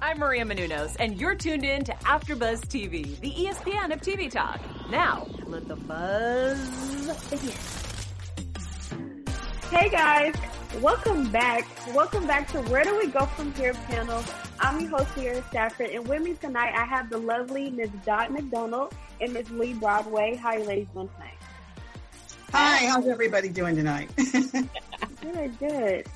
I'm 0.00 0.20
Maria 0.20 0.44
Menounos, 0.44 0.94
and 1.00 1.20
you're 1.20 1.34
tuned 1.34 1.64
in 1.64 1.82
to 1.84 1.92
AfterBuzz 1.92 2.66
TV, 2.66 3.18
the 3.18 3.32
ESPN 3.32 3.92
of 3.92 4.00
TV 4.00 4.30
talk. 4.30 4.60
Now, 4.90 5.26
let 5.46 5.66
the 5.66 5.74
buzz 5.74 7.28
begin. 7.28 7.52
Hey 9.70 9.88
guys, 9.88 10.34
welcome 10.80 11.28
back. 11.30 11.66
Welcome 11.94 12.28
back 12.28 12.46
to 12.52 12.62
Where 12.62 12.84
Do 12.84 12.96
We 12.96 13.08
Go 13.08 13.26
From 13.26 13.52
Here 13.54 13.74
panel. 13.74 14.22
I'm 14.60 14.78
your 14.80 14.90
host 14.90 15.12
here, 15.14 15.42
Stafford, 15.48 15.90
and 15.90 16.06
with 16.06 16.22
me 16.22 16.34
tonight 16.34 16.74
I 16.76 16.84
have 16.84 17.10
the 17.10 17.18
lovely 17.18 17.70
Ms. 17.70 17.90
Dot 18.06 18.30
McDonald 18.30 18.94
and 19.20 19.32
Ms. 19.32 19.50
Lee 19.50 19.72
Broadway. 19.74 20.36
How 20.36 20.50
are 20.50 20.58
you 20.58 20.64
ladies 20.64 20.88
doing 20.94 21.08
tonight? 21.08 21.38
Hi, 22.52 22.86
how's 22.86 23.08
everybody 23.08 23.48
doing 23.48 23.74
tonight? 23.74 24.10
good, 24.16 25.58
good. 25.58 26.06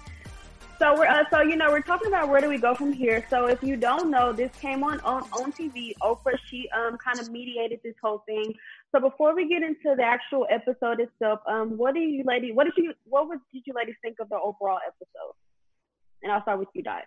So 0.83 0.97
we're 0.99 1.07
uh, 1.07 1.23
so 1.31 1.43
you 1.43 1.55
know 1.55 1.71
we're 1.71 1.81
talking 1.81 2.09
about 2.09 2.29
where 2.29 2.41
do 2.41 2.49
we 2.49 2.59
go 2.59 2.75
from 2.75 2.93
here. 2.93 3.25
So 3.31 3.47
if 3.47 3.63
you 3.63 3.77
don't 3.77 4.11
know, 4.11 4.33
this 4.33 4.51
came 4.61 4.83
on 4.83 4.99
on, 5.03 5.23
on 5.33 5.53
TV. 5.53 5.93
Oprah 6.03 6.37
she 6.51 6.69
um 6.77 6.99
kind 6.99 7.21
of 7.21 7.31
mediated 7.31 7.79
this 7.85 7.95
whole 8.03 8.25
thing. 8.27 8.53
So 8.91 9.01
before 9.01 9.33
we 9.33 9.49
get 9.49 9.63
into 9.63 9.95
the 9.97 10.03
actual 10.03 10.45
episode 10.51 10.99
itself, 10.99 11.39
um, 11.47 11.77
what 11.77 11.95
do 11.95 12.01
you 12.01 12.25
lady? 12.27 12.51
What 12.51 12.65
did 12.65 12.73
you 12.77 12.95
what 13.05 13.29
was, 13.29 13.39
did 13.53 13.63
you 13.65 13.75
ladies 13.75 13.95
think 14.03 14.17
of 14.19 14.29
the 14.29 14.35
overall 14.35 14.81
episode? 14.85 15.35
And 16.25 16.33
I'll 16.33 16.43
start 16.43 16.59
with 16.59 16.67
you, 16.75 16.83
Dot. 16.83 17.05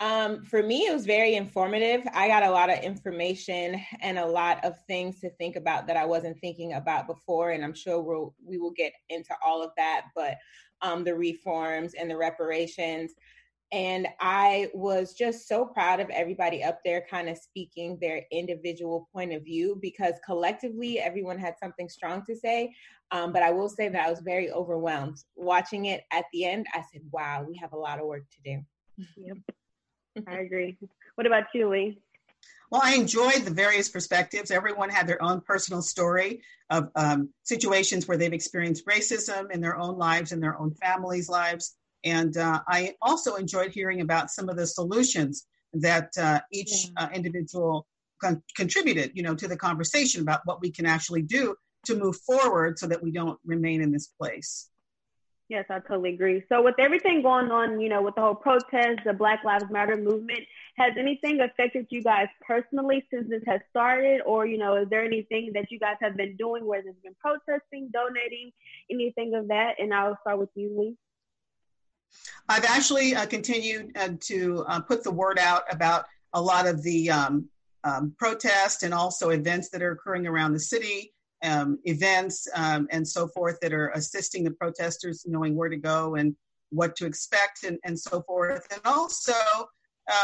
Um, 0.00 0.42
for 0.42 0.62
me, 0.62 0.86
it 0.86 0.94
was 0.94 1.04
very 1.04 1.34
informative. 1.34 2.00
I 2.14 2.26
got 2.26 2.42
a 2.42 2.50
lot 2.50 2.70
of 2.70 2.78
information 2.78 3.78
and 4.00 4.18
a 4.18 4.26
lot 4.26 4.64
of 4.64 4.74
things 4.86 5.20
to 5.20 5.28
think 5.30 5.56
about 5.56 5.86
that 5.86 5.96
I 5.98 6.06
wasn't 6.06 6.40
thinking 6.40 6.72
about 6.72 7.06
before, 7.06 7.50
and 7.50 7.62
I'm 7.62 7.74
sure 7.74 8.00
we'll 8.00 8.34
we 8.42 8.56
will 8.56 8.72
get 8.72 8.94
into 9.10 9.34
all 9.44 9.62
of 9.62 9.72
that. 9.76 10.06
But 10.16 10.38
um, 10.82 11.04
the 11.04 11.14
reforms 11.14 11.94
and 11.94 12.10
the 12.10 12.16
reparations. 12.16 13.12
And 13.72 14.08
I 14.20 14.68
was 14.74 15.14
just 15.14 15.46
so 15.46 15.64
proud 15.64 16.00
of 16.00 16.10
everybody 16.10 16.64
up 16.64 16.80
there 16.84 17.06
kind 17.08 17.28
of 17.28 17.38
speaking 17.38 17.98
their 18.00 18.24
individual 18.32 19.08
point 19.12 19.32
of 19.32 19.44
view 19.44 19.78
because 19.80 20.14
collectively 20.26 20.98
everyone 20.98 21.38
had 21.38 21.54
something 21.62 21.88
strong 21.88 22.24
to 22.24 22.34
say. 22.34 22.74
Um, 23.12 23.32
but 23.32 23.42
I 23.42 23.52
will 23.52 23.68
say 23.68 23.88
that 23.88 24.06
I 24.06 24.10
was 24.10 24.20
very 24.20 24.50
overwhelmed. 24.50 25.18
Watching 25.36 25.84
it 25.84 26.02
at 26.10 26.24
the 26.32 26.46
end, 26.46 26.66
I 26.72 26.82
said, 26.92 27.02
wow, 27.12 27.44
we 27.46 27.56
have 27.58 27.72
a 27.72 27.78
lot 27.78 28.00
of 28.00 28.06
work 28.06 28.24
to 28.30 28.42
do. 28.42 28.60
Yep. 29.16 29.36
I 30.26 30.38
agree. 30.38 30.76
What 31.14 31.26
about 31.26 31.44
you, 31.54 31.68
Lee? 31.68 31.98
Well, 32.70 32.82
I 32.84 32.94
enjoyed 32.94 33.42
the 33.44 33.50
various 33.50 33.88
perspectives. 33.88 34.50
Everyone 34.50 34.90
had 34.90 35.06
their 35.08 35.20
own 35.22 35.40
personal 35.40 35.82
story 35.82 36.42
of 36.70 36.88
um, 36.94 37.30
situations 37.42 38.06
where 38.06 38.16
they've 38.16 38.32
experienced 38.32 38.86
racism 38.86 39.50
in 39.50 39.60
their 39.60 39.76
own 39.76 39.98
lives 39.98 40.30
and 40.30 40.42
their 40.42 40.58
own 40.58 40.72
families' 40.74 41.28
lives. 41.28 41.76
And 42.04 42.36
uh, 42.36 42.62
I 42.68 42.94
also 43.02 43.34
enjoyed 43.34 43.72
hearing 43.72 44.00
about 44.00 44.30
some 44.30 44.48
of 44.48 44.56
the 44.56 44.66
solutions 44.66 45.46
that 45.74 46.10
uh, 46.16 46.40
each 46.52 46.90
uh, 46.96 47.08
individual 47.12 47.86
con- 48.22 48.42
contributed, 48.56 49.12
you 49.14 49.22
know, 49.24 49.34
to 49.34 49.48
the 49.48 49.56
conversation 49.56 50.22
about 50.22 50.40
what 50.44 50.60
we 50.60 50.70
can 50.70 50.86
actually 50.86 51.22
do 51.22 51.56
to 51.86 51.96
move 51.96 52.16
forward 52.26 52.78
so 52.78 52.86
that 52.86 53.02
we 53.02 53.10
don't 53.10 53.38
remain 53.44 53.82
in 53.82 53.90
this 53.90 54.06
place. 54.06 54.69
Yes, 55.50 55.64
I 55.68 55.80
totally 55.80 56.14
agree. 56.14 56.44
So 56.48 56.62
with 56.62 56.76
everything 56.78 57.22
going 57.22 57.50
on, 57.50 57.80
you 57.80 57.88
know, 57.88 58.02
with 58.02 58.14
the 58.14 58.20
whole 58.20 58.36
protest, 58.36 59.00
the 59.04 59.12
Black 59.12 59.42
Lives 59.42 59.64
Matter 59.68 59.96
movement, 59.96 60.38
has 60.78 60.92
anything 60.96 61.40
affected 61.40 61.88
you 61.90 62.04
guys 62.04 62.28
personally 62.46 63.04
since 63.12 63.28
this 63.28 63.42
has 63.48 63.60
started? 63.68 64.20
Or, 64.24 64.46
you 64.46 64.58
know, 64.58 64.76
is 64.76 64.88
there 64.90 65.04
anything 65.04 65.50
that 65.54 65.72
you 65.72 65.80
guys 65.80 65.96
have 66.00 66.16
been 66.16 66.36
doing 66.36 66.64
where 66.64 66.84
there's 66.84 66.94
been 67.02 67.16
protesting, 67.20 67.90
donating, 67.92 68.52
anything 68.92 69.34
of 69.34 69.48
that? 69.48 69.74
And 69.80 69.92
I'll 69.92 70.16
start 70.20 70.38
with 70.38 70.50
you, 70.54 70.72
Lee. 70.78 70.96
I've 72.48 72.64
actually 72.64 73.16
uh, 73.16 73.26
continued 73.26 73.90
uh, 73.98 74.10
to 74.20 74.64
uh, 74.68 74.80
put 74.82 75.02
the 75.02 75.10
word 75.10 75.40
out 75.40 75.64
about 75.68 76.04
a 76.32 76.40
lot 76.40 76.68
of 76.68 76.80
the 76.84 77.10
um, 77.10 77.48
um, 77.82 78.14
protests 78.16 78.84
and 78.84 78.94
also 78.94 79.30
events 79.30 79.70
that 79.70 79.82
are 79.82 79.90
occurring 79.90 80.28
around 80.28 80.52
the 80.52 80.60
city 80.60 81.12
um, 81.42 81.78
events 81.84 82.46
um, 82.54 82.86
and 82.90 83.06
so 83.06 83.28
forth 83.28 83.58
that 83.60 83.72
are 83.72 83.88
assisting 83.90 84.44
the 84.44 84.50
protesters 84.50 85.24
knowing 85.26 85.56
where 85.56 85.68
to 85.68 85.76
go 85.76 86.16
and 86.16 86.36
what 86.70 86.96
to 86.96 87.06
expect 87.06 87.64
and, 87.64 87.78
and 87.84 87.98
so 87.98 88.22
forth. 88.22 88.66
And 88.72 88.80
also, 88.84 89.32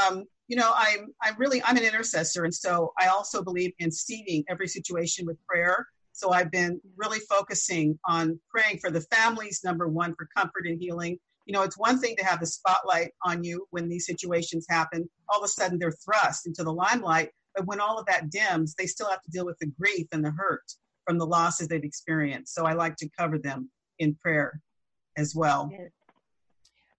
um, 0.08 0.24
you 0.48 0.56
know, 0.56 0.72
I'm, 0.74 1.08
I'm 1.22 1.36
really, 1.38 1.62
I'm 1.64 1.76
an 1.76 1.84
intercessor. 1.84 2.44
And 2.44 2.54
so 2.54 2.92
I 2.98 3.08
also 3.08 3.42
believe 3.42 3.72
in 3.78 3.90
seeding 3.90 4.44
every 4.48 4.68
situation 4.68 5.26
with 5.26 5.44
prayer. 5.46 5.86
So 6.12 6.30
I've 6.30 6.50
been 6.50 6.80
really 6.96 7.18
focusing 7.20 7.98
on 8.04 8.40
praying 8.48 8.78
for 8.78 8.90
the 8.90 9.02
families, 9.02 9.60
number 9.64 9.88
one, 9.88 10.14
for 10.14 10.28
comfort 10.36 10.66
and 10.66 10.80
healing. 10.80 11.18
You 11.44 11.52
know, 11.52 11.62
it's 11.62 11.78
one 11.78 11.98
thing 11.98 12.16
to 12.16 12.24
have 12.24 12.40
the 12.40 12.46
spotlight 12.46 13.12
on 13.22 13.44
you 13.44 13.66
when 13.70 13.88
these 13.88 14.06
situations 14.06 14.66
happen. 14.68 15.08
All 15.28 15.38
of 15.38 15.44
a 15.44 15.48
sudden 15.48 15.78
they're 15.78 15.92
thrust 15.92 16.46
into 16.46 16.64
the 16.64 16.72
limelight. 16.72 17.30
But 17.54 17.66
when 17.66 17.80
all 17.80 17.98
of 17.98 18.06
that 18.06 18.30
dims, 18.30 18.74
they 18.74 18.86
still 18.86 19.08
have 19.08 19.22
to 19.22 19.30
deal 19.30 19.46
with 19.46 19.58
the 19.58 19.70
grief 19.78 20.06
and 20.12 20.24
the 20.24 20.30
hurt 20.30 20.64
from 21.06 21.18
the 21.18 21.26
losses 21.26 21.68
they've 21.68 21.84
experienced. 21.84 22.54
So 22.54 22.66
I 22.66 22.72
like 22.72 22.96
to 22.96 23.08
cover 23.18 23.38
them 23.38 23.70
in 23.98 24.14
prayer 24.14 24.60
as 25.16 25.34
well. 25.34 25.70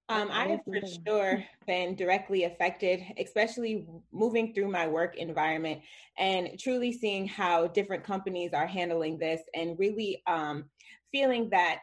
Um, 0.09 0.29
I 0.31 0.47
have 0.47 0.61
for 0.63 0.79
sure 1.05 1.43
been 1.65 1.95
directly 1.95 2.45
affected, 2.45 3.03
especially 3.17 3.85
moving 4.13 4.53
through 4.53 4.71
my 4.71 4.87
work 4.87 5.17
environment 5.17 5.81
and 6.17 6.57
truly 6.57 6.93
seeing 6.93 7.27
how 7.27 7.67
different 7.67 8.05
companies 8.05 8.53
are 8.53 8.65
handling 8.65 9.17
this 9.17 9.41
and 9.53 9.77
really 9.77 10.23
um, 10.25 10.65
feeling 11.11 11.49
that 11.49 11.79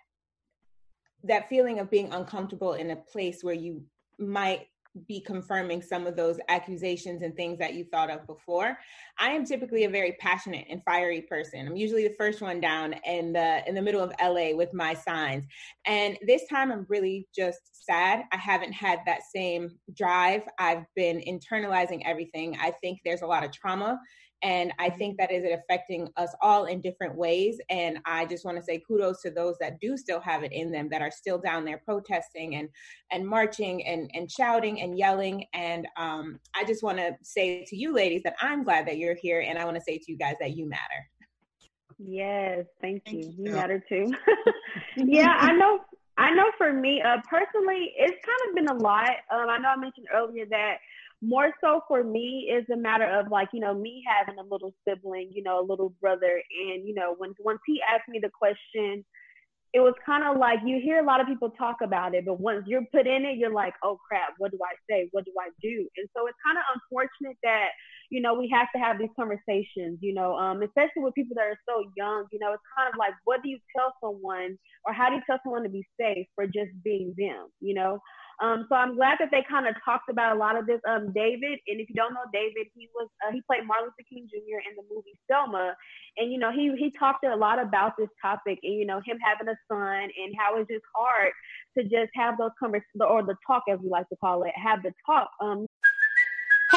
that 1.24 1.48
feeling 1.48 1.78
of 1.78 1.90
being 1.90 2.12
uncomfortable 2.12 2.74
in 2.74 2.90
a 2.90 2.96
place 2.96 3.42
where 3.42 3.54
you 3.54 3.82
might 4.18 4.68
be 5.06 5.20
confirming 5.20 5.82
some 5.82 6.06
of 6.06 6.16
those 6.16 6.38
accusations 6.48 7.22
and 7.22 7.34
things 7.34 7.58
that 7.58 7.74
you 7.74 7.84
thought 7.84 8.10
of 8.10 8.26
before. 8.26 8.78
I 9.18 9.30
am 9.30 9.44
typically 9.44 9.84
a 9.84 9.90
very 9.90 10.12
passionate 10.20 10.66
and 10.70 10.82
fiery 10.84 11.22
person. 11.22 11.66
I'm 11.66 11.76
usually 11.76 12.06
the 12.06 12.14
first 12.14 12.40
one 12.40 12.60
down 12.60 12.94
in 13.04 13.32
the 13.32 13.66
in 13.68 13.74
the 13.74 13.82
middle 13.82 14.02
of 14.02 14.12
LA 14.22 14.54
with 14.54 14.72
my 14.72 14.94
signs. 14.94 15.44
And 15.86 16.16
this 16.26 16.46
time 16.48 16.70
I'm 16.70 16.86
really 16.88 17.28
just 17.34 17.84
sad. 17.86 18.24
I 18.32 18.36
haven't 18.36 18.72
had 18.72 19.00
that 19.06 19.22
same 19.22 19.76
drive. 19.96 20.42
I've 20.58 20.84
been 20.94 21.20
internalizing 21.20 22.02
everything. 22.04 22.56
I 22.60 22.70
think 22.70 23.00
there's 23.04 23.22
a 23.22 23.26
lot 23.26 23.44
of 23.44 23.52
trauma 23.52 24.00
and 24.44 24.74
I 24.78 24.90
think 24.90 25.16
that 25.16 25.32
is 25.32 25.42
it 25.42 25.58
affecting 25.58 26.10
us 26.18 26.28
all 26.42 26.66
in 26.66 26.82
different 26.82 27.16
ways. 27.16 27.58
And 27.70 27.98
I 28.04 28.26
just 28.26 28.44
want 28.44 28.58
to 28.58 28.62
say 28.62 28.82
kudos 28.86 29.22
to 29.22 29.30
those 29.30 29.56
that 29.58 29.80
do 29.80 29.96
still 29.96 30.20
have 30.20 30.44
it 30.44 30.52
in 30.52 30.70
them, 30.70 30.90
that 30.90 31.00
are 31.00 31.10
still 31.10 31.38
down 31.38 31.64
there 31.64 31.80
protesting 31.82 32.56
and 32.56 32.68
and 33.10 33.26
marching 33.26 33.84
and 33.86 34.10
and 34.12 34.30
shouting 34.30 34.82
and 34.82 34.98
yelling. 34.98 35.46
And 35.54 35.88
um, 35.96 36.38
I 36.54 36.64
just 36.64 36.82
want 36.82 36.98
to 36.98 37.16
say 37.22 37.64
to 37.64 37.74
you 37.74 37.94
ladies 37.94 38.22
that 38.24 38.36
I'm 38.38 38.64
glad 38.64 38.86
that 38.86 38.98
you're 38.98 39.14
here, 39.14 39.40
and 39.40 39.58
I 39.58 39.64
want 39.64 39.76
to 39.78 39.82
say 39.82 39.96
to 39.96 40.12
you 40.12 40.18
guys 40.18 40.34
that 40.40 40.54
you 40.54 40.68
matter. 40.68 41.08
Yes, 41.98 42.66
thank 42.82 43.02
you. 43.06 43.22
Thank 43.22 43.38
you, 43.38 43.44
you 43.46 43.52
matter 43.52 43.82
too. 43.88 44.12
yeah, 44.98 45.36
I 45.38 45.52
know. 45.52 45.80
I 46.16 46.32
know 46.32 46.52
for 46.58 46.72
me, 46.72 47.02
uh, 47.02 47.16
personally, 47.28 47.92
it's 47.96 48.16
kind 48.24 48.48
of 48.48 48.54
been 48.54 48.68
a 48.68 48.74
lot. 48.74 49.10
Um, 49.32 49.48
I 49.48 49.58
know 49.58 49.70
I 49.70 49.76
mentioned 49.76 50.06
earlier 50.14 50.44
that 50.50 50.76
more 51.24 51.52
so 51.62 51.80
for 51.88 52.04
me 52.04 52.50
is 52.52 52.64
a 52.72 52.76
matter 52.76 53.06
of 53.06 53.30
like 53.30 53.48
you 53.52 53.60
know 53.60 53.74
me 53.74 54.02
having 54.06 54.38
a 54.38 54.42
little 54.42 54.74
sibling 54.86 55.30
you 55.32 55.42
know 55.42 55.60
a 55.60 55.66
little 55.66 55.94
brother. 56.00 56.42
And 56.68 56.86
you 56.86 56.94
know 56.94 57.14
when 57.18 57.34
once 57.40 57.60
he 57.66 57.80
asked 57.82 58.08
me 58.08 58.18
the 58.20 58.30
question 58.30 59.04
it 59.72 59.80
was 59.80 59.94
kind 60.06 60.22
of 60.22 60.38
like 60.38 60.60
you 60.64 60.80
hear 60.80 61.00
a 61.00 61.04
lot 61.04 61.20
of 61.20 61.26
people 61.26 61.50
talk 61.50 61.78
about 61.82 62.14
it 62.14 62.24
but 62.24 62.38
once 62.38 62.62
you're 62.68 62.86
put 62.92 63.08
in 63.08 63.24
it 63.24 63.36
you're 63.36 63.52
like 63.52 63.74
oh 63.82 63.98
crap 64.06 64.34
what 64.38 64.52
do 64.52 64.58
i 64.62 64.74
say? 64.88 65.08
What 65.12 65.24
do 65.24 65.32
i 65.40 65.48
do? 65.60 65.88
And 65.96 66.08
so 66.16 66.26
it's 66.26 66.38
kind 66.46 66.58
of 66.58 66.64
unfortunate 66.74 67.36
that 67.42 67.70
you 68.10 68.20
know 68.20 68.34
we 68.34 68.48
have 68.50 68.68
to 68.74 68.78
have 68.78 68.98
these 68.98 69.10
conversations 69.16 69.98
you 70.00 70.14
know 70.14 70.36
um, 70.36 70.62
especially 70.62 71.02
with 71.02 71.14
people 71.14 71.34
that 71.34 71.46
are 71.46 71.58
so 71.68 71.84
young 71.96 72.26
you 72.30 72.38
know 72.38 72.52
it's 72.52 72.62
kind 72.76 72.88
of 72.88 72.98
like 72.98 73.14
what 73.24 73.42
do 73.42 73.48
you 73.48 73.58
tell 73.76 73.92
someone 74.00 74.56
or 74.86 74.92
how 74.92 75.08
do 75.08 75.16
you 75.16 75.22
tell 75.26 75.38
someone 75.42 75.62
to 75.62 75.68
be 75.68 75.86
safe 75.98 76.26
for 76.34 76.46
just 76.46 76.70
being 76.84 77.14
them 77.16 77.48
you 77.60 77.74
know 77.74 77.98
Um, 78.42 78.66
so 78.68 78.74
I'm 78.74 78.96
glad 78.96 79.18
that 79.20 79.30
they 79.30 79.44
kind 79.48 79.66
of 79.66 79.74
talked 79.84 80.08
about 80.08 80.36
a 80.36 80.38
lot 80.38 80.56
of 80.56 80.66
this. 80.66 80.80
Um, 80.88 81.12
David, 81.12 81.58
and 81.66 81.80
if 81.80 81.88
you 81.88 81.94
don't 81.94 82.14
know 82.14 82.26
David, 82.32 82.66
he 82.74 82.88
was 82.94 83.08
uh, 83.26 83.32
he 83.32 83.42
played 83.42 83.66
Martin 83.66 83.86
Luther 83.86 84.06
King 84.08 84.28
Jr. 84.28 84.58
in 84.68 84.76
the 84.76 84.82
movie 84.92 85.18
Selma, 85.30 85.74
and 86.16 86.32
you 86.32 86.38
know 86.38 86.50
he 86.50 86.74
he 86.76 86.90
talked 86.90 87.24
a 87.24 87.36
lot 87.36 87.60
about 87.60 87.96
this 87.96 88.10
topic, 88.20 88.58
and 88.62 88.74
you 88.74 88.86
know 88.86 89.00
him 89.04 89.18
having 89.22 89.48
a 89.48 89.56
son 89.68 90.10
and 90.10 90.34
how 90.38 90.58
it's 90.58 90.70
just 90.70 90.84
hard 90.94 91.32
to 91.78 91.84
just 91.84 92.10
have 92.14 92.38
those 92.38 92.50
conversations 92.58 93.00
or 93.00 93.22
the 93.22 93.36
talk 93.46 93.64
as 93.70 93.78
we 93.82 93.88
like 93.88 94.08
to 94.08 94.16
call 94.16 94.42
it, 94.42 94.52
have 94.56 94.82
the 94.82 94.92
talk. 95.06 95.30
Um, 95.40 95.66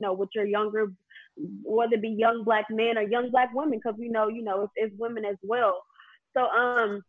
know, 0.00 0.12
with 0.12 0.30
your 0.34 0.46
younger, 0.46 0.92
whether 1.36 1.94
it 1.94 2.02
be 2.02 2.08
young 2.08 2.44
black 2.44 2.66
men 2.70 2.98
or 2.98 3.02
young 3.02 3.30
black 3.30 3.50
women, 3.54 3.78
because 3.78 3.98
we 3.98 4.08
know, 4.08 4.28
you 4.28 4.42
know, 4.42 4.62
it's, 4.62 4.72
it's 4.76 4.94
women 4.98 5.24
as 5.24 5.36
well. 5.42 5.82
So, 6.36 6.46
um, 6.46 7.02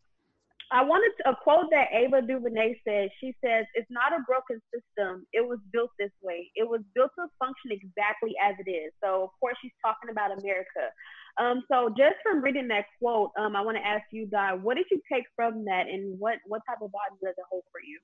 I 0.72 0.82
wanted 0.82 1.14
to, 1.18 1.30
a 1.30 1.36
quote 1.36 1.70
that 1.70 1.94
Ava 1.94 2.22
DuVernay 2.26 2.80
said. 2.82 3.08
She 3.20 3.36
says, 3.44 3.66
"It's 3.74 3.90
not 3.90 4.12
a 4.12 4.24
broken 4.26 4.60
system. 4.74 5.24
It 5.32 5.46
was 5.46 5.58
built 5.72 5.90
this 5.98 6.10
way. 6.22 6.50
It 6.56 6.68
was 6.68 6.80
built 6.94 7.12
to 7.18 7.26
function 7.38 7.70
exactly 7.70 8.34
as 8.42 8.56
it 8.58 8.68
is." 8.68 8.92
So, 9.02 9.22
of 9.22 9.30
course, 9.38 9.56
she's 9.62 9.74
talking 9.80 10.10
about 10.10 10.36
America. 10.36 10.90
Um, 11.38 11.62
so, 11.70 11.94
just 11.96 12.16
from 12.24 12.42
reading 12.42 12.66
that 12.68 12.86
quote, 12.98 13.30
um, 13.38 13.54
I 13.54 13.60
want 13.60 13.76
to 13.76 13.86
ask 13.86 14.02
you, 14.10 14.26
Guy, 14.26 14.54
what 14.54 14.76
did 14.76 14.86
you 14.90 15.00
take 15.10 15.24
from 15.36 15.64
that, 15.66 15.86
and 15.86 16.18
what 16.18 16.38
what 16.46 16.62
type 16.66 16.82
of 16.82 16.90
vibe 16.90 17.14
does 17.22 17.34
it 17.38 17.46
hold 17.48 17.62
for 17.70 17.80
you? 17.80 18.00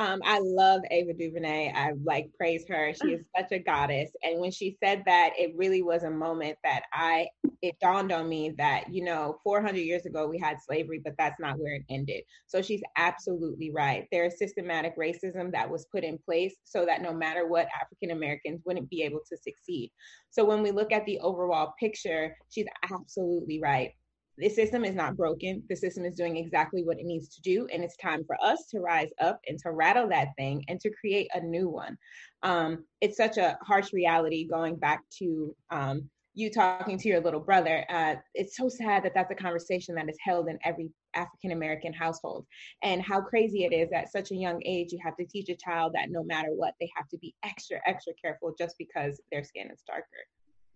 Um, 0.00 0.20
I 0.24 0.38
love 0.40 0.82
Ava 0.92 1.12
DuVernay. 1.12 1.72
I 1.74 1.90
like 2.04 2.30
praise 2.36 2.64
her. 2.68 2.92
She 2.94 3.14
is 3.14 3.24
such 3.36 3.50
a 3.50 3.58
goddess. 3.58 4.10
And 4.22 4.40
when 4.40 4.52
she 4.52 4.76
said 4.82 5.02
that, 5.06 5.32
it 5.36 5.54
really 5.56 5.82
was 5.82 6.04
a 6.04 6.10
moment 6.10 6.56
that 6.62 6.82
I 6.92 7.28
it 7.60 7.74
dawned 7.80 8.12
on 8.12 8.28
me 8.28 8.54
that 8.56 8.84
you 8.92 9.04
know 9.04 9.40
400 9.42 9.78
years 9.78 10.06
ago 10.06 10.28
we 10.28 10.38
had 10.38 10.58
slavery, 10.64 11.00
but 11.02 11.14
that's 11.18 11.40
not 11.40 11.58
where 11.58 11.74
it 11.74 11.82
ended. 11.90 12.22
So 12.46 12.62
she's 12.62 12.82
absolutely 12.96 13.72
right. 13.72 14.06
There 14.12 14.26
is 14.26 14.38
systematic 14.38 14.96
racism 14.96 15.50
that 15.52 15.68
was 15.68 15.86
put 15.90 16.04
in 16.04 16.18
place 16.18 16.54
so 16.62 16.86
that 16.86 17.02
no 17.02 17.12
matter 17.12 17.48
what, 17.48 17.66
African 17.82 18.16
Americans 18.16 18.62
wouldn't 18.64 18.90
be 18.90 19.02
able 19.02 19.20
to 19.28 19.36
succeed. 19.36 19.90
So 20.30 20.44
when 20.44 20.62
we 20.62 20.70
look 20.70 20.92
at 20.92 21.04
the 21.06 21.18
overall 21.18 21.74
picture, 21.80 22.36
she's 22.50 22.66
absolutely 22.92 23.60
right 23.60 23.90
the 24.38 24.48
system 24.48 24.84
is 24.84 24.94
not 24.94 25.16
broken. 25.16 25.62
The 25.68 25.76
system 25.76 26.04
is 26.04 26.14
doing 26.14 26.36
exactly 26.36 26.84
what 26.84 26.98
it 26.98 27.06
needs 27.06 27.28
to 27.34 27.42
do. 27.42 27.66
And 27.72 27.82
it's 27.82 27.96
time 27.96 28.24
for 28.24 28.36
us 28.42 28.66
to 28.70 28.80
rise 28.80 29.10
up 29.20 29.40
and 29.48 29.58
to 29.60 29.72
rattle 29.72 30.08
that 30.08 30.28
thing 30.36 30.64
and 30.68 30.80
to 30.80 30.90
create 30.90 31.28
a 31.34 31.40
new 31.40 31.68
one. 31.68 31.96
Um, 32.42 32.84
it's 33.00 33.16
such 33.16 33.36
a 33.36 33.58
harsh 33.62 33.92
reality 33.92 34.46
going 34.46 34.76
back 34.76 35.02
to 35.18 35.54
um, 35.70 36.08
you 36.34 36.52
talking 36.52 36.96
to 36.98 37.08
your 37.08 37.20
little 37.20 37.40
brother. 37.40 37.84
Uh, 37.88 38.14
it's 38.34 38.56
so 38.56 38.68
sad 38.68 39.02
that 39.02 39.12
that's 39.12 39.32
a 39.32 39.34
conversation 39.34 39.96
that 39.96 40.08
is 40.08 40.18
held 40.20 40.48
in 40.48 40.56
every 40.64 40.88
African 41.14 41.50
American 41.50 41.92
household. 41.92 42.46
And 42.84 43.02
how 43.02 43.20
crazy 43.20 43.64
it 43.64 43.74
is 43.74 43.90
at 43.92 44.12
such 44.12 44.30
a 44.30 44.36
young 44.36 44.62
age, 44.64 44.92
you 44.92 45.00
have 45.02 45.16
to 45.16 45.26
teach 45.26 45.48
a 45.48 45.56
child 45.56 45.94
that 45.94 46.10
no 46.10 46.22
matter 46.22 46.50
what, 46.50 46.74
they 46.78 46.88
have 46.96 47.08
to 47.08 47.18
be 47.18 47.34
extra, 47.44 47.78
extra 47.86 48.12
careful 48.22 48.54
just 48.56 48.76
because 48.78 49.20
their 49.32 49.42
skin 49.42 49.68
is 49.72 49.82
darker. 49.84 50.04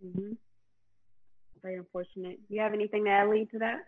Mm-hmm 0.04 0.32
very 1.62 1.76
unfortunate. 1.76 2.38
Do 2.48 2.54
you 2.54 2.60
have 2.60 2.74
anything 2.74 3.04
to 3.04 3.10
add 3.10 3.28
lead 3.28 3.50
to 3.50 3.58
that? 3.60 3.80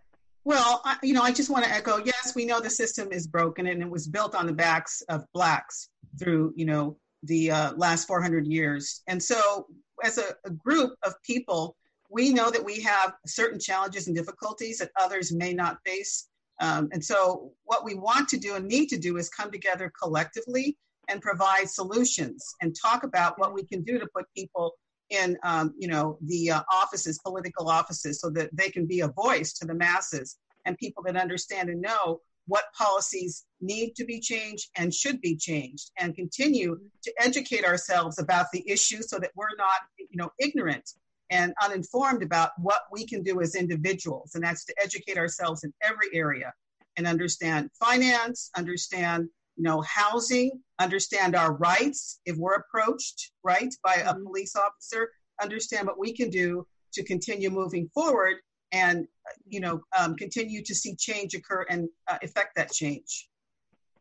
Well, 0.44 0.82
I, 0.84 0.96
you 1.02 1.14
know, 1.14 1.22
I 1.22 1.32
just 1.32 1.50
want 1.50 1.64
to 1.64 1.70
echo. 1.70 1.98
Yes, 2.04 2.34
we 2.34 2.44
know 2.44 2.60
the 2.60 2.70
system 2.70 3.10
is 3.10 3.26
broken, 3.26 3.66
and 3.66 3.82
it 3.82 3.88
was 3.88 4.06
built 4.06 4.34
on 4.34 4.46
the 4.46 4.52
backs 4.52 5.02
of 5.08 5.24
blacks 5.32 5.88
through, 6.18 6.52
you 6.54 6.66
know, 6.66 6.98
the 7.22 7.50
uh, 7.50 7.72
last 7.76 8.06
400 8.06 8.46
years. 8.46 9.02
And 9.08 9.22
so, 9.22 9.66
as 10.02 10.18
a, 10.18 10.34
a 10.44 10.50
group 10.50 10.94
of 11.02 11.14
people, 11.22 11.76
we 12.10 12.32
know 12.32 12.50
that 12.50 12.64
we 12.64 12.82
have 12.82 13.14
certain 13.26 13.58
challenges 13.58 14.06
and 14.06 14.14
difficulties 14.14 14.78
that 14.78 14.90
others 15.00 15.32
may 15.32 15.54
not 15.54 15.78
face. 15.84 16.28
Um, 16.60 16.88
and 16.92 17.02
so, 17.02 17.52
what 17.64 17.84
we 17.84 17.94
want 17.94 18.28
to 18.28 18.36
do 18.36 18.54
and 18.54 18.66
need 18.66 18.88
to 18.88 18.98
do 18.98 19.16
is 19.16 19.30
come 19.30 19.50
together 19.50 19.90
collectively 20.00 20.76
and 21.08 21.22
provide 21.22 21.68
solutions 21.68 22.54
and 22.60 22.76
talk 22.80 23.02
about 23.02 23.38
what 23.38 23.54
we 23.54 23.64
can 23.64 23.82
do 23.82 23.98
to 23.98 24.06
put 24.14 24.26
people 24.36 24.74
in 25.10 25.36
um, 25.44 25.74
you 25.78 25.88
know 25.88 26.18
the 26.22 26.50
uh, 26.50 26.62
offices 26.72 27.18
political 27.18 27.68
offices 27.68 28.20
so 28.20 28.30
that 28.30 28.50
they 28.52 28.70
can 28.70 28.86
be 28.86 29.00
a 29.00 29.08
voice 29.08 29.52
to 29.54 29.66
the 29.66 29.74
masses 29.74 30.36
and 30.64 30.78
people 30.78 31.02
that 31.02 31.16
understand 31.16 31.68
and 31.68 31.80
know 31.80 32.20
what 32.46 32.64
policies 32.76 33.44
need 33.60 33.94
to 33.96 34.04
be 34.04 34.20
changed 34.20 34.68
and 34.76 34.92
should 34.92 35.20
be 35.20 35.36
changed 35.36 35.90
and 35.98 36.14
continue 36.14 36.78
to 37.02 37.12
educate 37.18 37.64
ourselves 37.64 38.18
about 38.18 38.46
the 38.52 38.62
issues 38.70 39.08
so 39.08 39.18
that 39.18 39.30
we're 39.34 39.56
not 39.58 39.80
you 39.98 40.16
know 40.16 40.30
ignorant 40.38 40.90
and 41.30 41.54
uninformed 41.62 42.22
about 42.22 42.50
what 42.58 42.82
we 42.92 43.06
can 43.06 43.22
do 43.22 43.40
as 43.40 43.54
individuals. 43.54 44.32
And 44.34 44.44
that's 44.44 44.64
to 44.66 44.74
educate 44.82 45.18
ourselves 45.18 45.64
in 45.64 45.72
every 45.82 46.08
area 46.12 46.52
and 46.96 47.06
understand 47.06 47.70
finance 47.78 48.50
understand 48.56 49.28
you 49.56 49.62
know, 49.62 49.82
housing, 49.82 50.60
understand 50.78 51.36
our 51.36 51.54
rights 51.54 52.20
if 52.26 52.36
we're 52.36 52.54
approached, 52.54 53.32
right, 53.42 53.72
by 53.82 53.94
a 53.94 54.12
mm-hmm. 54.12 54.24
police 54.24 54.56
officer, 54.56 55.10
understand 55.42 55.86
what 55.86 55.98
we 55.98 56.12
can 56.12 56.30
do 56.30 56.66
to 56.92 57.04
continue 57.04 57.50
moving 57.50 57.88
forward 57.94 58.36
and, 58.72 59.06
you 59.46 59.60
know, 59.60 59.80
um, 59.98 60.16
continue 60.16 60.62
to 60.62 60.74
see 60.74 60.94
change 60.96 61.34
occur 61.34 61.64
and 61.68 61.88
uh, 62.08 62.18
affect 62.22 62.56
that 62.56 62.72
change. 62.72 63.28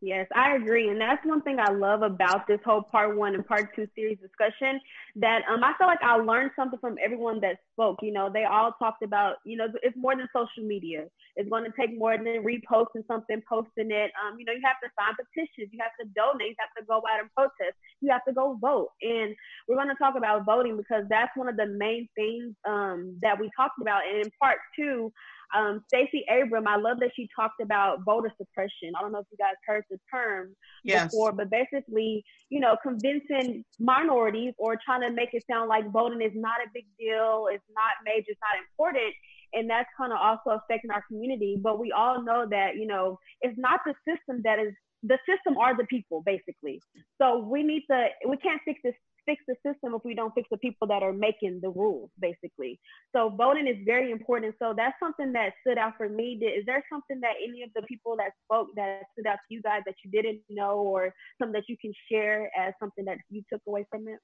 Yes, 0.04 0.26
I 0.36 0.56
agree. 0.56 0.90
And 0.90 1.00
that's 1.00 1.24
one 1.24 1.40
thing 1.40 1.56
I 1.58 1.72
love 1.72 2.02
about 2.02 2.46
this 2.46 2.60
whole 2.62 2.82
part 2.82 3.16
one 3.16 3.34
and 3.34 3.46
part 3.46 3.74
two 3.74 3.88
series 3.94 4.18
discussion 4.20 4.78
that 5.16 5.40
um, 5.48 5.64
I 5.64 5.72
feel 5.78 5.86
like 5.86 6.02
I 6.02 6.16
learned 6.16 6.50
something 6.56 6.78
from 6.78 6.96
everyone 7.02 7.40
that 7.40 7.56
spoke. 7.72 8.00
You 8.02 8.12
know, 8.12 8.28
they 8.30 8.44
all 8.44 8.72
talked 8.78 9.02
about, 9.02 9.36
you 9.46 9.56
know, 9.56 9.66
it's 9.82 9.96
more 9.96 10.14
than 10.14 10.28
social 10.36 10.68
media. 10.68 11.06
It's 11.36 11.48
going 11.48 11.64
to 11.64 11.72
take 11.72 11.96
more 11.98 12.18
than 12.18 12.44
reposting 12.44 13.06
something, 13.08 13.40
posting 13.48 13.90
it. 13.90 14.12
Um, 14.20 14.38
you 14.38 14.44
know, 14.44 14.52
you 14.52 14.60
have 14.62 14.76
to 14.84 14.92
sign 14.92 15.16
petitions, 15.16 15.72
you 15.72 15.80
have 15.80 15.96
to 15.98 16.04
donate, 16.14 16.50
you 16.50 16.60
have 16.60 16.76
to 16.76 16.84
go 16.86 16.98
out 16.98 17.20
and 17.20 17.32
protest, 17.32 17.72
you 18.02 18.12
have 18.12 18.24
to 18.28 18.34
go 18.34 18.58
vote. 18.60 18.90
And 19.00 19.34
we're 19.68 19.76
going 19.76 19.88
to 19.88 19.94
talk 19.96 20.16
about 20.18 20.44
voting 20.44 20.76
because 20.76 21.04
that's 21.08 21.32
one 21.34 21.48
of 21.48 21.56
the 21.56 21.66
main 21.66 22.08
things 22.14 22.52
um, 22.68 23.16
that 23.22 23.40
we 23.40 23.48
talked 23.56 23.80
about. 23.80 24.02
And 24.04 24.26
in 24.26 24.30
part 24.38 24.58
two, 24.76 25.12
um, 25.54 25.84
Stacey 25.88 26.24
Abrams, 26.28 26.66
I 26.68 26.76
love 26.76 26.98
that 27.00 27.10
she 27.14 27.28
talked 27.34 27.60
about 27.62 28.04
voter 28.04 28.32
suppression. 28.36 28.92
I 28.96 29.02
don't 29.02 29.12
know 29.12 29.20
if 29.20 29.26
you 29.30 29.38
guys 29.38 29.54
heard 29.66 29.84
the 29.90 29.98
term 30.12 30.54
yes. 30.82 31.10
before, 31.10 31.32
but 31.32 31.50
basically, 31.50 32.24
you 32.50 32.60
know, 32.60 32.76
convincing 32.82 33.64
minorities 33.78 34.54
or 34.58 34.76
trying 34.84 35.02
to 35.02 35.10
make 35.10 35.30
it 35.32 35.44
sound 35.50 35.68
like 35.68 35.90
voting 35.90 36.20
is 36.22 36.32
not 36.34 36.56
a 36.64 36.68
big 36.74 36.86
deal, 36.98 37.46
it's 37.50 37.64
not 37.74 38.04
major, 38.04 38.26
it's 38.28 38.40
not 38.40 38.60
important. 38.68 39.14
And 39.52 39.70
that's 39.70 39.88
kind 39.96 40.12
of 40.12 40.18
also 40.20 40.60
affecting 40.60 40.90
our 40.90 41.04
community. 41.06 41.56
But 41.60 41.78
we 41.78 41.92
all 41.92 42.22
know 42.22 42.46
that, 42.50 42.76
you 42.76 42.86
know, 42.86 43.18
it's 43.40 43.56
not 43.56 43.80
the 43.86 43.94
system 44.06 44.42
that 44.42 44.58
is 44.58 44.74
the 45.04 45.18
system 45.28 45.56
are 45.58 45.76
the 45.76 45.84
people 45.84 46.22
basically. 46.24 46.80
So 47.20 47.38
we 47.38 47.62
need 47.62 47.84
to 47.90 48.06
we 48.28 48.36
can't 48.38 48.60
fix 48.64 48.80
this 48.82 48.94
fix 49.26 49.42
the 49.46 49.54
system 49.66 49.94
if 49.94 50.02
we 50.04 50.14
don't 50.14 50.34
fix 50.34 50.48
the 50.50 50.58
people 50.58 50.86
that 50.88 51.02
are 51.02 51.12
making 51.12 51.60
the 51.62 51.70
rules, 51.70 52.10
basically. 52.20 52.78
So 53.14 53.30
voting 53.30 53.66
is 53.66 53.76
very 53.84 54.10
important. 54.10 54.54
So 54.60 54.74
that's 54.76 54.96
something 55.02 55.32
that 55.32 55.52
stood 55.60 55.78
out 55.78 55.94
for 55.96 56.08
me. 56.08 56.38
Is 56.42 56.64
there 56.66 56.84
something 56.92 57.20
that 57.20 57.34
any 57.42 57.62
of 57.62 57.70
the 57.74 57.82
people 57.82 58.16
that 58.16 58.32
spoke 58.44 58.68
that 58.76 59.02
stood 59.12 59.26
out 59.26 59.38
to 59.48 59.54
you 59.54 59.62
guys 59.62 59.82
that 59.86 59.94
you 60.04 60.10
didn't 60.10 60.40
know, 60.48 60.76
or 60.76 61.12
something 61.40 61.52
that 61.52 61.68
you 61.68 61.76
can 61.80 61.92
share 62.10 62.50
as 62.58 62.74
something 62.80 63.04
that 63.04 63.18
you 63.30 63.42
took 63.52 63.62
away 63.66 63.86
from 63.90 64.08
it? 64.08 64.18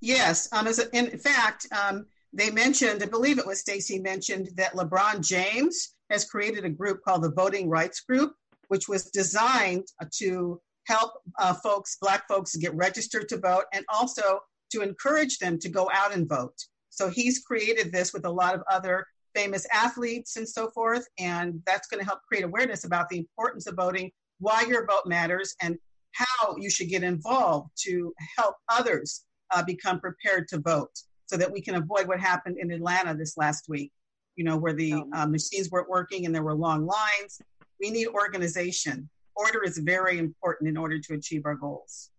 Yes. 0.00 0.48
Um, 0.52 0.66
as 0.66 0.78
a, 0.78 0.96
in 0.96 1.18
fact, 1.18 1.66
um, 1.72 2.06
they 2.32 2.50
mentioned, 2.50 3.02
I 3.02 3.06
believe 3.06 3.38
it 3.38 3.46
was 3.46 3.60
Stacy 3.60 3.98
mentioned 3.98 4.50
that 4.56 4.74
LeBron 4.74 5.26
James 5.26 5.94
has 6.10 6.24
created 6.24 6.64
a 6.64 6.70
group 6.70 7.02
called 7.04 7.22
the 7.22 7.32
Voting 7.32 7.68
Rights 7.68 8.00
Group, 8.00 8.34
which 8.68 8.88
was 8.88 9.10
designed 9.10 9.86
to 10.18 10.60
help 10.88 11.12
uh, 11.38 11.54
folks, 11.54 11.98
Black 12.00 12.26
folks, 12.26 12.56
get 12.56 12.74
registered 12.74 13.28
to 13.28 13.38
vote 13.38 13.64
and 13.72 13.84
also 13.92 14.40
to 14.72 14.80
encourage 14.80 15.38
them 15.38 15.58
to 15.58 15.68
go 15.68 15.88
out 15.92 16.14
and 16.14 16.28
vote. 16.28 16.56
So 16.88 17.08
he's 17.08 17.40
created 17.40 17.92
this 17.92 18.12
with 18.12 18.24
a 18.24 18.30
lot 18.30 18.54
of 18.54 18.62
other 18.70 19.06
famous 19.34 19.66
athletes 19.72 20.36
and 20.36 20.48
so 20.48 20.70
forth. 20.70 21.06
And 21.18 21.60
that's 21.66 21.88
going 21.88 22.00
to 22.00 22.06
help 22.06 22.20
create 22.26 22.44
awareness 22.44 22.84
about 22.84 23.08
the 23.08 23.18
importance 23.18 23.66
of 23.66 23.76
voting, 23.76 24.10
why 24.40 24.64
your 24.66 24.86
vote 24.86 25.06
matters, 25.06 25.54
and 25.62 25.76
how 26.12 26.56
you 26.56 26.70
should 26.70 26.88
get 26.88 27.02
involved 27.02 27.70
to 27.84 28.12
help 28.36 28.56
others 28.68 29.24
uh, 29.54 29.62
become 29.62 30.00
prepared 30.00 30.48
to 30.48 30.58
vote 30.58 30.90
so 31.26 31.36
that 31.36 31.52
we 31.52 31.60
can 31.60 31.76
avoid 31.76 32.08
what 32.08 32.18
happened 32.18 32.56
in 32.58 32.70
Atlanta 32.70 33.14
this 33.14 33.36
last 33.36 33.66
week, 33.68 33.92
you 34.36 34.44
know, 34.44 34.56
where 34.56 34.72
the 34.72 34.94
uh, 35.14 35.26
machines 35.26 35.70
weren't 35.70 35.88
working 35.88 36.24
and 36.24 36.34
there 36.34 36.42
were 36.42 36.54
long 36.54 36.86
lines. 36.86 37.40
We 37.78 37.90
need 37.90 38.08
organization 38.08 39.08
order 39.38 39.62
is 39.64 39.78
very 39.78 40.18
important 40.18 40.68
in 40.68 40.76
order 40.76 40.98
to 40.98 41.14
achieve 41.14 41.42
our 41.46 41.54
goals. 41.54 42.10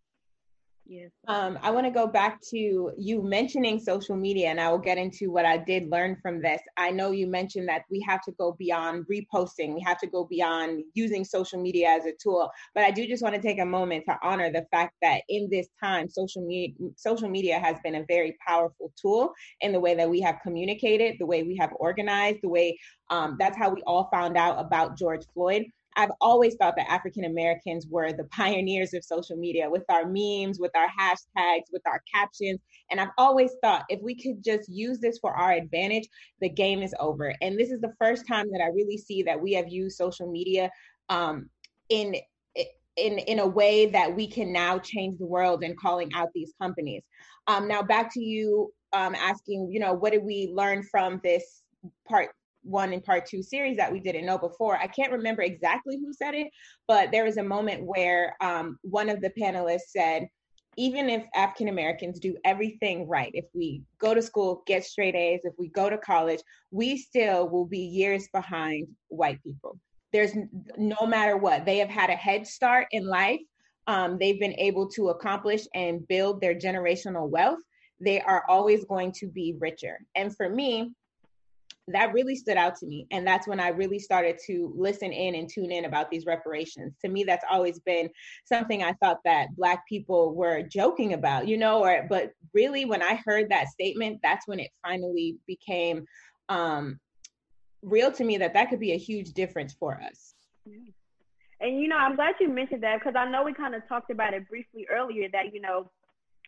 Yes. 0.89 1.11
Um, 1.27 1.59
I 1.61 1.69
want 1.69 1.85
to 1.85 1.91
go 1.91 2.07
back 2.07 2.41
to 2.49 2.91
you 2.97 3.21
mentioning 3.21 3.79
social 3.79 4.15
media, 4.15 4.47
and 4.47 4.59
I 4.59 4.71
will 4.71 4.79
get 4.79 4.97
into 4.97 5.29
what 5.29 5.45
I 5.45 5.55
did 5.55 5.87
learn 5.91 6.17
from 6.19 6.41
this. 6.41 6.59
I 6.77 6.89
know 6.89 7.11
you 7.11 7.27
mentioned 7.27 7.69
that 7.69 7.83
we 7.91 8.03
have 8.07 8.23
to 8.23 8.31
go 8.39 8.55
beyond 8.57 9.05
reposting, 9.05 9.75
we 9.75 9.81
have 9.85 9.99
to 9.99 10.07
go 10.07 10.25
beyond 10.25 10.83
using 10.95 11.23
social 11.23 11.61
media 11.61 11.89
as 11.89 12.07
a 12.07 12.13
tool. 12.19 12.49
But 12.73 12.85
I 12.85 12.89
do 12.89 13.05
just 13.05 13.21
want 13.21 13.35
to 13.35 13.41
take 13.41 13.59
a 13.59 13.65
moment 13.65 14.05
to 14.09 14.17
honor 14.23 14.51
the 14.51 14.65
fact 14.71 14.95
that 15.03 15.21
in 15.29 15.47
this 15.51 15.67
time, 15.79 16.09
social 16.09 16.43
media 16.43 16.73
social 16.95 17.29
media 17.29 17.59
has 17.59 17.77
been 17.83 17.93
a 17.93 18.05
very 18.07 18.35
powerful 18.45 18.91
tool 18.99 19.31
in 19.61 19.71
the 19.71 19.79
way 19.79 19.93
that 19.93 20.09
we 20.09 20.21
have 20.21 20.39
communicated, 20.41 21.17
the 21.19 21.27
way 21.27 21.43
we 21.43 21.55
have 21.57 21.69
organized, 21.79 22.39
the 22.41 22.49
way 22.49 22.79
um, 23.11 23.35
that's 23.39 23.57
how 23.57 23.69
we 23.69 23.83
all 23.83 24.09
found 24.11 24.37
out 24.37 24.59
about 24.59 24.97
George 24.97 25.25
Floyd. 25.35 25.65
I've 25.99 26.11
always 26.21 26.55
thought 26.55 26.77
that 26.77 26.89
African 26.89 27.25
Americans 27.25 27.85
were 27.89 28.13
the 28.13 28.23
pioneers 28.31 28.93
of 28.93 29.03
social 29.03 29.35
media 29.35 29.69
with 29.69 29.83
our 29.89 30.05
memes, 30.05 30.57
with 30.57 30.71
our 30.73 30.87
hashtags, 30.87 31.65
with 31.73 31.81
our 31.85 32.01
captions. 32.13 32.61
And 32.89 33.01
I've 33.01 33.11
always 33.17 33.51
thought 33.61 33.83
if 33.89 33.99
we 34.01 34.15
could 34.15 34.41
just 34.41 34.69
use 34.69 34.99
this 34.99 35.19
for 35.19 35.33
our 35.33 35.51
advantage, 35.51 36.07
the 36.39 36.47
game 36.47 36.81
is 36.81 36.95
over. 37.01 37.35
And 37.41 37.59
this 37.59 37.69
is 37.69 37.81
the 37.81 37.91
first 37.99 38.25
time 38.25 38.49
that 38.51 38.61
I 38.61 38.67
really 38.67 38.97
see 38.97 39.23
that 39.23 39.41
we 39.41 39.51
have 39.53 39.67
used 39.67 39.97
social 39.97 40.31
media 40.31 40.71
um, 41.09 41.49
in 41.89 42.15
in 42.95 43.19
in 43.19 43.39
a 43.39 43.47
way 43.47 43.87
that 43.87 44.15
we 44.15 44.25
can 44.25 44.53
now 44.53 44.79
change 44.79 45.19
the 45.19 45.25
world 45.25 45.63
and 45.63 45.77
calling 45.77 46.11
out 46.13 46.29
these 46.33 46.53
companies. 46.61 47.03
Um, 47.47 47.67
now 47.67 47.83
back 47.83 48.13
to 48.13 48.21
you 48.21 48.71
um, 48.93 49.15
asking, 49.15 49.69
you 49.69 49.81
know, 49.81 49.93
what 49.93 50.13
did 50.13 50.23
we 50.23 50.49
learn 50.53 50.81
from 50.81 51.19
this 51.25 51.61
part 52.07 52.29
one 52.63 52.93
and 52.93 53.03
part 53.03 53.25
two 53.25 53.41
series 53.41 53.77
that 53.77 53.91
we 53.91 53.99
didn't 53.99 54.25
know 54.25 54.37
before. 54.37 54.77
I 54.77 54.87
can't 54.87 55.11
remember 55.11 55.41
exactly 55.41 55.97
who 55.97 56.13
said 56.13 56.33
it, 56.33 56.47
but 56.87 57.11
there 57.11 57.25
was 57.25 57.37
a 57.37 57.43
moment 57.43 57.83
where 57.83 58.35
um, 58.41 58.77
one 58.81 59.09
of 59.09 59.21
the 59.21 59.31
panelists 59.39 59.89
said, 59.89 60.27
even 60.77 61.09
if 61.09 61.25
African 61.35 61.67
Americans 61.67 62.19
do 62.19 62.37
everything 62.45 63.07
right, 63.07 63.31
if 63.33 63.45
we 63.53 63.81
go 63.99 64.13
to 64.13 64.21
school, 64.21 64.63
get 64.65 64.85
straight 64.85 65.15
A's, 65.15 65.41
if 65.43 65.53
we 65.57 65.67
go 65.69 65.89
to 65.89 65.97
college, 65.97 66.39
we 66.71 66.97
still 66.97 67.49
will 67.49 67.65
be 67.65 67.79
years 67.79 68.27
behind 68.33 68.87
white 69.09 69.43
people. 69.43 69.77
There's 70.13 70.31
no 70.77 71.05
matter 71.05 71.37
what, 71.37 71.65
they 71.65 71.77
have 71.79 71.89
had 71.89 72.09
a 72.09 72.15
head 72.15 72.47
start 72.47 72.87
in 72.91 73.05
life. 73.05 73.41
Um, 73.87 74.17
they've 74.19 74.39
been 74.39 74.53
able 74.53 74.87
to 74.91 75.09
accomplish 75.09 75.63
and 75.73 76.07
build 76.07 76.39
their 76.39 76.55
generational 76.55 77.29
wealth. 77.29 77.59
They 77.99 78.21
are 78.21 78.45
always 78.47 78.85
going 78.85 79.11
to 79.13 79.27
be 79.27 79.55
richer. 79.59 79.99
And 80.15 80.35
for 80.35 80.47
me, 80.47 80.93
that 81.93 82.13
really 82.13 82.35
stood 82.35 82.57
out 82.57 82.75
to 82.77 82.85
me. 82.85 83.07
And 83.11 83.25
that's 83.25 83.47
when 83.47 83.59
i 83.59 83.69
really 83.69 83.99
started 83.99 84.37
to 84.47 84.73
listen 84.75 85.11
in 85.11 85.35
and 85.35 85.49
tune 85.49 85.71
in 85.71 85.85
about 85.85 86.09
these 86.09 86.25
reparations. 86.25 86.95
To 87.03 87.09
me 87.09 87.23
that's 87.23 87.45
always 87.49 87.79
been 87.79 88.09
something 88.45 88.83
i 88.83 88.93
thought 88.93 89.19
that 89.25 89.55
black 89.55 89.87
people 89.87 90.33
were 90.35 90.61
joking 90.63 91.13
about 91.13 91.47
you 91.47 91.57
know 91.57 91.83
or 91.83 92.05
but 92.09 92.31
really 92.53 92.85
when 92.85 93.01
i 93.01 93.19
heard 93.25 93.49
that 93.49 93.67
statement 93.67 94.19
that's 94.23 94.47
when 94.47 94.59
it 94.59 94.71
finally 94.83 95.37
became 95.47 96.05
um 96.49 96.99
real 97.81 98.11
to 98.11 98.23
me 98.23 98.37
that 98.37 98.53
that 98.53 98.69
could 98.69 98.79
be 98.79 98.91
a 98.91 98.97
huge 98.97 99.31
difference 99.31 99.73
for 99.73 100.01
us. 100.01 100.33
And 101.61 101.79
you 101.79 101.87
know 101.87 101.97
i'm 101.97 102.15
glad 102.15 102.35
you 102.39 102.49
mentioned 102.49 102.83
that 102.83 102.99
because 102.99 103.15
i 103.15 103.29
know 103.29 103.43
we 103.43 103.53
kind 103.53 103.75
of 103.75 103.87
talked 103.87 104.11
about 104.11 104.33
it 104.33 104.47
briefly 104.47 104.87
earlier 104.89 105.27
that 105.33 105.53
you 105.53 105.61
know 105.61 105.89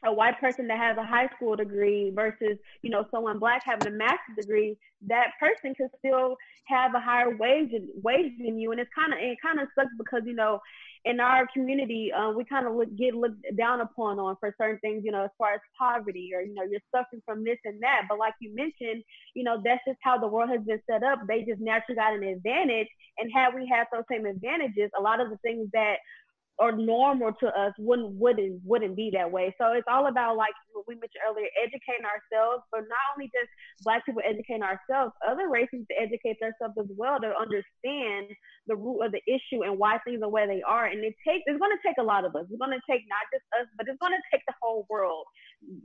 a 0.05 0.13
white 0.13 0.39
person 0.39 0.67
that 0.67 0.77
has 0.77 0.97
a 0.97 1.03
high 1.03 1.29
school 1.35 1.55
degree 1.55 2.11
versus 2.15 2.57
you 2.81 2.89
know 2.89 3.05
someone 3.11 3.39
black 3.39 3.61
having 3.65 3.87
a 3.87 3.91
master's 3.95 4.35
degree 4.39 4.77
that 5.07 5.27
person 5.39 5.73
could 5.75 5.89
still 5.99 6.35
have 6.65 6.93
a 6.95 6.99
higher 6.99 7.35
wage 7.35 7.71
wage 8.03 8.33
than 8.37 8.59
you. 8.59 8.71
And 8.71 8.79
it's 8.79 8.89
kind 8.97 9.13
of 9.13 9.19
it 9.19 9.37
kind 9.41 9.59
of 9.59 9.67
sucks 9.75 9.91
because 9.97 10.21
you 10.25 10.35
know 10.35 10.59
in 11.03 11.19
our 11.19 11.47
community 11.51 12.11
uh, 12.13 12.29
we 12.29 12.45
kind 12.45 12.67
of 12.67 12.75
look, 12.75 12.95
get 12.95 13.15
looked 13.15 13.43
down 13.57 13.81
upon 13.81 14.19
on 14.19 14.35
for 14.39 14.53
certain 14.59 14.79
things 14.79 15.01
you 15.03 15.11
know 15.11 15.23
as 15.23 15.31
far 15.37 15.53
as 15.53 15.61
poverty 15.77 16.29
or 16.35 16.41
you 16.41 16.53
know 16.53 16.63
you're 16.63 16.81
suffering 16.93 17.21
from 17.25 17.43
this 17.43 17.57
and 17.65 17.81
that. 17.81 18.03
But 18.07 18.19
like 18.19 18.33
you 18.39 18.53
mentioned 18.55 19.03
you 19.33 19.43
know 19.43 19.61
that's 19.63 19.81
just 19.87 19.99
how 20.03 20.17
the 20.17 20.27
world 20.27 20.49
has 20.49 20.61
been 20.61 20.81
set 20.89 21.03
up. 21.03 21.19
They 21.27 21.43
just 21.43 21.61
naturally 21.61 21.95
got 21.95 22.13
an 22.13 22.23
advantage. 22.23 22.87
And 23.17 23.31
had 23.33 23.53
we 23.53 23.67
had 23.67 23.87
those 23.91 24.03
same 24.09 24.25
advantages 24.25 24.89
a 24.97 25.01
lot 25.01 25.19
of 25.19 25.29
the 25.29 25.37
things 25.37 25.67
that 25.73 25.97
or 26.61 26.71
normal 26.71 27.33
to 27.41 27.47
us 27.57 27.73
wouldn't 27.79 28.13
wouldn't 28.21 28.61
wouldn't 28.63 28.95
be 28.95 29.09
that 29.17 29.31
way. 29.31 29.49
So 29.57 29.73
it's 29.73 29.89
all 29.89 30.05
about 30.05 30.37
like 30.37 30.53
what 30.77 30.85
we 30.87 30.93
mentioned 30.93 31.25
earlier, 31.25 31.49
educating 31.57 32.05
ourselves, 32.05 32.61
but 32.69 32.85
not 32.85 33.01
only 33.17 33.33
just 33.33 33.49
black 33.81 34.05
people 34.05 34.21
educating 34.21 34.61
ourselves, 34.61 35.17
other 35.25 35.49
races 35.49 35.81
to 35.89 35.95
educate 35.97 36.37
themselves 36.37 36.77
as 36.77 36.85
well 36.93 37.17
to 37.17 37.33
understand 37.33 38.29
the 38.69 38.77
root 38.77 39.01
of 39.01 39.09
the 39.09 39.25
issue 39.25 39.65
and 39.65 39.81
why 39.81 39.97
things 40.05 40.21
are 40.21 40.29
where 40.29 40.45
they 40.45 40.61
are. 40.61 40.85
And 40.85 41.01
it 41.01 41.17
takes 41.25 41.41
it's 41.49 41.57
gonna 41.57 41.81
take 41.81 41.97
a 41.97 42.05
lot 42.05 42.29
of 42.29 42.37
us. 42.37 42.45
It's 42.45 42.61
gonna 42.61 42.77
take 42.85 43.09
not 43.09 43.25
just 43.33 43.43
us, 43.57 43.65
but 43.73 43.89
it's 43.89 43.97
gonna 43.97 44.21
take 44.29 44.45
the 44.45 44.53
whole 44.61 44.85
world, 44.85 45.25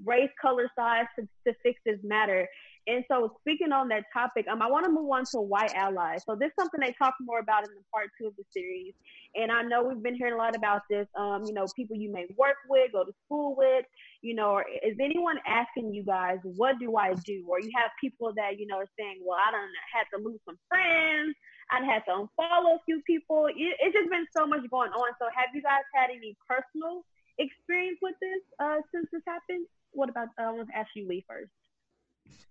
race, 0.04 0.30
color, 0.36 0.68
size 0.76 1.08
to, 1.16 1.24
to 1.48 1.56
fix 1.64 1.80
this 1.88 2.04
matter. 2.04 2.44
And 2.86 3.04
so, 3.10 3.34
speaking 3.40 3.72
on 3.72 3.88
that 3.88 4.04
topic, 4.14 4.46
um, 4.46 4.62
I 4.62 4.70
want 4.70 4.86
to 4.86 4.92
move 4.92 5.10
on 5.10 5.24
to 5.34 5.40
white 5.40 5.74
allies. 5.74 6.22
So 6.24 6.36
this 6.38 6.48
is 6.48 6.54
something 6.58 6.78
they 6.78 6.94
talk 6.94 7.14
more 7.20 7.40
about 7.40 7.66
in 7.66 7.74
the 7.74 7.82
part 7.92 8.10
two 8.14 8.28
of 8.28 8.36
the 8.36 8.44
series. 8.54 8.94
And 9.34 9.50
I 9.50 9.62
know 9.62 9.82
we've 9.82 10.02
been 10.02 10.14
hearing 10.14 10.34
a 10.34 10.36
lot 10.36 10.54
about 10.54 10.82
this. 10.88 11.08
Um, 11.18 11.42
you 11.46 11.52
know, 11.52 11.66
people 11.74 11.96
you 11.96 12.12
may 12.12 12.26
work 12.38 12.62
with, 12.68 12.92
go 12.92 13.02
to 13.02 13.12
school 13.26 13.56
with. 13.56 13.84
You 14.22 14.34
know, 14.34 14.62
is 14.86 14.96
anyone 15.02 15.36
asking 15.46 15.94
you 15.94 16.04
guys, 16.04 16.38
what 16.44 16.78
do 16.78 16.96
I 16.96 17.14
do? 17.26 17.44
Or 17.48 17.58
you 17.60 17.70
have 17.74 17.90
people 18.00 18.32
that 18.36 18.58
you 18.58 18.66
know 18.66 18.78
are 18.78 18.92
saying, 18.98 19.18
well, 19.26 19.38
I 19.38 19.50
don't 19.50 19.74
have 19.90 20.06
to 20.14 20.22
lose 20.22 20.38
some 20.46 20.58
friends. 20.68 21.34
I 21.70 21.82
had 21.82 22.06
to 22.06 22.22
unfollow 22.22 22.78
a 22.78 22.84
few 22.86 23.02
people. 23.04 23.46
It, 23.50 23.74
it's 23.82 23.98
just 23.98 24.10
been 24.10 24.26
so 24.30 24.46
much 24.46 24.62
going 24.70 24.94
on. 24.94 25.10
So, 25.18 25.26
have 25.34 25.50
you 25.54 25.62
guys 25.62 25.82
had 25.92 26.10
any 26.14 26.38
personal 26.46 27.02
experience 27.38 27.98
with 28.00 28.14
this 28.22 28.42
uh, 28.62 28.78
since 28.94 29.10
this 29.10 29.22
happened? 29.26 29.66
What 29.90 30.08
about? 30.08 30.28
Uh, 30.38 30.42
I 30.42 30.50
want 30.52 30.68
to 30.68 30.76
ask 30.78 30.90
you, 30.94 31.08
Lee, 31.08 31.26
first. 31.26 31.50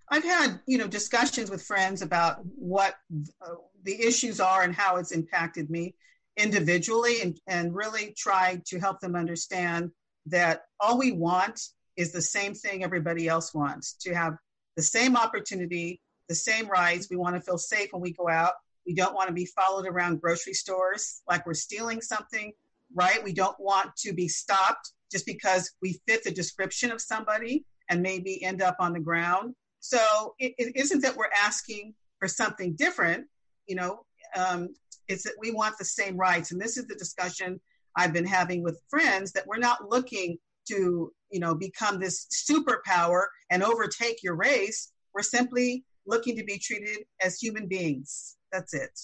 I've 0.10 0.24
had, 0.24 0.60
you 0.68 0.78
know, 0.78 0.88
discussions 0.88 1.50
with 1.50 1.64
friends 1.64 2.02
about 2.02 2.40
what 2.44 2.96
uh, 3.42 3.56
the 3.84 4.00
issues 4.02 4.40
are 4.40 4.64
and 4.64 4.74
how 4.74 4.98
it's 4.98 5.12
impacted 5.12 5.70
me 5.70 5.96
individually 6.38 7.22
and, 7.22 7.40
and 7.48 7.74
really 7.74 8.14
try 8.18 8.62
to 8.66 8.80
help 8.80 9.00
them 9.00 9.16
understand 9.16 9.92
that 10.28 10.64
all 10.80 10.98
we 10.98 11.12
want 11.12 11.60
is 11.98 12.12
the 12.12 12.22
same 12.22 12.54
thing 12.54 12.84
everybody 12.84 13.28
else 13.28 13.54
wants 13.54 13.94
to 13.94 14.14
have 14.14 14.36
the 14.76 14.82
same 14.82 15.16
opportunity, 15.16 16.02
the 16.28 16.36
same 16.36 16.68
rights. 16.68 17.08
We 17.10 17.16
want 17.16 17.36
to 17.36 17.42
feel 17.42 17.58
safe 17.58 17.90
when 17.92 18.02
we 18.02 18.12
go 18.12 18.28
out. 18.28 18.54
We 18.86 18.94
don't 18.94 19.16
want 19.16 19.30
to 19.30 19.34
be 19.34 19.46
followed 19.46 19.88
around 19.88 20.22
grocery 20.22 20.54
stores 20.54 21.22
like 21.28 21.46
we're 21.46 21.54
stealing 21.54 22.02
something, 22.02 22.52
right? 22.94 23.24
We 23.24 23.34
don't 23.34 23.60
want 23.60 23.96
to 23.98 24.14
be 24.14 24.28
stopped 24.28 24.92
just 25.12 25.26
because 25.26 25.72
we 25.82 26.00
fit 26.08 26.24
the 26.24 26.32
description 26.32 26.92
of 26.92 27.02
somebody 27.02 27.66
and 27.90 28.02
maybe 28.02 28.44
end 28.44 28.62
up 28.62 28.76
on 28.80 28.94
the 28.94 29.00
ground. 29.00 29.56
So 29.86 30.34
it, 30.40 30.56
it 30.58 30.76
isn't 30.76 31.02
that 31.04 31.16
we're 31.16 31.30
asking 31.40 31.94
for 32.18 32.28
something 32.28 32.74
different, 32.76 33.28
you 33.68 33.76
know, 33.76 34.00
um, 34.36 34.70
it's 35.08 35.22
that 35.26 35.36
we 35.40 35.52
want 35.52 35.78
the 35.78 35.86
same 35.86 36.18
rights. 36.18 36.52
And 36.52 36.60
this 36.60 36.76
is 36.76 36.88
the 36.88 36.96
discussion 36.96 37.62
I've 37.96 38.12
been 38.12 38.26
having 38.26 38.64
with 38.64 38.82
friends 38.90 39.32
that 39.34 39.46
we're 39.46 39.60
not 39.60 39.88
looking 39.92 40.40
to, 40.70 41.14
you 41.30 41.40
know, 41.40 41.54
become 41.54 42.00
this 42.00 42.26
superpower 42.50 43.26
and 43.52 43.62
overtake 43.62 44.24
your 44.24 44.36
race. 44.36 44.92
We're 45.14 45.22
simply 45.22 45.84
looking 46.08 46.36
to 46.38 46.44
be 46.44 46.58
treated 46.58 47.06
as 47.24 47.38
human 47.38 47.68
beings. 47.68 48.38
That's 48.52 48.74
it. 48.74 49.00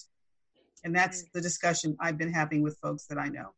And 0.82 0.92
that's 0.92 1.26
the 1.32 1.40
discussion 1.40 1.96
I've 2.00 2.18
been 2.18 2.32
having 2.32 2.60
with 2.60 2.76
folks 2.82 3.06
that 3.06 3.18
I 3.18 3.28
know. 3.28 3.54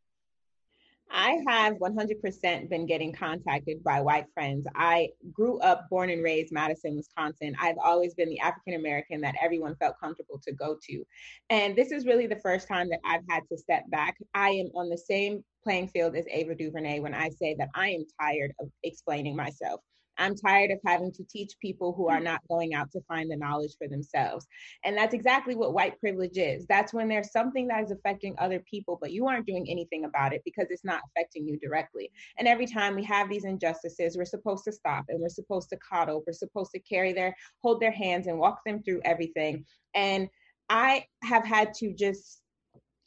I 1.16 1.38
have 1.47 1.75
100% 1.75 2.68
been 2.68 2.87
getting 2.87 3.12
contacted 3.12 3.85
by 3.85 4.00
white 4.00 4.26
friends. 4.35 4.66
I 4.75 5.11
grew 5.33 5.61
up, 5.61 5.88
born 5.88 6.11
and 6.11 6.25
raised 6.25 6.52
Madison, 6.52 6.97
Wisconsin. 6.97 7.54
I've 7.61 7.78
always 7.83 8.14
been 8.14 8.28
the 8.28 8.40
African 8.40 8.75
American 8.75 9.21
that 9.21 9.37
everyone 9.40 9.76
felt 9.76 9.94
comfortable 10.00 10.40
to 10.44 10.52
go 10.52 10.76
to. 10.88 11.04
And 11.50 11.76
this 11.76 11.92
is 11.92 12.04
really 12.04 12.26
the 12.26 12.40
first 12.40 12.66
time 12.66 12.88
that 12.88 12.99
I've 13.04 13.23
had 13.30 13.44
to 13.49 13.56
step 13.56 13.85
back. 13.90 14.16
I 14.35 14.50
am 14.50 14.71
on 14.75 14.88
the 14.88 14.99
same 14.99 15.44
playing 15.62 15.88
field 15.88 16.16
as 16.16 16.26
Ava 16.28 16.56
DuVernay 16.56 16.99
when 16.99 17.14
I 17.14 17.30
say 17.30 17.54
that 17.61 17.68
I 17.76 17.90
am 17.90 18.04
tired 18.21 18.52
of 18.61 18.68
explaining 18.83 19.37
myself. 19.37 19.80
I'm 20.18 20.35
tired 20.35 20.71
of 20.71 20.78
having 20.87 21.12
to 21.12 21.25
teach 21.25 21.52
people 21.61 21.92
who 21.92 22.09
are 22.09 22.21
not 22.21 22.40
going 22.49 22.75
out 22.75 22.90
to 22.92 23.00
find 23.02 23.30
the 23.30 23.37
knowledge 23.37 23.76
for 23.78 23.88
themselves. 23.88 24.47
And 24.85 24.97
that's 24.97 25.14
exactly 25.14 25.54
what 25.54 25.75
white 25.75 25.99
privilege 26.00 26.38
is. 26.38 26.66
That's 26.66 26.92
when 26.92 27.09
there's 27.09 27.33
something 27.33 27.68
that 27.68 27.85
is 27.85 27.90
affecting 27.90 28.35
other 28.38 28.61
people, 28.61 28.99
but 29.00 29.12
you 29.12 29.26
aren't 29.26 29.47
doing 29.47 29.66
anything 29.68 30.04
about 30.04 30.33
it 30.33 30.42
because 30.44 30.66
it's 30.71 30.85
not 30.85 31.02
affecting 31.11 31.47
you 31.47 31.59
directly. 31.59 32.11
And 32.38 32.49
every 32.49 32.66
time 32.66 32.94
we 32.94 33.04
have 33.04 33.28
these 33.28 33.44
injustices, 33.44 34.16
we're 34.16 34.25
supposed 34.25 34.64
to 34.64 34.73
stop 34.73 35.04
and 35.09 35.21
we're 35.21 35.28
supposed 35.28 35.68
to 35.71 35.78
coddle, 35.78 36.23
we're 36.26 36.33
supposed 36.33 36.73
to 36.73 36.80
carry 36.80 37.12
their, 37.12 37.37
hold 37.62 37.80
their 37.80 37.92
hands 37.92 38.26
and 38.26 38.38
walk 38.38 38.61
them 38.64 38.83
through 38.83 39.00
everything. 39.04 39.64
And 39.94 40.28
I 40.68 41.06
have 41.23 41.44
had 41.44 41.75
to 41.75 41.92
just 41.92 42.40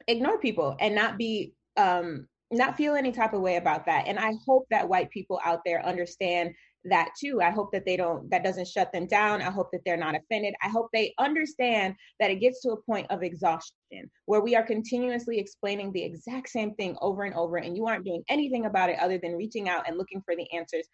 ignore 0.07 0.39
people 0.39 0.75
and 0.79 0.95
not 0.95 1.17
be 1.17 1.53
um 1.75 2.27
not 2.51 2.77
feel 2.77 2.95
any 2.95 3.11
type 3.11 3.33
of 3.33 3.41
way 3.41 3.57
about 3.57 3.85
that. 3.85 4.07
And 4.07 4.17
I 4.17 4.31
hope 4.45 4.67
that 4.69 4.87
white 4.87 5.09
people 5.09 5.39
out 5.43 5.61
there 5.65 5.85
understand 5.85 6.53
that 6.89 7.09
too. 7.19 7.41
I 7.41 7.51
hope 7.51 7.71
that 7.71 7.85
they 7.85 7.97
don't, 7.97 8.29
that 8.29 8.43
doesn't 8.43 8.67
shut 8.67 8.91
them 8.91 9.07
down. 9.07 9.41
I 9.41 9.51
hope 9.51 9.71
that 9.71 9.81
they're 9.85 9.97
not 9.97 10.15
offended. 10.15 10.53
I 10.61 10.69
hope 10.69 10.87
they 10.93 11.13
understand 11.19 11.95
that 12.19 12.31
it 12.31 12.39
gets 12.39 12.61
to 12.61 12.71
a 12.71 12.81
point 12.81 13.07
of 13.09 13.23
exhaustion 13.23 14.09
where 14.25 14.41
we 14.41 14.55
are 14.55 14.63
continuously 14.63 15.39
explaining 15.39 15.91
the 15.91 16.03
exact 16.03 16.49
same 16.49 16.73
thing 16.75 16.97
over 17.01 17.23
and 17.23 17.35
over, 17.35 17.57
and 17.57 17.75
you 17.75 17.87
aren't 17.87 18.05
doing 18.05 18.23
anything 18.29 18.65
about 18.65 18.89
it 18.89 18.99
other 18.99 19.17
than 19.17 19.35
reaching 19.35 19.69
out 19.69 19.87
and 19.87 19.97
looking 19.97 20.21
for 20.23 20.35
the 20.35 20.51
answers 20.51 20.87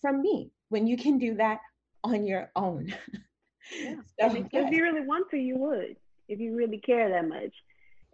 from 0.00 0.20
me 0.20 0.50
when 0.68 0.86
you 0.86 0.96
can 0.96 1.18
do 1.18 1.34
that 1.36 1.60
on 2.04 2.26
your 2.26 2.50
own. 2.56 2.92
Yeah. 3.82 3.96
so, 4.20 4.46
if 4.52 4.70
you 4.70 4.80
really 4.80 5.04
want 5.04 5.28
to, 5.32 5.36
you 5.36 5.56
would, 5.58 5.96
if 6.28 6.38
you 6.38 6.54
really 6.54 6.78
care 6.78 7.08
that 7.08 7.28
much. 7.28 7.52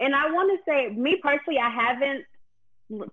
And 0.01 0.15
I 0.15 0.33
want 0.33 0.51
to 0.51 0.65
say, 0.67 0.89
me 0.89 1.21
personally, 1.23 1.61
I 1.61 1.69
haven't 1.69 2.25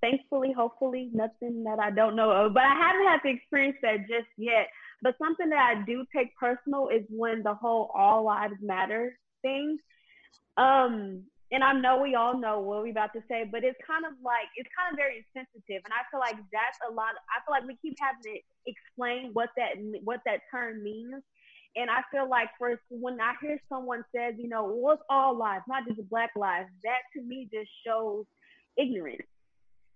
thankfully, 0.01 0.53
hopefully, 0.55 1.09
nothing 1.13 1.63
that 1.63 1.79
I 1.79 1.91
don't 1.91 2.15
know 2.15 2.31
of. 2.31 2.53
But 2.53 2.63
I 2.63 2.75
haven't 2.75 3.07
had 3.07 3.19
to 3.23 3.29
experience 3.29 3.77
that 3.81 4.07
just 4.07 4.29
yet. 4.37 4.67
But 5.01 5.15
something 5.17 5.49
that 5.49 5.77
I 5.77 5.83
do 5.85 6.05
take 6.15 6.35
personal 6.35 6.89
is 6.89 7.03
when 7.09 7.43
the 7.43 7.53
whole 7.53 7.91
all 7.95 8.25
lives 8.25 8.55
matter 8.61 9.17
thing. 9.41 9.77
Um, 10.57 11.23
and 11.51 11.63
I 11.63 11.73
know 11.73 11.99
we 12.01 12.15
all 12.15 12.37
know 12.37 12.59
what 12.59 12.83
we're 12.83 12.91
about 12.91 13.13
to 13.13 13.23
say, 13.27 13.47
but 13.49 13.63
it's 13.63 13.79
kind 13.87 14.05
of 14.05 14.13
like 14.23 14.45
it's 14.55 14.69
kind 14.77 14.93
of 14.93 14.97
very 14.97 15.25
sensitive, 15.33 15.81
and 15.83 15.93
I 15.93 16.05
feel 16.11 16.19
like 16.19 16.35
that's 16.53 16.77
a 16.87 16.93
lot. 16.93 17.17
Of, 17.17 17.21
I 17.25 17.41
feel 17.41 17.53
like 17.57 17.65
we 17.65 17.77
keep 17.81 17.97
having 17.99 18.21
to 18.21 18.35
explain 18.67 19.31
what 19.33 19.49
that 19.57 19.81
what 20.03 20.19
that 20.25 20.41
term 20.51 20.83
means, 20.83 21.23
and 21.75 21.89
I 21.89 22.01
feel 22.11 22.29
like 22.29 22.49
for 22.59 22.79
when 22.89 23.19
I 23.19 23.33
hear 23.41 23.59
someone 23.67 24.03
says, 24.13 24.35
you 24.37 24.47
know, 24.47 24.65
what's 24.65 25.01
all 25.09 25.35
lives, 25.35 25.63
not 25.67 25.87
just 25.87 26.07
Black 26.09 26.29
lives, 26.35 26.69
that 26.83 27.01
to 27.15 27.21
me 27.23 27.49
just 27.51 27.69
shows 27.85 28.25
ignorance 28.77 29.25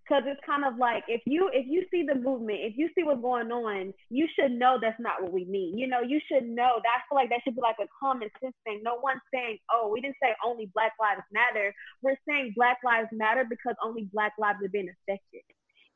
because 0.03 0.24
it's 0.27 0.41
kind 0.45 0.65
of 0.65 0.77
like 0.77 1.03
if 1.07 1.22
you 1.25 1.50
if 1.53 1.65
you 1.67 1.86
see 1.91 2.05
the 2.05 2.15
movement 2.15 2.60
if 2.62 2.74
you 2.77 2.89
see 2.95 3.03
what's 3.03 3.22
going 3.22 3.51
on 3.51 3.93
you 4.10 4.27
should 4.36 4.51
know 4.51 4.77
that's 4.81 5.00
not 5.00 5.22
what 5.22 5.31
we 5.31 5.45
mean. 5.45 5.77
You 5.77 5.88
know 5.88 6.01
you 6.01 6.19
should 6.27 6.43
know 6.43 6.79
that 6.83 6.91
i 6.91 7.00
feel 7.07 7.15
like 7.15 7.29
that 7.29 7.39
should 7.43 7.55
be 7.55 7.62
like 7.62 7.79
a 7.81 7.88
common 8.00 8.29
sense 8.41 8.55
thing. 8.63 8.81
No 8.83 9.00
one's 9.01 9.24
saying 9.33 9.57
oh 9.72 9.89
we 9.91 10.01
didn't 10.01 10.17
say 10.22 10.36
only 10.45 10.69
black 10.74 10.93
lives 11.00 11.24
matter. 11.31 11.74
We're 12.01 12.19
saying 12.27 12.53
black 12.55 12.77
lives 12.83 13.10
matter 13.12 13.45
because 13.48 13.75
only 13.83 14.10
black 14.12 14.33
lives 14.38 14.60
have 14.62 14.72
been 14.72 14.89
affected. 14.89 15.43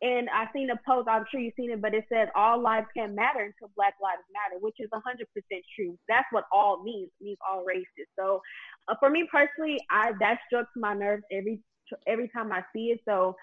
And 0.02 0.30
I've 0.30 0.50
seen 0.54 0.70
a 0.70 0.80
post 0.88 1.10
i'm 1.10 1.26
sure 1.30 1.40
you've 1.40 1.58
seen 1.58 1.72
it 1.72 1.82
but 1.82 1.94
it 1.94 2.06
says 2.12 2.30
all 2.36 2.62
lives 2.62 2.88
can 2.96 3.16
matter 3.16 3.42
until 3.42 3.74
black 3.76 3.96
lives 4.02 4.24
matter 4.32 4.62
which 4.62 4.76
is 4.80 4.90
100% 4.94 5.04
true. 5.76 5.98
That's 6.08 6.28
what 6.32 6.46
all 6.54 6.84
means 6.84 7.10
it 7.20 7.24
means 7.24 7.40
all 7.44 7.66
races. 7.66 8.08
So 8.18 8.42
uh, 8.88 8.96
for 9.00 9.10
me 9.10 9.28
personally 9.32 9.80
i 9.92 10.12
that 10.20 10.40
strikes 10.48 10.72
my 10.76 10.94
nerves 10.94 11.24
every 11.32 11.60
every 12.08 12.30
time 12.30 12.52
i 12.52 12.64
see 12.74 12.96
it. 12.96 13.02
So 13.06 13.36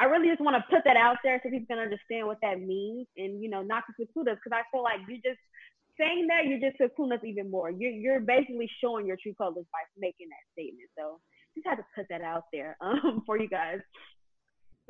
I 0.00 0.04
really 0.04 0.28
just 0.28 0.40
want 0.40 0.56
to 0.56 0.64
put 0.74 0.80
that 0.88 0.96
out 0.96 1.18
there 1.22 1.38
so 1.42 1.50
people 1.50 1.66
can 1.68 1.78
understand 1.78 2.26
what 2.26 2.38
that 2.40 2.58
means 2.58 3.06
and, 3.18 3.42
you 3.42 3.50
know, 3.50 3.60
not 3.60 3.84
to 3.86 3.92
seclude 4.00 4.28
us 4.28 4.38
because 4.42 4.56
I 4.56 4.64
feel 4.72 4.82
like 4.82 5.00
you 5.06 5.20
just 5.20 5.38
saying 6.00 6.26
that, 6.28 6.48
you're 6.48 6.58
just 6.58 6.80
secluding 6.80 7.18
us 7.18 7.24
even 7.24 7.50
more. 7.50 7.70
You're, 7.70 7.92
you're 7.92 8.20
basically 8.20 8.68
showing 8.80 9.04
your 9.04 9.18
true 9.20 9.34
colors 9.36 9.66
by 9.68 9.84
making 9.98 10.32
that 10.32 10.44
statement. 10.56 10.88
So 10.96 11.20
just 11.54 11.68
had 11.68 11.76
to 11.76 11.84
put 11.94 12.06
that 12.08 12.22
out 12.22 12.44
there 12.50 12.78
um, 12.80 13.22
for 13.26 13.38
you 13.38 13.48
guys. 13.48 13.80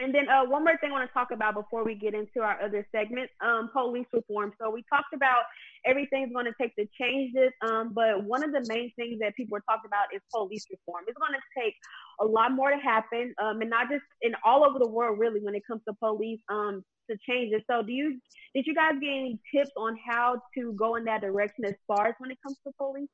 And 0.02 0.14
then 0.14 0.28
uh, 0.28 0.44
one 0.46 0.64
more 0.64 0.76
thing 0.78 0.90
I 0.90 0.92
want 0.92 1.10
to 1.10 1.12
talk 1.12 1.28
about 1.30 1.54
before 1.54 1.84
we 1.84 1.94
get 1.94 2.14
into 2.14 2.40
our 2.40 2.60
other 2.62 2.86
segment, 2.90 3.28
um, 3.44 3.68
police 3.72 4.06
reform. 4.12 4.52
So 4.58 4.70
we 4.70 4.82
talked 4.88 5.12
about 5.14 5.42
everything's 5.84 6.32
going 6.32 6.46
to 6.46 6.54
take 6.60 6.74
to 6.76 6.86
change 6.98 7.34
this, 7.34 7.52
um, 7.60 7.92
but 7.92 8.24
one 8.24 8.42
of 8.42 8.52
the 8.52 8.64
main 8.66 8.92
things 8.96 9.18
that 9.20 9.36
people 9.36 9.58
are 9.58 9.64
talking 9.68 9.88
about 9.88 10.06
is 10.14 10.22
police 10.32 10.64
reform. 10.70 11.04
It's 11.06 11.18
going 11.18 11.34
to 11.34 11.60
take 11.60 11.74
a 12.20 12.24
lot 12.24 12.52
more 12.52 12.70
to 12.70 12.78
happen, 12.78 13.34
um, 13.42 13.60
and 13.60 13.68
not 13.68 13.90
just 13.90 14.04
in 14.22 14.32
all 14.44 14.64
over 14.64 14.78
the 14.78 14.88
world, 14.88 15.18
really, 15.18 15.40
when 15.40 15.54
it 15.54 15.62
comes 15.66 15.82
to 15.86 15.94
police 15.94 16.40
um, 16.48 16.82
to 17.10 17.16
change 17.28 17.52
it. 17.52 17.62
So 17.70 17.82
do 17.82 17.92
you 17.92 18.18
did 18.54 18.66
you 18.66 18.74
guys 18.74 18.92
get 19.00 19.08
any 19.08 19.38
tips 19.54 19.70
on 19.76 19.98
how 20.08 20.40
to 20.56 20.72
go 20.72 20.96
in 20.96 21.04
that 21.04 21.20
direction 21.20 21.64
as 21.66 21.74
far 21.86 22.08
as 22.08 22.14
when 22.18 22.30
it 22.30 22.38
comes 22.42 22.56
to 22.66 22.72
police? 22.78 23.08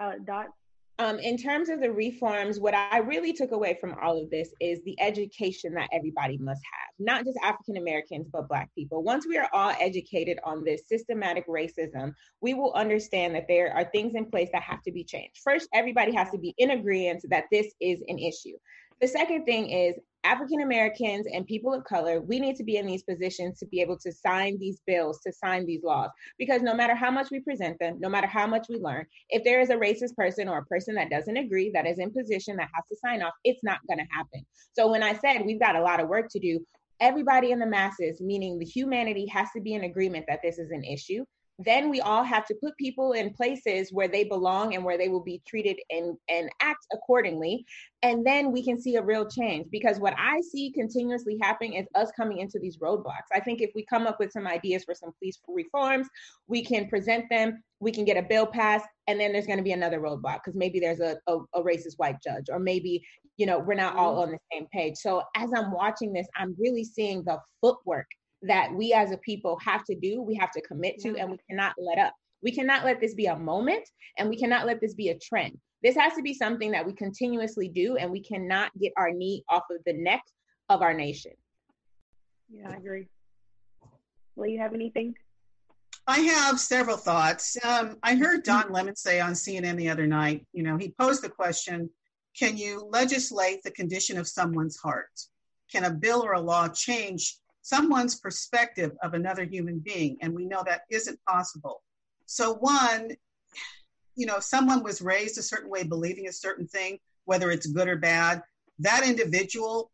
Uh, 0.00 0.12
Dot. 0.24 0.46
Um, 1.02 1.18
in 1.18 1.36
terms 1.36 1.68
of 1.68 1.80
the 1.80 1.90
reforms, 1.90 2.60
what 2.60 2.74
I 2.74 2.98
really 2.98 3.32
took 3.32 3.50
away 3.50 3.76
from 3.80 3.96
all 4.00 4.22
of 4.22 4.30
this 4.30 4.50
is 4.60 4.80
the 4.84 4.94
education 5.00 5.74
that 5.74 5.88
everybody 5.90 6.38
must 6.38 6.60
have, 6.72 6.94
not 7.00 7.24
just 7.24 7.36
African 7.42 7.76
Americans, 7.76 8.28
but 8.32 8.46
Black 8.46 8.72
people. 8.76 9.02
Once 9.02 9.26
we 9.26 9.36
are 9.36 9.48
all 9.52 9.74
educated 9.80 10.38
on 10.44 10.62
this 10.62 10.82
systematic 10.86 11.44
racism, 11.48 12.12
we 12.40 12.54
will 12.54 12.72
understand 12.74 13.34
that 13.34 13.48
there 13.48 13.74
are 13.74 13.82
things 13.90 14.14
in 14.14 14.26
place 14.26 14.48
that 14.52 14.62
have 14.62 14.80
to 14.82 14.92
be 14.92 15.02
changed. 15.02 15.40
First, 15.42 15.68
everybody 15.74 16.14
has 16.14 16.30
to 16.30 16.38
be 16.38 16.54
in 16.56 16.70
agreement 16.70 17.24
that 17.30 17.46
this 17.50 17.66
is 17.80 17.98
an 18.06 18.20
issue. 18.20 18.56
The 19.00 19.08
second 19.08 19.44
thing 19.44 19.70
is 19.70 19.96
African 20.24 20.60
Americans 20.60 21.26
and 21.32 21.46
people 21.46 21.74
of 21.74 21.84
color, 21.84 22.20
we 22.20 22.38
need 22.38 22.56
to 22.56 22.64
be 22.64 22.76
in 22.76 22.86
these 22.86 23.02
positions 23.02 23.58
to 23.58 23.66
be 23.66 23.80
able 23.80 23.98
to 23.98 24.12
sign 24.12 24.58
these 24.58 24.80
bills, 24.86 25.20
to 25.26 25.32
sign 25.32 25.66
these 25.66 25.82
laws. 25.82 26.10
Because 26.38 26.62
no 26.62 26.74
matter 26.74 26.94
how 26.94 27.10
much 27.10 27.30
we 27.30 27.40
present 27.40 27.78
them, 27.78 27.98
no 27.98 28.08
matter 28.08 28.26
how 28.26 28.46
much 28.46 28.66
we 28.68 28.76
learn, 28.76 29.06
if 29.30 29.42
there 29.44 29.60
is 29.60 29.70
a 29.70 29.76
racist 29.76 30.14
person 30.16 30.48
or 30.48 30.58
a 30.58 30.66
person 30.66 30.94
that 30.94 31.10
doesn't 31.10 31.36
agree, 31.36 31.70
that 31.70 31.86
is 31.86 31.98
in 31.98 32.12
position, 32.12 32.56
that 32.56 32.70
has 32.74 32.84
to 32.88 32.96
sign 32.96 33.22
off, 33.22 33.34
it's 33.44 33.64
not 33.64 33.80
going 33.88 33.98
to 33.98 34.14
happen. 34.14 34.44
So 34.72 34.90
when 34.90 35.02
I 35.02 35.14
said 35.14 35.44
we've 35.44 35.60
got 35.60 35.76
a 35.76 35.82
lot 35.82 36.00
of 36.00 36.08
work 36.08 36.28
to 36.30 36.38
do, 36.38 36.64
everybody 37.00 37.50
in 37.50 37.58
the 37.58 37.66
masses, 37.66 38.20
meaning 38.20 38.58
the 38.58 38.64
humanity, 38.64 39.26
has 39.26 39.48
to 39.56 39.60
be 39.60 39.74
in 39.74 39.84
agreement 39.84 40.26
that 40.28 40.40
this 40.42 40.58
is 40.58 40.70
an 40.70 40.84
issue 40.84 41.24
then 41.64 41.90
we 41.90 42.00
all 42.00 42.22
have 42.22 42.46
to 42.46 42.54
put 42.62 42.76
people 42.76 43.12
in 43.12 43.32
places 43.32 43.92
where 43.92 44.08
they 44.08 44.24
belong 44.24 44.74
and 44.74 44.84
where 44.84 44.96
they 44.96 45.08
will 45.08 45.22
be 45.22 45.42
treated 45.46 45.78
and, 45.90 46.16
and 46.28 46.50
act 46.60 46.86
accordingly. 46.92 47.64
And 48.02 48.26
then 48.26 48.52
we 48.52 48.64
can 48.64 48.80
see 48.80 48.96
a 48.96 49.02
real 49.02 49.28
change 49.28 49.66
because 49.70 49.98
what 49.98 50.14
I 50.18 50.40
see 50.40 50.72
continuously 50.72 51.38
happening 51.40 51.74
is 51.74 51.86
us 51.94 52.10
coming 52.16 52.38
into 52.38 52.58
these 52.58 52.78
roadblocks. 52.78 53.30
I 53.32 53.40
think 53.40 53.60
if 53.60 53.70
we 53.74 53.84
come 53.84 54.06
up 54.06 54.18
with 54.18 54.32
some 54.32 54.46
ideas 54.46 54.84
for 54.84 54.94
some 54.94 55.12
police 55.18 55.38
reforms, 55.46 56.08
we 56.48 56.64
can 56.64 56.88
present 56.88 57.26
them, 57.30 57.62
we 57.80 57.92
can 57.92 58.04
get 58.04 58.16
a 58.16 58.22
bill 58.22 58.46
passed, 58.46 58.86
and 59.06 59.20
then 59.20 59.32
there's 59.32 59.46
going 59.46 59.58
to 59.58 59.64
be 59.64 59.72
another 59.72 60.00
roadblock 60.00 60.40
because 60.44 60.54
maybe 60.54 60.80
there's 60.80 61.00
a, 61.00 61.18
a, 61.26 61.38
a 61.54 61.62
racist 61.62 61.94
white 61.96 62.16
judge, 62.22 62.46
or 62.50 62.58
maybe, 62.58 63.04
you 63.36 63.46
know, 63.46 63.58
we're 63.58 63.74
not 63.74 63.96
all 63.96 64.12
mm-hmm. 64.14 64.22
on 64.22 64.30
the 64.32 64.38
same 64.52 64.66
page. 64.72 64.96
So 64.96 65.22
as 65.36 65.50
I'm 65.56 65.72
watching 65.72 66.12
this, 66.12 66.26
I'm 66.36 66.56
really 66.58 66.84
seeing 66.84 67.24
the 67.24 67.38
footwork 67.60 68.06
that 68.42 68.72
we 68.74 68.92
as 68.92 69.12
a 69.12 69.16
people 69.18 69.58
have 69.64 69.84
to 69.84 69.94
do, 69.94 70.20
we 70.22 70.34
have 70.34 70.50
to 70.52 70.60
commit 70.62 70.98
to, 71.00 71.16
and 71.16 71.30
we 71.30 71.38
cannot 71.48 71.74
let 71.78 71.98
up. 71.98 72.14
We 72.42 72.52
cannot 72.52 72.84
let 72.84 73.00
this 73.00 73.14
be 73.14 73.26
a 73.26 73.38
moment 73.38 73.88
and 74.18 74.28
we 74.28 74.36
cannot 74.36 74.66
let 74.66 74.80
this 74.80 74.94
be 74.94 75.10
a 75.10 75.18
trend. 75.18 75.56
This 75.82 75.96
has 75.96 76.14
to 76.14 76.22
be 76.22 76.34
something 76.34 76.70
that 76.72 76.86
we 76.86 76.92
continuously 76.92 77.68
do, 77.68 77.96
and 77.96 78.10
we 78.10 78.22
cannot 78.22 78.70
get 78.78 78.92
our 78.96 79.10
knee 79.10 79.44
off 79.48 79.64
of 79.70 79.78
the 79.84 79.92
neck 79.92 80.22
of 80.68 80.80
our 80.80 80.94
nation. 80.94 81.32
Yeah, 82.50 82.70
I 82.70 82.76
agree. 82.76 83.08
Will 84.36 84.46
you 84.46 84.60
have 84.60 84.74
anything? 84.74 85.14
I 86.06 86.20
have 86.20 86.60
several 86.60 86.96
thoughts. 86.96 87.56
Um, 87.64 87.96
I 88.02 88.14
heard 88.14 88.44
Don 88.44 88.72
Lemon 88.72 88.96
say 88.96 89.20
on 89.20 89.32
CNN 89.32 89.76
the 89.76 89.88
other 89.88 90.06
night, 90.06 90.46
you 90.52 90.62
know, 90.62 90.76
he 90.76 90.94
posed 91.00 91.22
the 91.22 91.28
question 91.28 91.90
Can 92.38 92.56
you 92.56 92.88
legislate 92.90 93.62
the 93.62 93.70
condition 93.72 94.18
of 94.18 94.28
someone's 94.28 94.76
heart? 94.76 95.10
Can 95.70 95.84
a 95.84 95.90
bill 95.90 96.24
or 96.24 96.34
a 96.34 96.40
law 96.40 96.68
change 96.68 97.38
someone's 97.62 98.16
perspective 98.16 98.92
of 99.02 99.14
another 99.14 99.44
human 99.44 99.78
being. 99.78 100.18
And 100.20 100.34
we 100.34 100.44
know 100.44 100.62
that 100.66 100.82
isn't 100.90 101.18
possible. 101.26 101.82
So, 102.26 102.54
one, 102.54 103.12
you 104.14 104.26
know, 104.26 104.36
if 104.36 104.44
someone 104.44 104.82
was 104.82 105.00
raised 105.00 105.38
a 105.38 105.42
certain 105.42 105.70
way, 105.70 105.84
believing 105.84 106.28
a 106.28 106.32
certain 106.32 106.66
thing, 106.66 106.98
whether 107.24 107.50
it's 107.50 107.66
good 107.66 107.88
or 107.88 107.96
bad, 107.96 108.42
that 108.80 109.06
individual, 109.06 109.90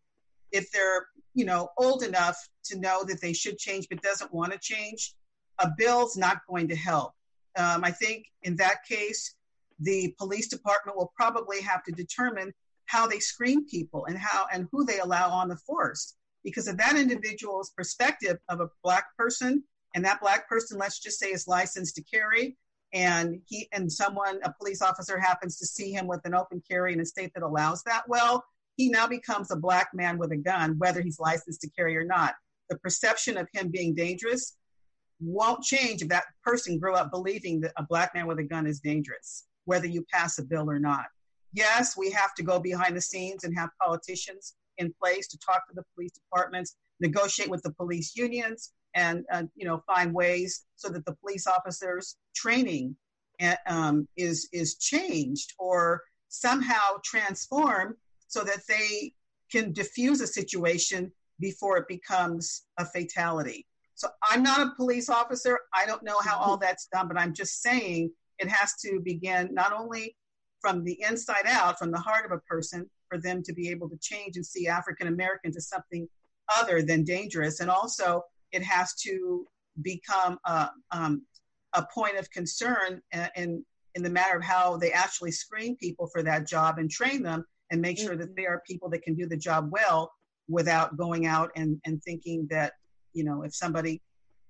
if 0.51 0.71
they're, 0.73 1.07
you 1.35 1.45
know, 1.45 1.69
old 1.77 2.03
enough 2.03 2.37
to 2.65 2.79
know 2.79 3.05
that 3.05 3.21
they 3.21 3.33
should 3.33 3.59
change 3.59 3.87
but 3.89 4.03
doesn't 4.03 4.33
want 4.33 4.53
to 4.53 4.59
change, 4.59 5.15
a 5.61 5.71
bill's 5.77 6.17
not 6.17 6.39
going 6.49 6.69
to 6.69 6.77
help. 6.77 7.13
Um, 7.57 7.85
I 7.85 7.91
think 7.91 8.27
in 8.43 8.57
that 8.57 8.85
case, 8.89 9.35
the 9.81 10.15
police 10.19 10.49
department 10.49 10.97
will 10.97 11.13
probably 11.17 11.61
have 11.61 11.85
to 11.85 11.93
determine 11.93 12.53
how 12.87 13.07
they 13.07 13.19
screen 13.19 13.67
people 13.67 14.07
and 14.07 14.17
how 14.19 14.47
and 14.53 14.67
who 14.73 14.85
they 14.85 14.99
allow 14.99 15.29
on 15.29 15.49
the 15.49 15.57
force 15.57 16.15
because 16.45 16.69
of 16.69 16.77
that 16.79 16.97
individual's 16.97 17.71
perspective 17.77 18.39
of 18.49 18.61
a 18.61 18.69
black 18.83 19.05
person 19.17 19.63
and 19.95 20.05
that 20.05 20.21
black 20.21 20.49
person 20.49 20.79
let's 20.79 20.99
just 20.99 21.19
say 21.19 21.29
is 21.29 21.49
licensed 21.49 21.95
to 21.97 22.03
carry 22.03 22.57
and 22.95 23.41
he 23.47 23.69
and 23.73 23.91
someone 23.91 24.39
a 24.45 24.53
police 24.59 24.81
officer 24.81 25.19
happens 25.19 25.59
to 25.59 25.67
see 25.67 25.93
him 25.93 26.07
with 26.07 26.21
an 26.25 26.35
open 26.35 26.63
carry 26.71 26.93
in 26.93 27.01
a 27.01 27.05
state 27.05 27.31
that 27.35 27.43
allows 27.43 27.83
that 27.83 28.03
well 28.09 28.45
he 28.79 28.89
now 28.89 29.09
becomes 29.09 29.51
a 29.51 29.57
black 29.57 29.89
man 29.93 30.17
with 30.17 30.31
a 30.33 30.37
gun 30.37 30.77
whether 30.79 31.03
he's 31.03 31.21
licensed 31.21 31.61
to 31.61 31.71
carry 31.71 31.97
or 31.97 32.05
not. 32.05 32.35
The 32.71 32.79
perception 32.79 33.37
of 33.37 33.49
him 33.53 33.71
being 33.71 33.95
dangerous 33.95 34.57
won't 35.21 35.65
change 35.65 36.01
if 36.01 36.09
that 36.09 36.27
person 36.45 36.79
grew 36.79 36.95
up 36.95 37.11
believing 37.11 37.61
that 37.63 37.73
a 37.77 37.83
black 37.83 38.15
man 38.15 38.29
with 38.29 38.39
a 38.39 38.45
gun 38.45 38.67
is 38.67 38.81
dangerous 38.81 39.45
whether 39.65 39.87
you 39.87 40.07
pass 40.11 40.39
a 40.39 40.45
bill 40.45 40.71
or 40.71 40.79
not. 40.79 41.07
Yes 41.53 41.97
we 41.97 42.11
have 42.13 42.35
to 42.37 42.43
go 42.43 42.59
behind 42.61 42.97
the 42.97 43.01
scenes 43.03 43.45
and 43.45 43.55
have 43.59 43.71
politicians 43.83 44.55
in 44.79 44.93
place 45.01 45.29
to 45.29 45.39
talk 45.39 45.69
to 45.69 45.75
the 45.75 45.85
police 45.95 46.13
departments, 46.13 46.77
negotiate 47.01 47.51
with 47.51 47.63
the 47.63 47.73
police 47.73 48.17
unions, 48.17 48.73
and 48.95 49.25
uh, 49.33 49.45
you 49.55 49.65
know 49.65 49.83
find 49.87 50.15
ways 50.15 50.65
so 50.77 50.89
that 50.89 51.05
the 51.05 51.15
police 51.17 51.47
officers' 51.47 52.17
training 52.35 52.97
uh, 53.41 53.57
um, 53.67 54.09
is 54.17 54.49
is 54.53 54.77
changed 54.77 55.55
or 55.59 56.03
somehow 56.29 56.99
transformed 57.05 57.95
so 58.27 58.45
that 58.45 58.61
they 58.69 59.13
can 59.51 59.73
diffuse 59.73 60.21
a 60.21 60.27
situation 60.27 61.11
before 61.41 61.79
it 61.79 61.89
becomes 61.89 62.65
a 62.79 62.85
fatality. 62.85 63.67
So 63.95 64.09
I'm 64.31 64.43
not 64.43 64.61
a 64.61 64.75
police 64.77 65.09
officer. 65.09 65.59
I 65.75 65.87
don't 65.87 66.03
know 66.03 66.19
how 66.21 66.39
all 66.39 66.57
that's 66.57 66.87
done, 66.93 67.09
but 67.09 67.19
I'm 67.19 67.35
just 67.35 67.63
saying 67.63 68.11
it 68.39 68.49
has 68.49 68.75
to 68.83 69.01
begin 69.03 69.53
not 69.53 69.73
only 69.73 70.17
from 70.61 70.85
the 70.85 71.03
inside 71.09 71.47
out, 71.47 71.79
from 71.79 71.91
the 71.91 71.99
heart 71.99 72.25
of 72.25 72.33
a 72.33 72.41
person, 72.41 72.89
for 73.09 73.19
them 73.19 73.43
to 73.43 73.53
be 73.53 73.69
able 73.71 73.89
to 73.89 73.99
change 74.01 74.37
and 74.37 74.45
see 74.45 74.69
African 74.69 75.09
Americans 75.09 75.57
as 75.57 75.69
something 75.69 76.09
other 76.57 76.83
than 76.83 77.05
dangerous. 77.05 77.61
And 77.61 77.71
also, 77.71 78.23
it 78.53 78.63
has 78.63 78.95
to 79.03 79.47
become 79.83 80.39
a, 80.47 80.71
um, 80.91 81.23
a 81.75 81.87
point 81.95 82.17
of 82.17 82.31
concern 82.31 83.01
in, 83.37 83.65
in 83.95 84.03
the 84.03 84.11
matter 84.11 84.37
of 84.37 84.45
how 84.45 84.77
they 84.77 84.93
actually 84.93 85.31
screen 85.31 85.77
people 85.77 86.09
for 86.13 86.23
that 86.23 86.47
job 86.47 86.79
and 86.79 86.91
train 86.91 87.23
them 87.23 87.45
and 87.71 87.81
make 87.81 87.99
sure 87.99 88.17
that 88.17 88.35
they 88.35 88.47
are 88.47 88.63
people 88.67 88.89
that 88.91 89.03
can 89.03 89.15
do 89.15 89.27
the 89.27 89.37
job 89.37 89.69
well 89.71 90.11
without 90.49 90.97
going 90.97 91.27
out 91.27 91.51
and, 91.57 91.79
and 91.85 92.03
thinking 92.03 92.47
that, 92.51 92.73
you 93.13 93.25
know, 93.25 93.43
if 93.43 93.55
somebody 93.55 94.01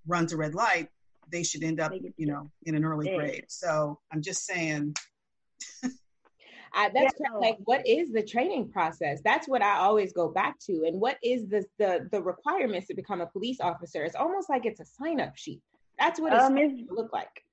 runs 0.06 0.32
a 0.32 0.36
red 0.36 0.54
light, 0.54 0.88
they 1.30 1.42
should 1.42 1.64
end 1.64 1.80
up, 1.80 1.92
you 2.16 2.26
know, 2.26 2.50
in 2.64 2.74
an 2.74 2.84
early 2.84 3.12
grade. 3.14 3.44
So 3.48 3.98
I'm 4.12 4.22
just 4.22 4.46
saying. 4.46 4.94
Uh, 6.74 6.88
that's 6.94 7.14
yeah. 7.20 7.36
like 7.38 7.56
what 7.64 7.86
is 7.86 8.12
the 8.12 8.22
training 8.22 8.70
process? 8.70 9.20
That's 9.24 9.48
what 9.48 9.62
I 9.62 9.78
always 9.78 10.12
go 10.12 10.28
back 10.28 10.58
to. 10.60 10.84
And 10.86 11.00
what 11.00 11.18
is 11.22 11.48
the 11.48 11.64
the 11.78 12.08
the 12.10 12.22
requirements 12.22 12.86
to 12.88 12.94
become 12.94 13.20
a 13.20 13.26
police 13.26 13.60
officer? 13.60 14.04
It's 14.04 14.16
almost 14.16 14.48
like 14.48 14.66
it's 14.66 14.80
a 14.80 14.84
sign 14.84 15.20
up 15.20 15.36
sheet. 15.36 15.60
That's 15.98 16.20
what 16.20 16.32
um, 16.32 16.56
it's 16.56 16.88
to 16.88 16.94
look 16.94 17.12
like. 17.12 17.44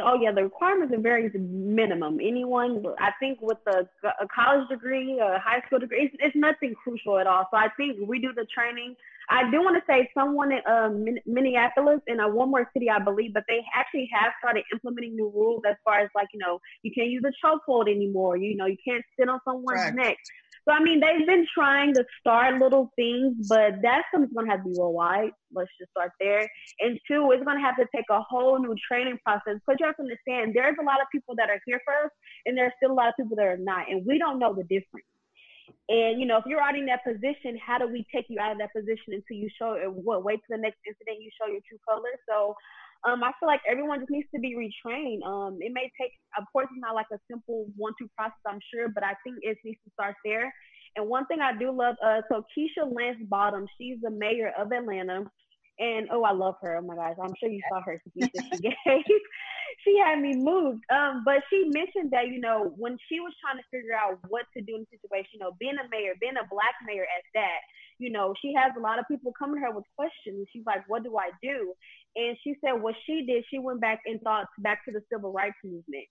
Oh 0.00 0.18
yeah, 0.20 0.32
the 0.32 0.42
requirements 0.42 0.94
are 0.94 1.00
very 1.00 1.30
minimum. 1.34 2.18
Anyone, 2.20 2.84
I 2.98 3.10
think, 3.18 3.38
with 3.40 3.58
a, 3.66 3.88
a 4.20 4.28
college 4.28 4.68
degree, 4.68 5.18
a 5.18 5.38
high 5.38 5.62
school 5.66 5.78
degree, 5.78 6.04
it's, 6.04 6.16
it's 6.20 6.36
nothing 6.36 6.74
crucial 6.74 7.18
at 7.18 7.26
all. 7.26 7.46
So 7.50 7.56
I 7.56 7.68
think 7.76 7.96
we 8.06 8.20
do 8.20 8.32
the 8.34 8.46
training. 8.54 8.94
I 9.30 9.50
do 9.50 9.62
want 9.62 9.76
to 9.76 9.82
say 9.90 10.10
someone 10.12 10.52
in 10.52 10.60
um, 10.66 11.06
Minneapolis 11.24 12.00
and 12.08 12.20
uh, 12.20 12.26
one 12.26 12.50
more 12.50 12.68
city, 12.74 12.90
I 12.90 12.98
believe, 12.98 13.32
but 13.32 13.44
they 13.48 13.60
actually 13.74 14.10
have 14.12 14.32
started 14.40 14.64
implementing 14.72 15.14
new 15.14 15.30
rules 15.32 15.62
as 15.68 15.76
far 15.84 16.00
as 16.00 16.10
like 16.14 16.28
you 16.34 16.40
know 16.40 16.60
you 16.82 16.90
can't 16.94 17.08
use 17.08 17.24
a 17.24 17.32
chokehold 17.46 17.88
anymore. 17.88 18.36
You 18.36 18.56
know 18.56 18.66
you 18.66 18.76
can't 18.86 19.04
sit 19.18 19.28
on 19.28 19.40
someone's 19.44 19.94
neck. 19.94 20.16
So 20.70 20.76
I 20.76 20.80
mean, 20.84 21.00
they've 21.00 21.26
been 21.26 21.46
trying 21.52 21.94
to 21.94 22.04
start 22.20 22.60
little 22.60 22.92
things, 22.94 23.48
but 23.48 23.82
that's 23.82 24.06
something's 24.14 24.32
gonna 24.32 24.52
have 24.52 24.62
to 24.62 24.70
be 24.70 24.78
worldwide. 24.78 25.32
Let's 25.52 25.70
just 25.80 25.90
start 25.90 26.12
there. 26.20 26.48
And 26.78 26.96
two, 27.08 27.32
it's 27.32 27.42
gonna 27.42 27.60
have 27.60 27.76
to 27.78 27.86
take 27.92 28.04
a 28.08 28.20
whole 28.22 28.56
new 28.56 28.76
training 28.86 29.18
process. 29.24 29.58
Because 29.58 29.78
you 29.80 29.86
have 29.86 29.96
to 29.96 30.02
understand, 30.02 30.54
there's 30.54 30.76
a 30.80 30.84
lot 30.84 31.00
of 31.00 31.08
people 31.10 31.34
that 31.38 31.50
are 31.50 31.58
here 31.66 31.80
for 31.84 32.06
us, 32.06 32.10
and 32.46 32.56
there's 32.56 32.70
still 32.76 32.92
a 32.92 32.94
lot 32.94 33.08
of 33.08 33.14
people 33.16 33.34
that 33.34 33.46
are 33.46 33.56
not, 33.56 33.90
and 33.90 34.06
we 34.06 34.16
don't 34.16 34.38
know 34.38 34.54
the 34.54 34.62
difference. 34.62 35.10
And 35.88 36.20
you 36.20 36.26
know, 36.26 36.36
if 36.36 36.44
you're 36.46 36.62
already 36.62 36.80
in 36.80 36.86
that 36.86 37.02
position, 37.02 37.58
how 37.58 37.78
do 37.78 37.88
we 37.88 38.06
take 38.14 38.26
you 38.28 38.38
out 38.38 38.52
of 38.52 38.58
that 38.58 38.72
position 38.72 39.18
until 39.18 39.42
you 39.42 39.50
show? 39.58 39.74
Uh, 39.74 39.90
what 39.90 40.22
wait 40.22 40.38
to 40.38 40.54
the 40.54 40.58
next 40.58 40.78
incident 40.86 41.18
you 41.18 41.30
show 41.34 41.50
your 41.50 41.62
true 41.66 41.82
colors? 41.82 42.22
So 42.28 42.54
um, 43.08 43.24
I 43.24 43.32
feel 43.40 43.48
like 43.48 43.60
everyone 43.68 44.00
just 44.00 44.10
needs 44.10 44.28
to 44.34 44.40
be 44.40 44.54
retrained. 44.54 45.24
Um, 45.24 45.58
it 45.60 45.72
may 45.72 45.90
take, 46.00 46.12
of 46.38 46.44
course, 46.52 46.68
it's 46.70 46.80
not 46.80 46.94
like 46.94 47.06
a 47.12 47.18
simple 47.30 47.66
one-two 47.76 48.08
process, 48.16 48.38
I'm 48.46 48.60
sure, 48.72 48.88
but 48.88 49.02
I 49.02 49.14
think 49.24 49.36
it 49.42 49.56
needs 49.64 49.80
to 49.84 49.90
start 49.92 50.16
there. 50.24 50.52
And 50.96 51.08
one 51.08 51.24
thing 51.26 51.40
I 51.40 51.56
do 51.56 51.70
love, 51.70 51.96
uh, 52.04 52.20
so 52.30 52.44
Keisha 52.52 52.84
Lance 52.84 53.22
Bottom, 53.28 53.66
she's 53.78 53.98
the 54.02 54.10
mayor 54.10 54.52
of 54.58 54.72
Atlanta, 54.72 55.30
and 55.78 56.08
oh, 56.12 56.22
I 56.24 56.32
love 56.32 56.56
her. 56.60 56.76
Oh 56.76 56.82
my 56.82 56.94
gosh, 56.94 57.16
I'm 57.22 57.32
sure 57.40 57.48
you 57.48 57.62
saw 57.72 57.80
her 57.80 58.00
she 58.12 58.28
gave. 58.60 58.74
she 59.84 59.96
had 59.96 60.20
me 60.20 60.36
moved. 60.36 60.84
Um, 60.92 61.22
but 61.24 61.40
she 61.48 61.70
mentioned 61.72 62.12
that 62.12 62.28
you 62.28 62.38
know 62.38 62.74
when 62.76 62.98
she 63.08 63.20
was 63.20 63.32
trying 63.40 63.56
to 63.56 63.64
figure 63.72 63.96
out 63.96 64.20
what 64.28 64.44
to 64.56 64.60
do 64.60 64.76
in 64.76 64.84
the 64.84 64.98
situation, 64.98 65.40
you 65.40 65.40
know, 65.40 65.56
being 65.58 65.80
a 65.80 65.88
mayor, 65.88 66.12
being 66.20 66.36
a 66.36 66.46
black 66.52 66.76
mayor 66.84 67.08
at 67.08 67.24
that, 67.32 67.64
you 68.00 68.10
know, 68.10 68.34
she 68.42 68.52
has 68.54 68.72
a 68.76 68.80
lot 68.80 68.98
of 68.98 69.04
people 69.06 69.32
coming 69.38 69.60
to 69.60 69.66
her 69.66 69.74
with 69.74 69.84
questions. 69.96 70.48
She's 70.52 70.66
like, 70.66 70.88
"What 70.88 71.04
do 71.04 71.16
I 71.16 71.30
do?" 71.42 71.74
And 72.16 72.36
she 72.42 72.54
said 72.64 72.72
what 72.82 72.96
she 73.06 73.24
did, 73.26 73.44
she 73.50 73.58
went 73.58 73.80
back 73.80 74.00
and 74.06 74.20
thought 74.20 74.46
back 74.58 74.84
to 74.86 74.92
the 74.92 75.02
civil 75.12 75.32
rights 75.32 75.56
movement. 75.62 76.06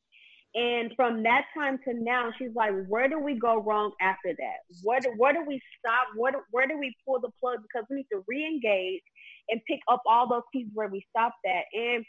And 0.55 0.91
from 0.95 1.23
that 1.23 1.45
time 1.55 1.77
to 1.85 1.93
now, 1.93 2.31
she's 2.37 2.55
like, 2.55 2.73
where 2.87 3.07
do 3.07 3.19
we 3.19 3.37
go 3.37 3.61
wrong 3.61 3.91
after 4.01 4.33
that? 4.33 4.57
Where 4.81 4.99
do, 4.99 5.13
where 5.17 5.33
do 5.33 5.43
we 5.45 5.61
stop? 5.77 6.07
Where 6.15 6.31
do, 6.31 6.39
where 6.49 6.67
do 6.67 6.77
we 6.79 6.95
pull 7.05 7.19
the 7.19 7.29
plug? 7.39 7.59
Because 7.61 7.85
we 7.89 7.97
need 7.97 8.07
to 8.11 8.23
re-engage 8.27 9.03
and 9.49 9.61
pick 9.67 9.79
up 9.87 10.01
all 10.07 10.27
those 10.27 10.41
pieces 10.51 10.71
where 10.73 10.87
we 10.87 11.05
stopped 11.09 11.45
at. 11.45 11.65
And 11.73 12.03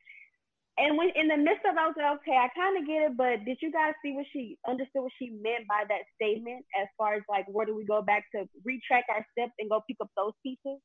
and 0.81 0.97
when 0.97 1.11
in 1.15 1.29
the 1.29 1.37
midst 1.37 1.65
of, 1.69 1.77
I 1.77 1.87
was 1.87 1.95
like, 1.97 2.21
okay, 2.21 2.37
I 2.37 2.49
kind 2.57 2.79
of 2.79 2.87
get 2.87 3.03
it, 3.03 3.17
but 3.17 3.45
did 3.45 3.59
you 3.61 3.71
guys 3.71 3.93
see 4.03 4.13
what 4.13 4.27
she 4.33 4.57
understood 4.67 5.03
what 5.03 5.13
she 5.19 5.31
meant 5.31 5.69
by 5.69 5.85
that 5.89 6.03
statement? 6.17 6.65
As 6.81 6.89
far 6.97 7.15
as 7.15 7.23
like, 7.29 7.45
where 7.49 7.67
do 7.67 7.77
we 7.77 7.85
go 7.85 8.01
back 8.01 8.25
to 8.35 8.49
retrack 8.67 9.03
our 9.11 9.25
steps 9.33 9.53
and 9.59 9.69
go 9.69 9.83
pick 9.87 9.99
up 10.01 10.11
those 10.17 10.33
pieces? 10.43 10.81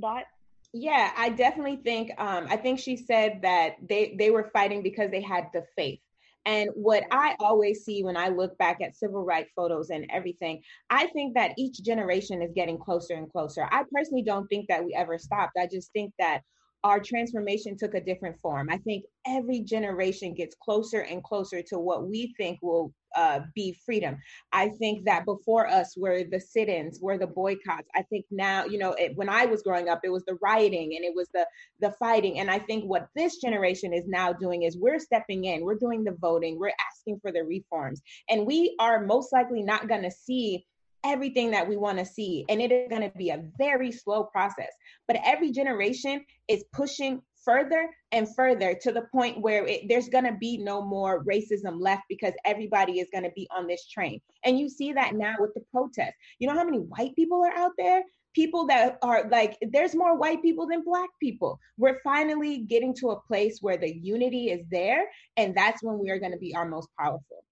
Dot. 0.00 0.24
Yeah, 0.72 1.12
I 1.16 1.30
definitely 1.30 1.76
think 1.76 2.12
um, 2.18 2.46
I 2.48 2.56
think 2.56 2.78
she 2.78 2.96
said 2.96 3.40
that 3.42 3.76
they 3.88 4.14
they 4.18 4.30
were 4.30 4.50
fighting 4.52 4.82
because 4.82 5.10
they 5.10 5.22
had 5.22 5.46
the 5.54 5.64
faith. 5.74 6.00
And 6.44 6.70
what 6.74 7.02
I 7.10 7.34
always 7.40 7.84
see 7.84 8.04
when 8.04 8.16
I 8.16 8.28
look 8.28 8.56
back 8.58 8.80
at 8.80 8.94
civil 8.94 9.24
rights 9.24 9.50
photos 9.56 9.90
and 9.90 10.06
everything, 10.10 10.62
I 10.90 11.08
think 11.08 11.34
that 11.34 11.54
each 11.58 11.82
generation 11.82 12.40
is 12.40 12.52
getting 12.54 12.78
closer 12.78 13.14
and 13.14 13.30
closer. 13.30 13.66
I 13.72 13.82
personally 13.92 14.22
don't 14.22 14.46
think 14.46 14.68
that 14.68 14.84
we 14.84 14.94
ever 14.94 15.18
stopped. 15.18 15.56
I 15.58 15.66
just 15.66 15.92
think 15.92 16.12
that 16.20 16.42
our 16.84 17.00
transformation 17.00 17.76
took 17.76 17.94
a 17.94 18.00
different 18.00 18.40
form. 18.40 18.68
I 18.70 18.78
think 18.78 19.04
every 19.26 19.60
generation 19.60 20.34
gets 20.34 20.54
closer 20.62 21.00
and 21.00 21.22
closer 21.22 21.62
to 21.62 21.78
what 21.78 22.06
we 22.06 22.34
think 22.36 22.58
will 22.62 22.92
uh, 23.16 23.40
be 23.54 23.76
freedom. 23.84 24.18
I 24.52 24.68
think 24.68 25.04
that 25.06 25.24
before 25.24 25.66
us 25.66 25.96
were 25.96 26.22
the 26.24 26.38
sit-ins, 26.38 27.00
were 27.00 27.18
the 27.18 27.26
boycotts. 27.26 27.88
I 27.94 28.02
think 28.02 28.26
now, 28.30 28.66
you 28.66 28.78
know, 28.78 28.92
it, 28.92 29.16
when 29.16 29.28
I 29.28 29.46
was 29.46 29.62
growing 29.62 29.88
up, 29.88 30.00
it 30.04 30.10
was 30.10 30.24
the 30.26 30.38
rioting 30.42 30.94
and 30.94 31.04
it 31.04 31.14
was 31.14 31.28
the 31.32 31.46
the 31.80 31.92
fighting. 31.98 32.38
And 32.40 32.50
I 32.50 32.58
think 32.58 32.84
what 32.84 33.08
this 33.16 33.38
generation 33.38 33.92
is 33.92 34.04
now 34.06 34.32
doing 34.32 34.62
is 34.62 34.76
we're 34.76 34.98
stepping 34.98 35.44
in, 35.44 35.64
we're 35.64 35.76
doing 35.76 36.04
the 36.04 36.16
voting, 36.20 36.58
we're 36.58 36.72
asking 36.90 37.20
for 37.20 37.32
the 37.32 37.42
reforms, 37.42 38.02
and 38.28 38.46
we 38.46 38.76
are 38.78 39.04
most 39.06 39.32
likely 39.32 39.62
not 39.62 39.88
going 39.88 40.02
to 40.02 40.10
see 40.10 40.66
everything 41.06 41.50
that 41.52 41.68
we 41.68 41.76
want 41.76 41.98
to 41.98 42.04
see. 42.04 42.44
And 42.48 42.60
it 42.60 42.72
is 42.72 42.88
going 42.90 43.02
to 43.02 43.16
be 43.16 43.30
a 43.30 43.44
very 43.56 43.92
slow 43.92 44.24
process. 44.24 44.72
But 45.06 45.18
every 45.24 45.52
generation 45.52 46.24
is 46.48 46.64
pushing 46.72 47.22
further 47.44 47.88
and 48.10 48.26
further 48.34 48.74
to 48.82 48.90
the 48.90 49.06
point 49.12 49.40
where 49.40 49.64
it, 49.66 49.82
there's 49.88 50.08
going 50.08 50.24
to 50.24 50.36
be 50.38 50.58
no 50.58 50.82
more 50.82 51.24
racism 51.24 51.80
left 51.80 52.02
because 52.08 52.32
everybody 52.44 52.98
is 52.98 53.08
going 53.12 53.22
to 53.22 53.30
be 53.36 53.48
on 53.56 53.68
this 53.68 53.86
train. 53.86 54.20
And 54.44 54.58
you 54.58 54.68
see 54.68 54.92
that 54.92 55.14
now 55.14 55.36
with 55.38 55.54
the 55.54 55.62
protests. 55.72 56.16
You 56.40 56.48
know 56.48 56.54
how 56.54 56.64
many 56.64 56.78
white 56.78 57.14
people 57.14 57.44
are 57.44 57.56
out 57.56 57.72
there? 57.78 58.02
People 58.34 58.66
that 58.66 58.98
are 59.00 59.28
like, 59.30 59.56
there's 59.62 59.94
more 59.94 60.18
white 60.18 60.42
people 60.42 60.66
than 60.66 60.82
black 60.84 61.08
people. 61.22 61.58
We're 61.78 62.00
finally 62.02 62.58
getting 62.58 62.94
to 62.96 63.10
a 63.10 63.20
place 63.20 63.60
where 63.62 63.78
the 63.78 63.96
unity 63.96 64.50
is 64.50 64.66
there. 64.70 65.06
And 65.36 65.54
that's 65.54 65.82
when 65.82 65.98
we 65.98 66.10
are 66.10 66.18
going 66.18 66.32
to 66.32 66.38
be 66.38 66.54
our 66.54 66.68
most 66.68 66.88
powerful. 66.98 67.44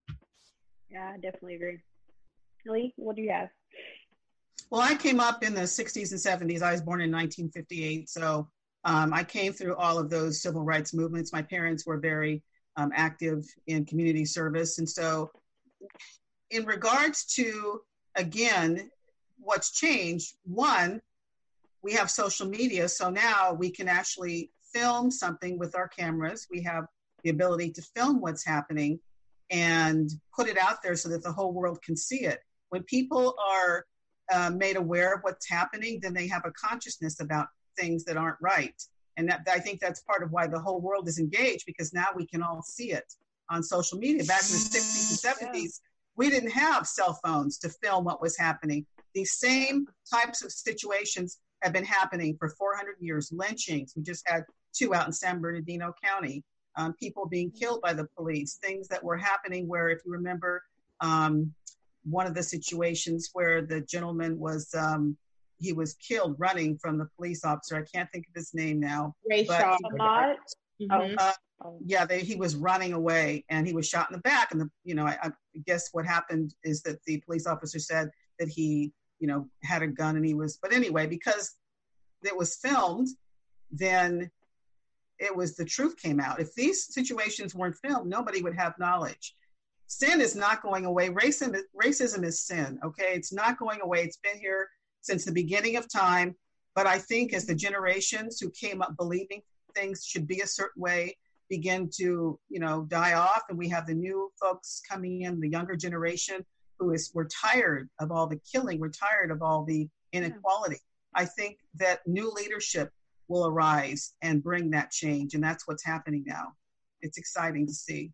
Yeah, 0.90 1.12
I 1.14 1.18
definitely 1.18 1.54
agree. 1.54 1.78
Lee, 2.66 2.94
what 2.96 3.16
do 3.16 3.22
you 3.22 3.30
have? 3.30 3.50
Well, 4.70 4.80
I 4.80 4.94
came 4.94 5.20
up 5.20 5.42
in 5.44 5.54
the 5.54 5.62
60s 5.62 6.10
and 6.10 6.50
70s. 6.50 6.62
I 6.62 6.72
was 6.72 6.80
born 6.80 7.00
in 7.00 7.10
1958. 7.10 8.08
So 8.08 8.48
um, 8.84 9.12
I 9.12 9.24
came 9.24 9.52
through 9.52 9.76
all 9.76 9.98
of 9.98 10.10
those 10.10 10.42
civil 10.42 10.62
rights 10.62 10.92
movements. 10.94 11.32
My 11.32 11.42
parents 11.42 11.86
were 11.86 11.98
very 11.98 12.42
um, 12.76 12.90
active 12.94 13.44
in 13.66 13.84
community 13.84 14.24
service. 14.24 14.78
And 14.78 14.88
so, 14.88 15.30
in 16.50 16.64
regards 16.64 17.24
to, 17.36 17.80
again, 18.16 18.90
what's 19.38 19.72
changed, 19.72 20.34
one, 20.44 21.00
we 21.82 21.92
have 21.92 22.10
social 22.10 22.48
media. 22.48 22.88
So 22.88 23.10
now 23.10 23.52
we 23.52 23.70
can 23.70 23.88
actually 23.88 24.50
film 24.72 25.10
something 25.10 25.58
with 25.58 25.76
our 25.76 25.88
cameras. 25.88 26.46
We 26.50 26.62
have 26.62 26.86
the 27.22 27.30
ability 27.30 27.70
to 27.72 27.82
film 27.82 28.20
what's 28.20 28.44
happening 28.44 29.00
and 29.50 30.10
put 30.34 30.48
it 30.48 30.58
out 30.58 30.82
there 30.82 30.96
so 30.96 31.08
that 31.10 31.22
the 31.22 31.32
whole 31.32 31.52
world 31.52 31.82
can 31.82 31.96
see 31.96 32.20
it 32.20 32.40
when 32.74 32.82
people 32.82 33.36
are 33.38 33.86
uh, 34.32 34.50
made 34.50 34.76
aware 34.76 35.14
of 35.14 35.20
what's 35.22 35.48
happening, 35.48 36.00
then 36.02 36.12
they 36.12 36.26
have 36.26 36.44
a 36.44 36.50
consciousness 36.50 37.20
about 37.20 37.46
things 37.78 38.04
that 38.04 38.16
aren't 38.16 38.38
right. 38.40 38.74
And 39.16 39.28
that, 39.28 39.46
I 39.48 39.60
think 39.60 39.78
that's 39.78 40.00
part 40.00 40.24
of 40.24 40.32
why 40.32 40.48
the 40.48 40.58
whole 40.58 40.80
world 40.80 41.06
is 41.06 41.20
engaged 41.20 41.66
because 41.66 41.92
now 41.92 42.06
we 42.16 42.26
can 42.26 42.42
all 42.42 42.62
see 42.62 42.90
it 42.90 43.14
on 43.48 43.62
social 43.62 43.96
media. 43.96 44.24
Back 44.24 44.42
in 44.42 44.48
the 44.48 44.58
60s 44.58 45.24
and 45.24 45.52
70s, 45.52 45.54
yeah. 45.54 45.68
we 46.16 46.30
didn't 46.30 46.50
have 46.50 46.84
cell 46.88 47.16
phones 47.24 47.58
to 47.58 47.68
film 47.68 48.04
what 48.04 48.20
was 48.20 48.36
happening. 48.36 48.84
These 49.14 49.34
same 49.34 49.86
types 50.12 50.42
of 50.42 50.50
situations 50.50 51.38
have 51.62 51.72
been 51.72 51.84
happening 51.84 52.36
for 52.40 52.48
400 52.48 52.96
years. 52.98 53.30
Lynchings, 53.32 53.94
we 53.96 54.02
just 54.02 54.28
had 54.28 54.42
two 54.72 54.96
out 54.96 55.06
in 55.06 55.12
San 55.12 55.40
Bernardino 55.40 55.94
County. 56.02 56.42
Um, 56.76 56.92
people 56.94 57.28
being 57.28 57.52
killed 57.52 57.82
by 57.82 57.92
the 57.92 58.08
police, 58.16 58.58
things 58.60 58.88
that 58.88 59.04
were 59.04 59.16
happening 59.16 59.68
where, 59.68 59.90
if 59.90 60.00
you 60.04 60.10
remember, 60.10 60.60
um, 61.00 61.54
one 62.04 62.26
of 62.26 62.34
the 62.34 62.42
situations 62.42 63.30
where 63.32 63.62
the 63.62 63.80
gentleman 63.80 64.38
was 64.38 64.72
um, 64.74 65.16
he 65.58 65.72
was 65.72 65.94
killed 65.94 66.36
running 66.38 66.76
from 66.78 66.98
the 66.98 67.08
police 67.16 67.44
officer. 67.44 67.76
I 67.76 67.84
can't 67.96 68.10
think 68.12 68.26
of 68.28 68.34
his 68.34 68.52
name 68.54 68.80
now. 68.80 69.14
Ray 69.28 69.44
Shaw. 69.44 69.76
Mm-hmm. 70.82 71.14
Uh, 71.18 71.32
yeah, 71.84 72.04
they, 72.04 72.20
he 72.20 72.34
was 72.34 72.56
running 72.56 72.92
away 72.92 73.44
and 73.48 73.64
he 73.64 73.72
was 73.72 73.88
shot 73.88 74.10
in 74.10 74.16
the 74.16 74.22
back. 74.22 74.50
And 74.50 74.60
the 74.60 74.68
you 74.84 74.94
know 74.94 75.06
I, 75.06 75.16
I 75.22 75.30
guess 75.66 75.88
what 75.92 76.04
happened 76.04 76.54
is 76.64 76.82
that 76.82 77.02
the 77.04 77.20
police 77.20 77.46
officer 77.46 77.78
said 77.78 78.10
that 78.38 78.48
he 78.48 78.92
you 79.20 79.28
know 79.28 79.48
had 79.62 79.82
a 79.82 79.86
gun 79.86 80.16
and 80.16 80.24
he 80.24 80.34
was. 80.34 80.58
But 80.60 80.72
anyway, 80.72 81.06
because 81.06 81.56
it 82.24 82.36
was 82.36 82.56
filmed 82.56 83.08
then 83.74 84.30
it 85.18 85.34
was 85.34 85.56
the 85.56 85.64
truth 85.64 85.96
came 85.96 86.20
out. 86.20 86.40
If 86.40 86.54
these 86.54 86.92
situations 86.92 87.54
weren't 87.54 87.76
filmed, 87.76 88.08
nobody 88.08 88.42
would 88.42 88.56
have 88.56 88.78
knowledge. 88.78 89.34
Sin 89.86 90.20
is 90.20 90.34
not 90.34 90.62
going 90.62 90.86
away. 90.86 91.10
Racism, 91.10 91.56
racism 91.80 92.24
is 92.24 92.42
sin, 92.42 92.78
okay? 92.84 93.12
It's 93.14 93.32
not 93.32 93.58
going 93.58 93.80
away. 93.80 94.02
It's 94.02 94.16
been 94.18 94.38
here 94.38 94.68
since 95.02 95.24
the 95.24 95.32
beginning 95.32 95.76
of 95.76 95.92
time. 95.92 96.34
But 96.74 96.86
I 96.86 96.98
think 96.98 97.32
as 97.32 97.46
the 97.46 97.54
generations 97.54 98.40
who 98.40 98.50
came 98.50 98.82
up 98.82 98.96
believing 98.96 99.42
things 99.74 100.04
should 100.04 100.26
be 100.26 100.40
a 100.40 100.46
certain 100.46 100.82
way 100.82 101.16
begin 101.48 101.90
to, 101.96 102.38
you 102.48 102.60
know, 102.60 102.86
die 102.88 103.12
off, 103.14 103.42
and 103.48 103.58
we 103.58 103.68
have 103.68 103.86
the 103.86 103.94
new 103.94 104.32
folks 104.40 104.80
coming 104.88 105.22
in, 105.22 105.40
the 105.40 105.48
younger 105.48 105.76
generation 105.76 106.44
who 106.78 106.92
is 106.92 107.10
we're 107.14 107.28
tired 107.28 107.88
of 108.00 108.10
all 108.10 108.26
the 108.26 108.40
killing, 108.50 108.80
we're 108.80 108.88
tired 108.88 109.30
of 109.30 109.42
all 109.42 109.64
the 109.64 109.88
inequality. 110.12 110.78
I 111.14 111.26
think 111.26 111.58
that 111.76 112.00
new 112.06 112.32
leadership 112.32 112.90
will 113.28 113.46
arise 113.46 114.14
and 114.22 114.42
bring 114.42 114.70
that 114.70 114.90
change, 114.90 115.34
and 115.34 115.44
that's 115.44 115.68
what's 115.68 115.84
happening 115.84 116.24
now. 116.26 116.54
It's 117.02 117.18
exciting 117.18 117.66
to 117.66 117.72
see 117.72 118.10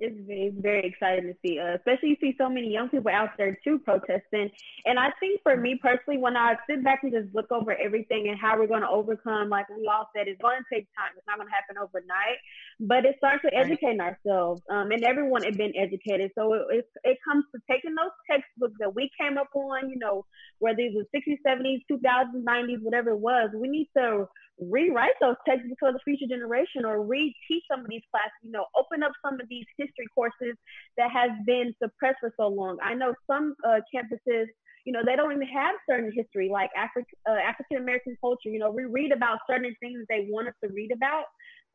it's 0.00 0.16
very, 0.26 0.52
very 0.56 0.86
exciting 0.86 1.26
to 1.26 1.34
see, 1.44 1.58
uh, 1.58 1.74
especially 1.74 2.10
you 2.10 2.16
see 2.20 2.34
so 2.38 2.48
many 2.48 2.72
young 2.72 2.88
people 2.88 3.10
out 3.10 3.30
there 3.36 3.58
too 3.64 3.78
protesting. 3.80 4.50
And 4.84 4.98
I 4.98 5.10
think 5.18 5.42
for 5.42 5.56
me 5.56 5.78
personally, 5.80 6.18
when 6.18 6.36
I 6.36 6.54
sit 6.68 6.84
back 6.84 7.00
and 7.02 7.12
just 7.12 7.34
look 7.34 7.50
over 7.50 7.74
everything 7.74 8.28
and 8.28 8.38
how 8.38 8.58
we're 8.58 8.68
going 8.68 8.82
to 8.82 8.88
overcome, 8.88 9.48
like 9.48 9.68
we 9.68 9.88
all 9.90 10.08
said, 10.14 10.28
it's 10.28 10.40
going 10.40 10.58
to 10.58 10.74
take 10.74 10.86
time. 10.94 11.10
It's 11.16 11.26
not 11.26 11.36
going 11.38 11.48
to 11.48 11.54
happen 11.54 11.76
overnight, 11.82 12.38
but 12.80 13.04
it 13.04 13.16
starts 13.18 13.42
with 13.42 13.54
educating 13.54 14.00
ourselves. 14.00 14.62
Um, 14.70 14.92
and 14.92 15.02
everyone 15.02 15.42
had 15.42 15.56
been 15.56 15.72
educated. 15.76 16.30
So 16.34 16.54
it, 16.54 16.62
it, 16.70 16.88
it 17.04 17.18
comes 17.26 17.44
to 17.54 17.60
taking 17.70 17.94
those 17.94 18.14
textbooks 18.30 18.78
that 18.78 18.94
we 18.94 19.10
came 19.20 19.36
up 19.36 19.50
on, 19.54 19.90
you 19.90 19.98
know, 19.98 20.24
whether 20.58 20.80
it 20.80 20.94
was 20.94 21.06
60s, 21.14 21.38
70s, 21.46 21.82
2000s, 21.90 22.44
90s, 22.44 22.82
whatever 22.82 23.10
it 23.10 23.20
was, 23.20 23.50
we 23.54 23.68
need 23.68 23.88
to 23.96 24.28
rewrite 24.60 25.14
those 25.20 25.36
textbooks 25.46 25.78
for 25.78 25.92
the 25.92 26.00
future 26.04 26.26
generation 26.28 26.84
or 26.84 27.02
re-teach 27.02 27.64
some 27.70 27.80
of 27.80 27.88
these 27.88 28.02
classes, 28.10 28.32
you 28.42 28.50
know, 28.50 28.66
open 28.76 29.02
up 29.02 29.12
some 29.24 29.34
of 29.34 29.48
these 29.48 29.64
history 29.76 30.06
courses 30.14 30.56
that 30.96 31.10
has 31.10 31.30
been 31.46 31.74
suppressed 31.82 32.18
for 32.20 32.32
so 32.36 32.48
long. 32.48 32.78
I 32.82 32.94
know 32.94 33.14
some 33.26 33.54
uh, 33.66 33.80
campuses, 33.94 34.46
you 34.84 34.92
know, 34.92 35.00
they 35.04 35.16
don't 35.16 35.32
even 35.32 35.46
have 35.46 35.76
certain 35.88 36.10
history 36.14 36.48
like 36.52 36.70
Afri- 36.76 37.04
uh, 37.28 37.38
African 37.38 37.78
American 37.78 38.16
culture. 38.20 38.48
You 38.50 38.58
know, 38.58 38.70
we 38.70 38.84
read 38.84 39.12
about 39.12 39.38
certain 39.48 39.74
things 39.80 40.04
they 40.08 40.26
want 40.28 40.48
us 40.48 40.54
to 40.64 40.70
read 40.72 40.90
about. 40.92 41.24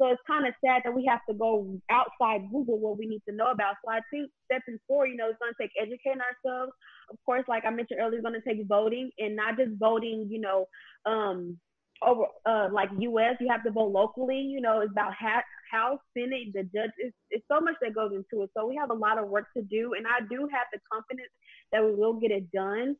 So 0.02 0.08
it's 0.08 0.22
kind 0.26 0.48
of 0.48 0.54
sad 0.65 0.82
that 0.84 0.93
we 0.93 1.06
have 1.06 1.22
to 1.30 1.36
go 1.36 1.80
outside 1.91 2.50
Google 2.52 2.80
what 2.80 2.98
we 2.98 3.06
need 3.06 3.22
to 3.30 3.36
know 3.36 3.52
about. 3.52 3.76
So 3.86 3.91
I 3.91 4.00
think 4.10 4.32
stepping 4.46 4.80
forward, 4.88 5.08
you 5.08 5.17
know, 5.17 5.30
it's 5.30 5.38
going 5.39 5.54
to 5.54 5.62
take 5.62 5.72
educating 5.80 6.19
ourselves. 6.19 6.74
Of 7.12 7.17
course, 7.26 7.43
like 7.48 7.63
I 7.65 7.69
mentioned 7.69 8.00
earlier, 8.02 8.17
it's 8.17 8.26
going 8.26 8.39
to 8.39 8.41
take 8.41 8.65
voting 8.67 9.12
and 9.19 9.36
not 9.36 9.58
just 9.58 9.78
voting, 9.78 10.28
you 10.32 10.41
know, 10.41 10.65
um, 11.06 11.60
over 12.01 12.25
uh, 12.45 12.69
like 12.71 12.89
U.S. 12.99 13.36
You 13.39 13.47
have 13.49 13.63
to 13.63 13.71
vote 13.71 13.91
locally. 13.91 14.39
You 14.39 14.62
know, 14.62 14.82
it's 14.82 14.91
about 14.91 15.13
ha- 15.13 15.43
House, 15.71 15.99
Senate, 16.15 16.53
the 16.53 16.63
judge. 16.63 16.91
It's, 16.97 17.15
it's 17.29 17.45
so 17.51 17.60
much 17.60 17.75
that 17.82 17.95
goes 17.95 18.12
into 18.12 18.43
it. 18.43 18.49
So 18.56 18.67
we 18.67 18.75
have 18.75 18.91
a 18.91 18.93
lot 18.93 19.17
of 19.17 19.29
work 19.29 19.47
to 19.58 19.63
do, 19.63 19.93
and 19.97 20.06
I 20.08 20.21
do 20.29 20.47
have 20.51 20.67
the 20.71 20.79
confidence 20.91 21.32
that 21.71 21.84
we 21.84 21.93
will 21.95 22.13
get 22.13 22.32
it 22.32 22.51
done. 22.51 22.95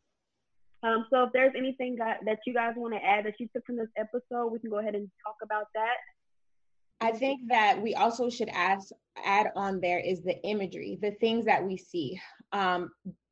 Um, 0.84 1.06
so 1.10 1.23
if 1.23 1.29
there's 1.32 1.53
anything 1.58 1.95
that 1.97 2.39
you 2.45 2.53
guys 2.53 2.73
want 2.75 2.93
to 2.93 3.03
add 3.03 3.25
that 3.25 3.36
you 3.39 3.47
took 3.53 3.65
from 3.65 3.77
this 3.77 3.88
episode, 3.97 4.47
we 4.47 4.60
can 4.60 4.69
go 4.69 4.79
ahead 4.79 4.95
and 4.95 5.10
talk 5.25 5.36
about 5.41 5.67
that. 5.75 5.95
I 6.99 7.12
think 7.12 7.41
that 7.49 7.82
we 7.82 7.95
also 7.95 8.29
should 8.29 8.49
ask, 8.49 8.89
add 9.23 9.51
on 9.56 9.79
there 9.79 9.99
is 9.99 10.23
the 10.23 10.41
imagery, 10.43 10.97
the 11.01 11.12
things 11.12 11.45
that 11.45 11.63
we 11.63 11.77
see. 11.77 12.19
Um, 12.51 12.91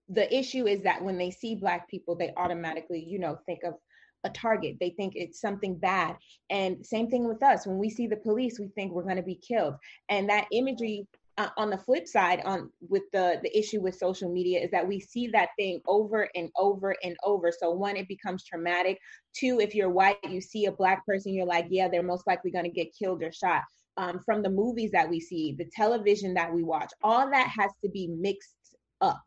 the 0.09 0.33
issue 0.33 0.67
is 0.67 0.83
that 0.83 1.01
when 1.01 1.17
they 1.17 1.31
see 1.31 1.55
Black 1.55 1.89
people, 1.89 2.15
they 2.15 2.33
automatically, 2.37 3.03
you 3.05 3.19
know, 3.19 3.37
think 3.45 3.59
of 3.63 3.75
a 4.23 4.29
target. 4.29 4.77
They 4.79 4.91
think 4.91 5.13
it's 5.15 5.41
something 5.41 5.77
bad. 5.77 6.15
And 6.49 6.85
same 6.85 7.09
thing 7.09 7.27
with 7.27 7.41
us. 7.43 7.65
When 7.65 7.77
we 7.77 7.89
see 7.89 8.07
the 8.07 8.17
police, 8.17 8.59
we 8.59 8.67
think 8.69 8.91
we're 8.91 9.03
going 9.03 9.15
to 9.17 9.23
be 9.23 9.35
killed. 9.35 9.75
And 10.09 10.29
that 10.29 10.47
imagery 10.51 11.07
uh, 11.37 11.49
on 11.57 11.69
the 11.69 11.77
flip 11.77 12.07
side 12.07 12.41
on 12.45 12.69
with 12.89 13.03
the 13.13 13.39
the 13.41 13.57
issue 13.57 13.81
with 13.81 13.95
social 13.95 14.31
media 14.31 14.59
is 14.59 14.69
that 14.71 14.87
we 14.87 14.99
see 14.99 15.27
that 15.27 15.49
thing 15.57 15.79
over 15.87 16.27
and 16.35 16.49
over 16.57 16.95
and 17.03 17.15
over 17.23 17.51
so 17.57 17.71
one 17.71 17.95
it 17.95 18.07
becomes 18.07 18.43
traumatic 18.43 18.99
two 19.33 19.59
if 19.59 19.73
you're 19.73 19.89
white 19.89 20.17
you 20.29 20.41
see 20.41 20.65
a 20.65 20.71
black 20.71 21.05
person 21.05 21.33
you're 21.33 21.45
like 21.45 21.65
yeah 21.69 21.87
they're 21.87 22.03
most 22.03 22.27
likely 22.27 22.51
going 22.51 22.65
to 22.65 22.69
get 22.69 22.93
killed 22.97 23.23
or 23.23 23.31
shot 23.31 23.63
um, 23.97 24.19
from 24.25 24.43
the 24.43 24.49
movies 24.49 24.91
that 24.91 25.09
we 25.09 25.19
see 25.19 25.55
the 25.57 25.69
television 25.73 26.33
that 26.33 26.53
we 26.53 26.63
watch 26.63 26.91
all 27.01 27.29
that 27.31 27.47
has 27.47 27.71
to 27.83 27.89
be 27.89 28.07
mixed 28.07 28.75
up 28.99 29.21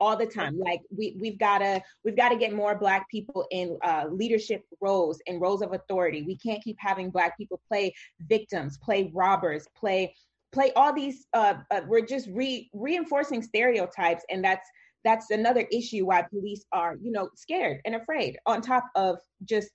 all 0.00 0.16
the 0.16 0.26
time. 0.26 0.58
Like 0.58 0.80
we 0.96 1.16
we've 1.20 1.38
got 1.38 1.58
to 1.58 1.82
we've 2.04 2.16
got 2.16 2.30
to 2.30 2.36
get 2.36 2.52
more 2.52 2.76
black 2.76 3.08
people 3.10 3.46
in 3.50 3.78
uh, 3.82 4.06
leadership 4.10 4.64
roles 4.80 5.20
and 5.26 5.40
roles 5.40 5.62
of 5.62 5.72
authority. 5.72 6.22
We 6.22 6.36
can't 6.36 6.62
keep 6.62 6.76
having 6.78 7.10
black 7.10 7.36
people 7.36 7.60
play 7.68 7.94
victims 8.28 8.78
play 8.78 9.10
robbers 9.14 9.66
play 9.76 10.14
play 10.52 10.72
all 10.76 10.92
these 10.94 11.26
uh, 11.34 11.54
uh, 11.70 11.82
we're 11.86 12.06
just 12.06 12.28
re- 12.30 12.70
reinforcing 12.72 13.42
stereotypes 13.42 14.24
and 14.30 14.42
that's 14.42 14.68
that's 15.04 15.30
another 15.30 15.66
issue 15.70 16.06
why 16.06 16.22
police 16.22 16.64
are 16.72 16.96
you 17.00 17.12
know 17.12 17.28
scared 17.34 17.80
and 17.84 17.94
afraid 17.94 18.38
on 18.46 18.60
top 18.60 18.84
of 18.96 19.18
just 19.44 19.70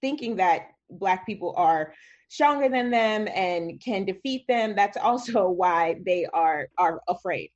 thinking 0.00 0.36
that 0.36 0.68
black 0.90 1.26
people 1.26 1.54
are 1.56 1.92
stronger 2.28 2.68
than 2.68 2.90
them 2.90 3.28
and 3.34 3.80
can 3.80 4.04
defeat 4.04 4.44
them. 4.48 4.74
That's 4.76 4.96
also 4.96 5.48
why 5.48 5.96
they 6.04 6.26
are 6.26 6.68
are 6.78 7.00
afraid 7.08 7.50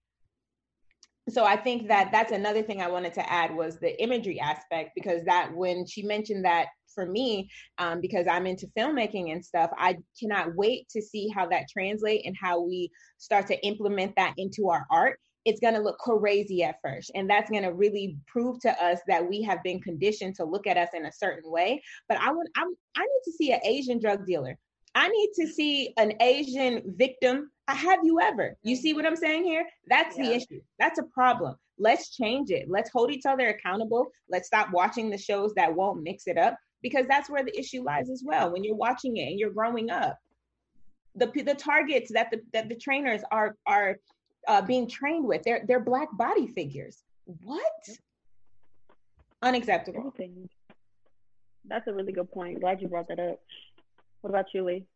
so 1.29 1.45
i 1.45 1.57
think 1.57 1.89
that 1.89 2.11
that's 2.11 2.33
another 2.33 2.63
thing 2.63 2.81
i 2.81 2.89
wanted 2.89 3.15
to 3.15 3.33
add 3.33 3.55
was 3.55 3.79
the 3.79 4.01
imagery 4.03 4.41
aspect 4.41 4.91
because 4.95 5.25
that 5.25 5.51
when 5.55 5.87
she 5.87 6.03
mentioned 6.03 6.45
that 6.45 6.67
for 6.95 7.07
me 7.07 7.49
um, 7.79 8.01
because 8.01 8.27
i'm 8.31 8.47
into 8.47 8.67
filmmaking 8.77 9.33
and 9.33 9.45
stuff 9.45 9.71
i 9.79 9.97
cannot 10.21 10.55
wait 10.57 10.89
to 10.89 11.01
see 11.01 11.29
how 11.29 11.47
that 11.47 11.67
translate 11.73 12.23
and 12.27 12.37
how 12.41 12.61
we 12.61 12.91
start 13.23 13.47
to 13.47 13.67
implement 13.67 14.15
that 14.17 14.35
into 14.37 14.69
our 14.69 14.85
art. 14.91 15.19
It's 15.45 15.61
going 15.61 15.75
to 15.75 15.81
look 15.81 15.99
crazy 15.99 16.63
at 16.63 16.77
first 16.85 17.11
and 17.15 17.29
that's 17.31 17.51
going 17.51 17.63
to 17.63 17.73
really 17.73 18.17
prove 18.27 18.61
to 18.61 18.85
us 18.85 19.01
that 19.09 19.29
we 19.29 19.43
have 19.43 19.63
been 19.63 19.81
conditioned 19.81 20.37
to 20.37 20.45
look 20.45 20.67
at 20.67 20.77
us 20.77 20.89
in 20.95 21.07
a 21.07 21.13
certain 21.13 21.51
way. 21.51 21.83
But 22.09 22.19
i 22.19 22.31
want 22.31 22.49
I'm, 22.57 22.69
i 22.97 23.01
need 23.01 23.23
to 23.25 23.33
see 23.33 23.53
an 23.53 23.61
asian 23.65 24.01
drug 24.01 24.27
dealer 24.27 24.57
I 24.95 25.09
need 25.09 25.31
to 25.37 25.47
see 25.47 25.95
an 25.97 26.13
Asian 26.21 26.83
victim. 26.97 27.51
Have 27.69 28.01
you 28.03 28.21
ever? 28.21 28.57
You 28.63 28.77
see 28.77 28.93
what 28.93 29.07
I'm 29.07 29.17
saying 29.17 29.45
here? 29.45 29.65
That's 29.89 30.17
yeah. 30.17 30.25
the 30.25 30.35
issue. 30.35 30.61
That's 30.79 30.99
a 30.99 31.05
problem. 31.05 31.57
Let's 31.79 32.15
change 32.15 32.51
it. 32.51 32.69
Let's 32.69 32.91
hold 32.91 33.11
each 33.11 33.25
other 33.27 33.49
accountable. 33.49 34.09
Let's 34.29 34.47
stop 34.47 34.71
watching 34.73 35.11
the 35.11 35.19
shows 35.19 35.55
that 35.55 35.75
won't 35.75 36.03
mix 36.03 36.27
it 36.27 36.37
up 36.37 36.57
because 36.83 37.07
that's 37.09 37.31
where 37.31 37.45
the 37.45 37.59
issue 37.59 37.83
lies 37.83 38.11
as 38.11 38.23
well. 38.25 38.53
When 38.53 38.65
you're 38.65 38.77
watching 38.77 39.17
it 39.17 39.31
and 39.31 39.39
you're 39.39 39.51
growing 39.51 39.91
up, 39.91 40.19
the 41.15 41.27
the 41.43 41.55
targets 41.55 42.13
that 42.13 42.31
the 42.31 42.41
that 42.53 42.69
the 42.69 42.77
trainers 42.77 43.23
are 43.31 43.57
are 43.67 43.97
uh, 44.49 44.63
being 44.63 44.89
trained 44.89 45.27
with, 45.27 45.43
they're 45.43 45.65
they're 45.67 45.81
black 45.81 46.09
body 46.13 46.47
figures. 46.47 47.03
What? 47.45 47.63
Unacceptable. 49.41 50.15
That's 51.65 51.87
a 51.87 51.93
really 51.93 52.13
good 52.13 52.31
point. 52.31 52.61
Glad 52.61 52.83
you 52.83 52.89
brought 52.89 53.09
that 53.09 53.21
up. 53.21 53.41
What 54.23 54.31
about 54.31 54.55
you, 54.55 54.65
Lee? 54.65 54.87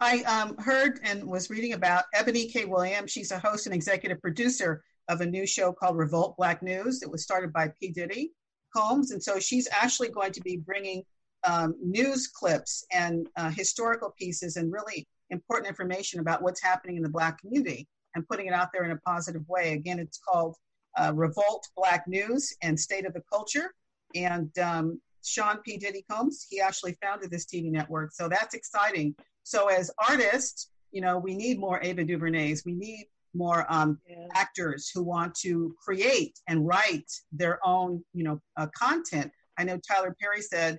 I 0.00 0.22
um, 0.22 0.56
heard 0.58 1.00
and 1.02 1.24
was 1.24 1.48
reading 1.48 1.72
about 1.72 2.04
Ebony 2.12 2.46
K. 2.46 2.66
Williams. 2.66 3.10
She's 3.10 3.30
a 3.30 3.38
host 3.38 3.66
and 3.66 3.74
executive 3.74 4.20
producer 4.20 4.84
of 5.08 5.22
a 5.22 5.26
new 5.26 5.46
show 5.46 5.72
called 5.72 5.96
Revolt 5.96 6.36
Black 6.36 6.62
News. 6.62 7.02
It 7.02 7.10
was 7.10 7.22
started 7.22 7.52
by 7.52 7.72
P. 7.80 7.88
Diddy 7.88 8.32
Combs. 8.74 9.12
And 9.12 9.22
so 9.22 9.38
she's 9.38 9.66
actually 9.72 10.10
going 10.10 10.32
to 10.32 10.40
be 10.42 10.58
bringing 10.58 11.02
um, 11.46 11.74
news 11.80 12.26
clips 12.26 12.84
and 12.92 13.28
uh, 13.36 13.50
historical 13.50 14.14
pieces 14.18 14.56
and 14.56 14.72
really 14.72 15.06
important 15.30 15.68
information 15.68 16.20
about 16.20 16.42
what's 16.42 16.62
happening 16.62 16.96
in 16.96 17.02
the 17.02 17.08
Black 17.08 17.40
community 17.40 17.88
and 18.14 18.28
putting 18.28 18.46
it 18.46 18.52
out 18.52 18.68
there 18.74 18.84
in 18.84 18.90
a 18.90 18.98
positive 18.98 19.48
way. 19.48 19.72
Again, 19.72 19.98
it's 19.98 20.18
called 20.18 20.56
uh, 20.98 21.12
Revolt 21.14 21.66
Black 21.76 22.06
News 22.06 22.54
and 22.62 22.78
State 22.78 23.06
of 23.06 23.14
the 23.14 23.22
Culture. 23.32 23.72
And 24.14 24.56
um, 24.58 25.00
Sean 25.24 25.58
P. 25.58 25.76
Diddy 25.76 26.04
Combs. 26.10 26.46
He 26.48 26.60
actually 26.60 26.96
founded 27.02 27.30
this 27.30 27.46
TV 27.46 27.70
network. 27.70 28.12
So 28.12 28.28
that's 28.28 28.54
exciting. 28.54 29.14
So 29.42 29.68
as 29.68 29.90
artists, 30.08 30.70
you 30.92 31.00
know, 31.00 31.18
we 31.18 31.34
need 31.34 31.58
more 31.58 31.80
Ava 31.82 32.04
DuVernays. 32.04 32.64
We 32.64 32.72
need 32.72 33.06
more 33.34 33.66
um, 33.68 33.98
yeah. 34.08 34.26
actors 34.34 34.90
who 34.94 35.02
want 35.02 35.34
to 35.34 35.74
create 35.84 36.38
and 36.48 36.66
write 36.66 37.10
their 37.32 37.58
own, 37.66 38.02
you 38.14 38.24
know, 38.24 38.40
uh, 38.56 38.68
content. 38.76 39.30
I 39.58 39.64
know 39.64 39.78
Tyler 39.78 40.14
Perry 40.20 40.40
said, 40.40 40.78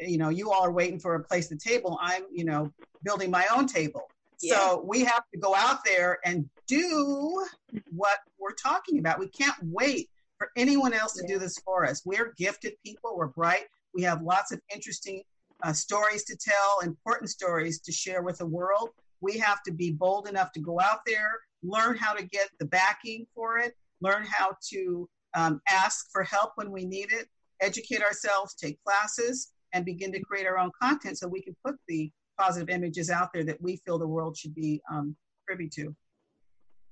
you 0.00 0.18
know, 0.18 0.28
you 0.28 0.50
all 0.50 0.64
are 0.64 0.72
waiting 0.72 0.98
for 0.98 1.14
a 1.14 1.22
place 1.22 1.50
at 1.50 1.58
the 1.58 1.70
table. 1.70 1.98
I'm, 2.00 2.24
you 2.32 2.44
know, 2.44 2.72
building 3.04 3.30
my 3.30 3.46
own 3.54 3.66
table. 3.66 4.02
Yeah. 4.40 4.58
So 4.58 4.84
we 4.84 5.04
have 5.04 5.22
to 5.32 5.38
go 5.38 5.54
out 5.54 5.84
there 5.84 6.18
and 6.24 6.48
do 6.66 7.46
what 7.92 8.18
we're 8.38 8.54
talking 8.54 8.98
about. 8.98 9.20
We 9.20 9.28
can't 9.28 9.56
wait 9.62 10.10
for 10.38 10.50
anyone 10.56 10.92
else 10.92 11.12
to 11.14 11.22
yeah. 11.22 11.34
do 11.34 11.38
this 11.38 11.56
for 11.64 11.84
us. 11.84 12.02
We're 12.04 12.34
gifted 12.36 12.74
people. 12.84 13.16
We're 13.16 13.28
bright. 13.28 13.66
We 13.94 14.02
have 14.02 14.22
lots 14.22 14.52
of 14.52 14.60
interesting 14.72 15.22
uh, 15.62 15.72
stories 15.72 16.24
to 16.24 16.36
tell, 16.36 16.80
important 16.82 17.30
stories 17.30 17.80
to 17.80 17.92
share 17.92 18.22
with 18.22 18.38
the 18.38 18.46
world. 18.46 18.90
We 19.20 19.38
have 19.38 19.62
to 19.64 19.72
be 19.72 19.92
bold 19.92 20.28
enough 20.28 20.52
to 20.52 20.60
go 20.60 20.80
out 20.80 21.00
there, 21.06 21.30
learn 21.62 21.96
how 21.96 22.12
to 22.12 22.26
get 22.26 22.48
the 22.58 22.66
backing 22.66 23.26
for 23.34 23.58
it, 23.58 23.74
learn 24.00 24.24
how 24.24 24.56
to 24.70 25.08
um, 25.34 25.60
ask 25.68 26.10
for 26.10 26.24
help 26.24 26.52
when 26.56 26.70
we 26.70 26.84
need 26.84 27.12
it, 27.12 27.28
educate 27.60 28.02
ourselves, 28.02 28.54
take 28.54 28.82
classes, 28.84 29.52
and 29.72 29.84
begin 29.84 30.12
to 30.12 30.20
create 30.20 30.46
our 30.46 30.58
own 30.58 30.70
content 30.80 31.18
so 31.18 31.28
we 31.28 31.40
can 31.40 31.56
put 31.64 31.76
the 31.88 32.10
positive 32.38 32.68
images 32.68 33.10
out 33.10 33.28
there 33.32 33.44
that 33.44 33.60
we 33.62 33.76
feel 33.84 33.98
the 33.98 34.06
world 34.06 34.36
should 34.36 34.54
be 34.54 34.80
um, 34.90 35.16
privy 35.46 35.68
to. 35.68 35.94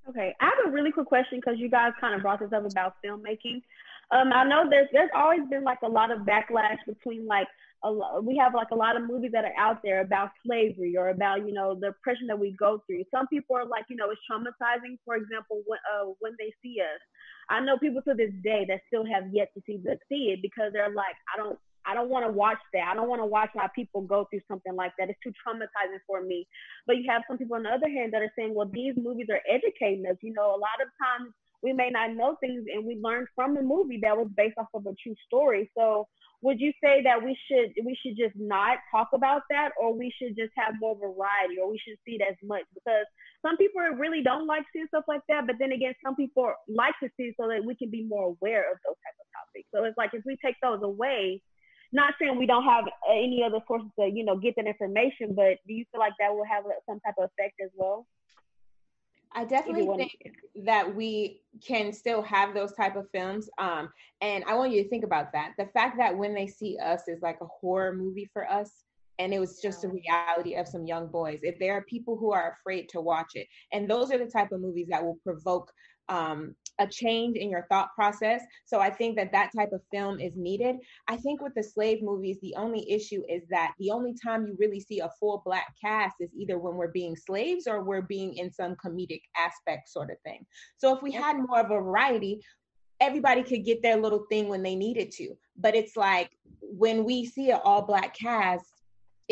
Okay, 0.09 0.33
I 0.39 0.45
have 0.45 0.67
a 0.67 0.71
really 0.71 0.91
quick 0.91 1.05
question 1.05 1.39
because 1.39 1.59
you 1.59 1.69
guys 1.69 1.91
kind 1.99 2.15
of 2.15 2.21
brought 2.21 2.39
this 2.39 2.51
up 2.53 2.65
about 2.65 2.95
filmmaking. 3.05 3.61
Um, 4.11 4.33
I 4.33 4.43
know 4.43 4.65
there's 4.69 4.89
there's 4.91 5.09
always 5.15 5.47
been 5.49 5.63
like 5.63 5.79
a 5.83 5.89
lot 5.89 6.11
of 6.11 6.19
backlash 6.19 6.77
between 6.85 7.25
like 7.27 7.47
a 7.83 8.21
we 8.21 8.37
have 8.37 8.53
like 8.53 8.71
a 8.71 8.75
lot 8.75 8.95
of 8.95 9.07
movies 9.07 9.31
that 9.33 9.45
are 9.45 9.57
out 9.57 9.81
there 9.83 10.01
about 10.01 10.29
slavery 10.45 10.95
or 10.97 11.09
about 11.09 11.47
you 11.47 11.53
know 11.53 11.75
the 11.79 11.87
oppression 11.89 12.27
that 12.27 12.39
we 12.39 12.55
go 12.59 12.83
through. 12.85 13.03
Some 13.09 13.27
people 13.27 13.55
are 13.55 13.65
like 13.65 13.85
you 13.89 13.95
know 13.95 14.09
it's 14.11 14.21
traumatizing. 14.29 14.97
For 15.05 15.15
example, 15.15 15.63
when 15.65 15.79
uh, 15.87 16.11
when 16.19 16.33
they 16.37 16.53
see 16.61 16.77
us, 16.81 16.99
I 17.49 17.61
know 17.61 17.77
people 17.77 18.01
to 18.03 18.13
this 18.13 18.31
day 18.43 18.65
that 18.67 18.81
still 18.87 19.05
have 19.05 19.33
yet 19.33 19.49
to 19.55 19.61
see 19.65 19.77
the 19.77 19.97
see 20.09 20.35
it 20.35 20.41
because 20.41 20.73
they're 20.73 20.93
like 20.93 21.15
I 21.33 21.37
don't 21.37 21.57
I 21.85 21.93
don't 21.95 22.09
want 22.09 22.25
to 22.25 22.31
watch 22.31 22.61
that. 22.73 22.87
I 22.91 22.93
don't 22.93 23.09
want 23.09 23.21
to 23.21 23.25
watch 23.25 23.49
my 23.55 23.67
people 23.73 24.01
go 24.01 24.27
through 24.29 24.41
something 24.47 24.75
like 24.75 24.91
that. 24.99 25.09
It's 25.09 25.19
too 25.23 25.33
traumatizing 25.41 26.01
for 26.05 26.21
me. 26.21 26.47
But 26.85 26.97
you 26.97 27.05
have 27.09 27.23
some 27.27 27.37
people 27.37 27.55
on 27.55 27.63
the 27.63 27.73
other 27.73 27.89
hand 27.89 28.13
that 28.13 28.21
are 28.21 28.33
saying, 28.37 28.53
well, 28.53 28.69
these 28.71 28.93
movies 28.97 29.27
are 29.31 29.41
educating 29.49 30.05
us. 30.05 30.17
You 30.21 30.33
know, 30.33 30.53
a 30.53 30.61
lot 30.61 30.77
of 30.77 30.89
times 31.01 31.33
we 31.63 31.73
may 31.73 31.89
not 31.89 32.15
know 32.15 32.37
things 32.39 32.65
and 32.73 32.85
we 32.85 32.97
learned 33.01 33.27
from 33.35 33.53
the 33.55 33.61
movie 33.61 33.99
that 34.01 34.17
was 34.17 34.27
based 34.35 34.57
off 34.57 34.67
of 34.73 34.85
a 34.85 34.95
true 35.01 35.15
story. 35.27 35.69
So 35.77 36.07
would 36.41 36.59
you 36.59 36.73
say 36.83 37.03
that 37.03 37.23
we 37.23 37.37
should 37.47 37.71
we 37.85 37.95
should 38.01 38.17
just 38.17 38.35
not 38.35 38.79
talk 38.91 39.09
about 39.13 39.43
that 39.51 39.69
or 39.79 39.93
we 39.93 40.11
should 40.17 40.35
just 40.35 40.51
have 40.57 40.73
more 40.79 40.97
variety 40.97 41.61
or 41.61 41.69
we 41.69 41.77
should 41.77 41.97
see 42.05 42.15
it 42.15 42.23
as 42.27 42.35
much? 42.43 42.63
Because 42.73 43.05
some 43.45 43.57
people 43.57 43.81
really 43.97 44.23
don't 44.23 44.47
like 44.47 44.63
seeing 44.73 44.87
stuff 44.87 45.05
like 45.07 45.21
that 45.29 45.45
but 45.45 45.57
then 45.59 45.71
again 45.71 45.93
some 46.03 46.15
people 46.15 46.51
like 46.67 46.95
to 47.01 47.09
see 47.17 47.33
so 47.39 47.47
that 47.47 47.63
we 47.63 47.75
can 47.75 47.91
be 47.91 48.03
more 48.03 48.33
aware 48.33 48.71
of 48.71 48.77
those 48.85 48.97
type 49.05 49.17
of 49.21 49.27
topics. 49.37 49.69
So 49.73 49.83
it's 49.85 49.97
like 49.97 50.11
if 50.13 50.23
we 50.25 50.37
take 50.43 50.55
those 50.61 50.81
away 50.81 51.41
not 51.93 52.13
saying 52.19 52.39
we 52.39 52.45
don't 52.45 52.63
have 52.63 52.85
any 53.09 53.43
other 53.45 53.59
sources 53.67 53.89
to 53.99 54.07
you 54.07 54.23
know 54.23 54.37
get 54.37 54.55
that 54.55 54.65
information 54.65 55.35
but 55.35 55.59
do 55.67 55.73
you 55.73 55.85
feel 55.91 55.99
like 55.99 56.13
that 56.19 56.33
will 56.33 56.45
have 56.49 56.63
some 56.87 56.99
type 57.01 57.15
of 57.19 57.29
effect 57.29 57.55
as 57.63 57.69
well 57.75 58.07
I 59.33 59.45
definitely 59.45 59.87
think 59.95 60.11
that 60.65 60.93
we 60.93 61.41
can 61.65 61.93
still 61.93 62.21
have 62.21 62.53
those 62.53 62.73
type 62.73 62.95
of 62.95 63.09
films. 63.11 63.49
Um, 63.57 63.89
and 64.19 64.43
I 64.45 64.55
want 64.55 64.73
you 64.73 64.83
to 64.83 64.89
think 64.89 65.03
about 65.03 65.31
that. 65.33 65.53
The 65.57 65.67
fact 65.67 65.97
that 65.97 66.17
when 66.17 66.33
they 66.33 66.47
see 66.47 66.77
us 66.77 67.07
is 67.07 67.21
like 67.21 67.39
a 67.41 67.45
horror 67.45 67.93
movie 67.93 68.29
for 68.33 68.49
us, 68.49 68.83
and 69.19 69.33
it 69.33 69.39
was 69.39 69.61
just 69.61 69.83
a 69.83 69.89
reality 69.89 70.55
of 70.55 70.67
some 70.67 70.85
young 70.85 71.07
boys. 71.07 71.39
If 71.43 71.59
there 71.59 71.73
are 71.77 71.83
people 71.83 72.17
who 72.17 72.31
are 72.31 72.57
afraid 72.59 72.89
to 72.89 73.01
watch 73.01 73.31
it, 73.35 73.47
and 73.71 73.89
those 73.89 74.11
are 74.11 74.17
the 74.17 74.25
type 74.25 74.51
of 74.51 74.61
movies 74.61 74.87
that 74.89 75.03
will 75.03 75.19
provoke 75.23 75.71
um, 76.09 76.55
a 76.81 76.87
change 76.87 77.37
in 77.37 77.49
your 77.49 77.65
thought 77.69 77.89
process. 77.95 78.41
So 78.65 78.79
I 78.79 78.89
think 78.89 79.15
that 79.17 79.31
that 79.31 79.51
type 79.55 79.71
of 79.71 79.81
film 79.91 80.19
is 80.19 80.35
needed. 80.35 80.77
I 81.07 81.17
think 81.17 81.41
with 81.41 81.53
the 81.55 81.63
slave 81.63 82.01
movies, 82.01 82.39
the 82.41 82.55
only 82.57 82.89
issue 82.89 83.23
is 83.29 83.43
that 83.49 83.73
the 83.79 83.91
only 83.91 84.15
time 84.21 84.47
you 84.47 84.55
really 84.59 84.79
see 84.79 84.99
a 84.99 85.09
full 85.19 85.43
black 85.45 85.75
cast 85.79 86.15
is 86.19 86.31
either 86.35 86.57
when 86.57 86.75
we're 86.75 86.91
being 86.91 87.15
slaves 87.15 87.67
or 87.67 87.83
we're 87.83 88.01
being 88.01 88.35
in 88.35 88.51
some 88.51 88.75
comedic 88.83 89.21
aspect 89.37 89.89
sort 89.89 90.09
of 90.09 90.17
thing. 90.25 90.45
So 90.77 90.95
if 90.95 91.03
we 91.03 91.11
had 91.11 91.37
more 91.37 91.59
of 91.59 91.67
a 91.67 91.75
variety, 91.75 92.41
everybody 92.99 93.43
could 93.43 93.63
get 93.63 93.83
their 93.83 93.97
little 93.97 94.25
thing 94.29 94.47
when 94.47 94.63
they 94.63 94.75
needed 94.75 95.11
to. 95.11 95.35
But 95.57 95.75
it's 95.75 95.95
like 95.95 96.31
when 96.61 97.03
we 97.03 97.25
see 97.25 97.51
an 97.51 97.59
all 97.63 97.83
black 97.83 98.15
cast, 98.17 98.70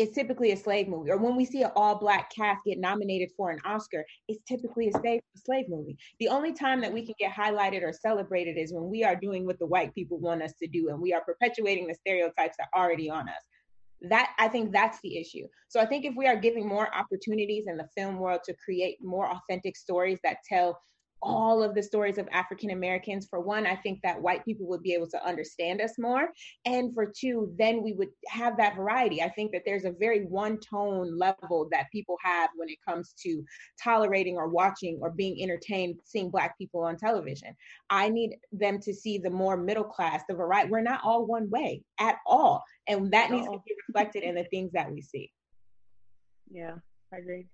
it's 0.00 0.14
typically 0.14 0.52
a 0.52 0.56
slave 0.56 0.88
movie. 0.88 1.10
Or 1.10 1.18
when 1.18 1.36
we 1.36 1.44
see 1.44 1.62
an 1.62 1.72
all 1.76 1.94
black 1.94 2.32
cast 2.34 2.60
get 2.64 2.78
nominated 2.78 3.28
for 3.36 3.50
an 3.50 3.60
Oscar, 3.66 4.02
it's 4.28 4.42
typically 4.48 4.88
a 4.88 4.92
slave, 4.92 5.20
slave 5.36 5.66
movie. 5.68 5.98
The 6.20 6.28
only 6.28 6.54
time 6.54 6.80
that 6.80 6.92
we 6.92 7.04
can 7.04 7.14
get 7.18 7.32
highlighted 7.32 7.82
or 7.82 7.92
celebrated 7.92 8.56
is 8.56 8.72
when 8.72 8.88
we 8.88 9.04
are 9.04 9.14
doing 9.14 9.44
what 9.44 9.58
the 9.58 9.66
white 9.66 9.94
people 9.94 10.18
want 10.18 10.42
us 10.42 10.54
to 10.62 10.66
do 10.66 10.88
and 10.88 10.98
we 11.02 11.12
are 11.12 11.22
perpetuating 11.22 11.86
the 11.86 11.94
stereotypes 11.94 12.56
that 12.58 12.68
are 12.72 12.82
already 12.82 13.10
on 13.10 13.28
us. 13.28 13.42
That 14.08 14.30
I 14.38 14.48
think 14.48 14.72
that's 14.72 14.98
the 15.02 15.18
issue. 15.18 15.46
So 15.68 15.80
I 15.80 15.84
think 15.84 16.06
if 16.06 16.14
we 16.16 16.26
are 16.26 16.36
giving 16.36 16.66
more 16.66 16.88
opportunities 16.94 17.66
in 17.66 17.76
the 17.76 17.88
film 17.94 18.18
world 18.18 18.40
to 18.46 18.54
create 18.64 18.96
more 19.02 19.30
authentic 19.30 19.76
stories 19.76 20.18
that 20.24 20.38
tell 20.48 20.80
all 21.22 21.62
of 21.62 21.74
the 21.74 21.82
stories 21.82 22.18
of 22.18 22.28
African 22.32 22.70
Americans. 22.70 23.26
For 23.28 23.40
one, 23.40 23.66
I 23.66 23.76
think 23.76 24.00
that 24.02 24.20
white 24.20 24.44
people 24.44 24.66
would 24.68 24.82
be 24.82 24.94
able 24.94 25.08
to 25.08 25.26
understand 25.26 25.80
us 25.80 25.98
more. 25.98 26.28
And 26.64 26.94
for 26.94 27.06
two, 27.06 27.54
then 27.58 27.82
we 27.82 27.92
would 27.92 28.08
have 28.28 28.56
that 28.56 28.76
variety. 28.76 29.22
I 29.22 29.28
think 29.28 29.52
that 29.52 29.62
there's 29.64 29.84
a 29.84 29.92
very 29.92 30.24
one 30.24 30.58
tone 30.58 31.18
level 31.18 31.68
that 31.70 31.90
people 31.92 32.16
have 32.22 32.50
when 32.56 32.68
it 32.68 32.78
comes 32.86 33.14
to 33.22 33.44
tolerating 33.82 34.36
or 34.36 34.48
watching 34.48 34.98
or 35.00 35.10
being 35.10 35.42
entertained 35.42 36.00
seeing 36.04 36.30
Black 36.30 36.56
people 36.58 36.82
on 36.82 36.96
television. 36.96 37.54
I 37.90 38.08
need 38.08 38.36
them 38.52 38.80
to 38.80 38.94
see 38.94 39.18
the 39.18 39.30
more 39.30 39.56
middle 39.56 39.84
class, 39.84 40.22
the 40.28 40.34
variety. 40.34 40.70
We're 40.70 40.80
not 40.80 41.00
all 41.04 41.26
one 41.26 41.50
way 41.50 41.82
at 41.98 42.16
all. 42.26 42.62
And 42.86 43.12
that 43.12 43.30
needs 43.30 43.46
to 43.46 43.60
be 43.66 43.74
reflected 43.88 44.22
in 44.22 44.34
the 44.34 44.44
things 44.44 44.72
that 44.72 44.90
we 44.90 45.02
see. 45.02 45.30
Yeah, 46.50 46.74
I 47.12 47.18
agree. 47.18 47.46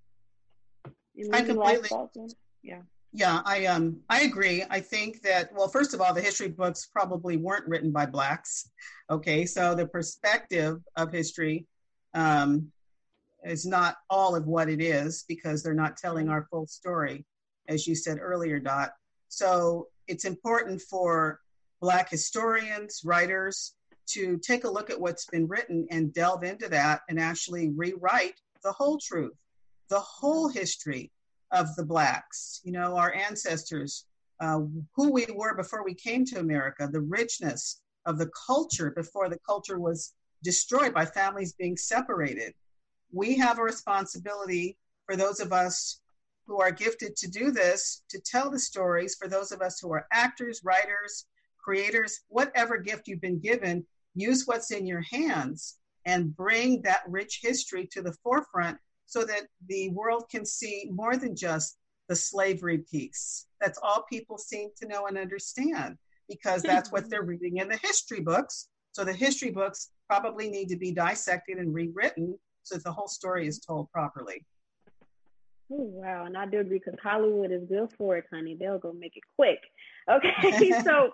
I 1.32 1.42
completely. 1.42 1.88
Yeah. 2.62 2.80
Yeah, 3.16 3.40
I 3.46 3.64
um 3.64 4.00
I 4.10 4.24
agree. 4.24 4.62
I 4.68 4.78
think 4.78 5.22
that 5.22 5.48
well, 5.54 5.68
first 5.68 5.94
of 5.94 6.02
all, 6.02 6.12
the 6.12 6.20
history 6.20 6.48
books 6.48 6.90
probably 6.92 7.38
weren't 7.38 7.66
written 7.66 7.90
by 7.90 8.04
blacks. 8.04 8.68
Okay, 9.10 9.46
so 9.46 9.74
the 9.74 9.86
perspective 9.86 10.82
of 10.96 11.10
history 11.10 11.64
um, 12.12 12.70
is 13.42 13.64
not 13.64 13.96
all 14.10 14.36
of 14.36 14.46
what 14.46 14.68
it 14.68 14.82
is 14.82 15.24
because 15.28 15.62
they're 15.62 15.72
not 15.72 15.96
telling 15.96 16.28
our 16.28 16.46
full 16.50 16.66
story, 16.66 17.24
as 17.68 17.86
you 17.86 17.94
said 17.94 18.18
earlier, 18.20 18.60
Dot. 18.60 18.90
So 19.28 19.88
it's 20.08 20.26
important 20.26 20.82
for 20.82 21.40
black 21.80 22.10
historians, 22.10 23.00
writers 23.02 23.76
to 24.08 24.38
take 24.46 24.64
a 24.64 24.70
look 24.70 24.90
at 24.90 25.00
what's 25.00 25.24
been 25.24 25.48
written 25.48 25.86
and 25.90 26.12
delve 26.12 26.44
into 26.44 26.68
that 26.68 27.00
and 27.08 27.18
actually 27.18 27.70
rewrite 27.70 28.38
the 28.62 28.72
whole 28.72 28.98
truth, 28.98 29.32
the 29.88 30.00
whole 30.00 30.48
history 30.48 31.10
of 31.52 31.74
the 31.76 31.84
blacks, 31.84 32.60
you 32.64 32.72
know, 32.72 32.96
our 32.96 33.12
ancestors, 33.14 34.06
uh, 34.40 34.60
who 34.94 35.12
we 35.12 35.26
were 35.34 35.54
before 35.54 35.84
we 35.84 35.94
came 35.94 36.24
to 36.26 36.40
America, 36.40 36.88
the 36.90 37.00
richness 37.00 37.80
of 38.04 38.18
the 38.18 38.30
culture 38.46 38.90
before 38.90 39.28
the 39.28 39.38
culture 39.46 39.78
was 39.78 40.14
destroyed 40.42 40.92
by 40.92 41.04
families 41.04 41.52
being 41.54 41.76
separated. 41.76 42.54
We 43.12 43.36
have 43.38 43.58
a 43.58 43.62
responsibility 43.62 44.76
for 45.06 45.16
those 45.16 45.40
of 45.40 45.52
us 45.52 46.00
who 46.46 46.60
are 46.60 46.70
gifted 46.70 47.16
to 47.16 47.28
do 47.28 47.50
this 47.50 48.02
to 48.10 48.20
tell 48.20 48.50
the 48.50 48.58
stories, 48.58 49.16
for 49.16 49.28
those 49.28 49.50
of 49.52 49.62
us 49.62 49.80
who 49.80 49.92
are 49.92 50.06
actors, 50.12 50.60
writers, 50.64 51.26
creators, 51.62 52.20
whatever 52.28 52.78
gift 52.78 53.08
you've 53.08 53.20
been 53.20 53.40
given, 53.40 53.84
use 54.14 54.44
what's 54.46 54.70
in 54.70 54.86
your 54.86 55.02
hands 55.10 55.78
and 56.04 56.36
bring 56.36 56.82
that 56.82 57.02
rich 57.08 57.40
history 57.42 57.88
to 57.90 58.00
the 58.00 58.14
forefront 58.22 58.78
so 59.06 59.24
that 59.24 59.42
the 59.68 59.90
world 59.90 60.24
can 60.30 60.44
see 60.44 60.88
more 60.92 61.16
than 61.16 61.34
just 61.34 61.78
the 62.08 62.16
slavery 62.16 62.78
piece. 62.78 63.46
That's 63.60 63.78
all 63.82 64.04
people 64.10 64.38
seem 64.38 64.70
to 64.80 64.88
know 64.88 65.06
and 65.06 65.18
understand 65.18 65.96
because 66.28 66.62
hmm. 66.62 66.68
that's 66.68 66.92
what 66.92 67.08
they're 67.08 67.22
reading 67.22 67.58
in 67.58 67.68
the 67.68 67.78
history 67.82 68.20
books. 68.20 68.68
So 68.92 69.04
the 69.04 69.12
history 69.12 69.50
books 69.50 69.90
probably 70.08 70.48
need 70.48 70.68
to 70.68 70.76
be 70.76 70.92
dissected 70.92 71.58
and 71.58 71.74
rewritten 71.74 72.38
so 72.62 72.76
that 72.76 72.84
the 72.84 72.92
whole 72.92 73.08
story 73.08 73.46
is 73.46 73.60
told 73.60 73.90
properly. 73.92 74.44
Oh, 75.70 75.82
wow, 75.82 76.26
and 76.26 76.36
I 76.36 76.46
do 76.46 76.60
agree 76.60 76.78
because 76.78 76.98
Hollywood 77.02 77.50
is 77.50 77.64
good 77.68 77.90
for 77.98 78.16
it, 78.16 78.24
honey. 78.32 78.56
They'll 78.58 78.78
go 78.78 78.92
make 78.92 79.16
it 79.16 79.24
quick. 79.36 79.58
Okay, 80.08 80.70
so 80.84 81.10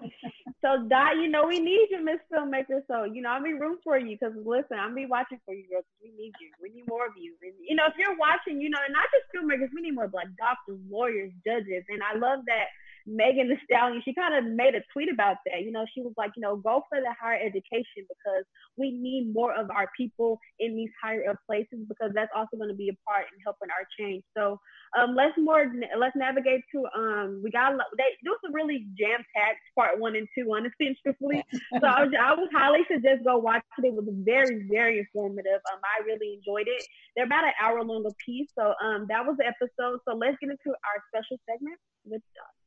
so 0.63 0.87
Dot, 0.87 1.17
you 1.19 1.29
know 1.29 1.47
we 1.47 1.59
need 1.59 1.89
you, 1.91 2.05
Miss 2.05 2.23
Filmmaker. 2.33 2.87
So 2.87 3.05
you 3.05 3.21
know 3.21 3.31
I'll 3.31 3.43
be 3.43 3.53
room 3.53 3.79
for 3.83 3.99
you 3.99 4.17
because 4.17 4.33
listen, 4.47 4.79
I'll 4.79 4.95
be 4.95 5.07
watching 5.07 5.41
for 5.45 5.53
you, 5.55 5.67
girl. 5.69 5.83
Because 5.83 6.01
we 6.03 6.11
need 6.15 6.33
you. 6.39 6.55
We 6.63 6.71
need 6.71 6.87
more 6.87 7.07
of 7.07 7.19
you. 7.19 7.35
And 7.43 7.53
you 7.59 7.75
know 7.75 7.87
if 7.91 7.99
you're 7.99 8.17
watching, 8.17 8.61
you 8.61 8.71
know 8.71 8.79
and 8.79 8.95
not 8.95 9.11
just 9.11 9.27
filmmakers, 9.35 9.75
we 9.75 9.83
need 9.83 9.99
more 9.99 10.09
black 10.09 10.31
doctors, 10.39 10.79
lawyers, 10.89 11.33
judges. 11.45 11.83
And 11.91 12.01
I 12.01 12.15
love 12.15 12.47
that 12.47 12.71
Megan 13.07 13.49
Thee 13.49 13.59
Stallion, 13.65 14.03
she 14.05 14.15
kind 14.15 14.35
of 14.35 14.45
made 14.53 14.75
a 14.75 14.83
tweet 14.93 15.11
about 15.13 15.37
that. 15.47 15.63
You 15.63 15.73
know, 15.73 15.87
she 15.95 16.03
was 16.03 16.13
like, 16.17 16.33
you 16.37 16.43
know, 16.43 16.57
go 16.57 16.83
for 16.89 17.01
the 17.01 17.15
higher 17.21 17.39
education 17.41 18.07
because 18.09 18.45
we 18.77 18.93
need 18.93 19.33
more 19.33 19.55
of 19.55 19.71
our 19.71 19.89
people 19.97 20.39
in 20.59 20.77
these 20.77 20.91
higher 21.03 21.29
up 21.31 21.37
places 21.47 21.87
because 21.89 22.13
that's 22.15 22.31
also 22.35 22.57
going 22.57 22.71
to 22.71 22.77
be 22.77 22.89
a 22.89 22.97
part 23.09 23.27
in 23.33 23.41
helping 23.45 23.69
our 23.71 23.87
change. 23.99 24.25
So 24.37 24.59
um, 24.99 25.15
let's 25.15 25.33
more 25.39 25.73
let's 25.99 26.17
navigate 26.17 26.63
to 26.75 26.85
um 26.95 27.41
we 27.43 27.51
got 27.51 27.73
they 27.97 28.13
was 28.25 28.39
a 28.49 28.53
really 28.53 28.87
jam 28.99 29.25
packed 29.35 29.61
part 29.75 29.99
one 29.99 30.17
and 30.17 30.29
two 30.37 30.53
honestly 30.53 30.97
truthfully. 31.03 31.45
so 31.81 31.87
I, 31.87 32.05
was, 32.05 32.13
I 32.13 32.35
would 32.35 32.53
highly 32.53 32.81
suggest 32.91 33.25
go 33.25 33.39
watch 33.39 33.63
it. 33.79 33.87
It 33.87 33.95
was 33.95 34.05
very 34.11 34.67
very 34.69 34.99
informative. 34.99 35.61
Um, 35.73 35.81
I 35.81 36.05
really 36.05 36.35
enjoyed 36.35 36.69
it. 36.69 36.85
They're 37.17 37.25
about 37.25 37.45
an 37.45 37.53
hour 37.61 37.83
long 37.83 38.05
a 38.07 38.13
piece. 38.25 38.51
So 38.59 38.75
um 38.85 39.07
that 39.09 39.25
was 39.25 39.37
the 39.39 39.47
episode. 39.47 40.01
So 40.07 40.15
let's 40.15 40.37
get 40.41 40.51
into 40.51 40.71
our 40.71 40.99
special 41.09 41.41
segment 41.49 41.79
with 42.05 42.23
Josh. 42.35 42.62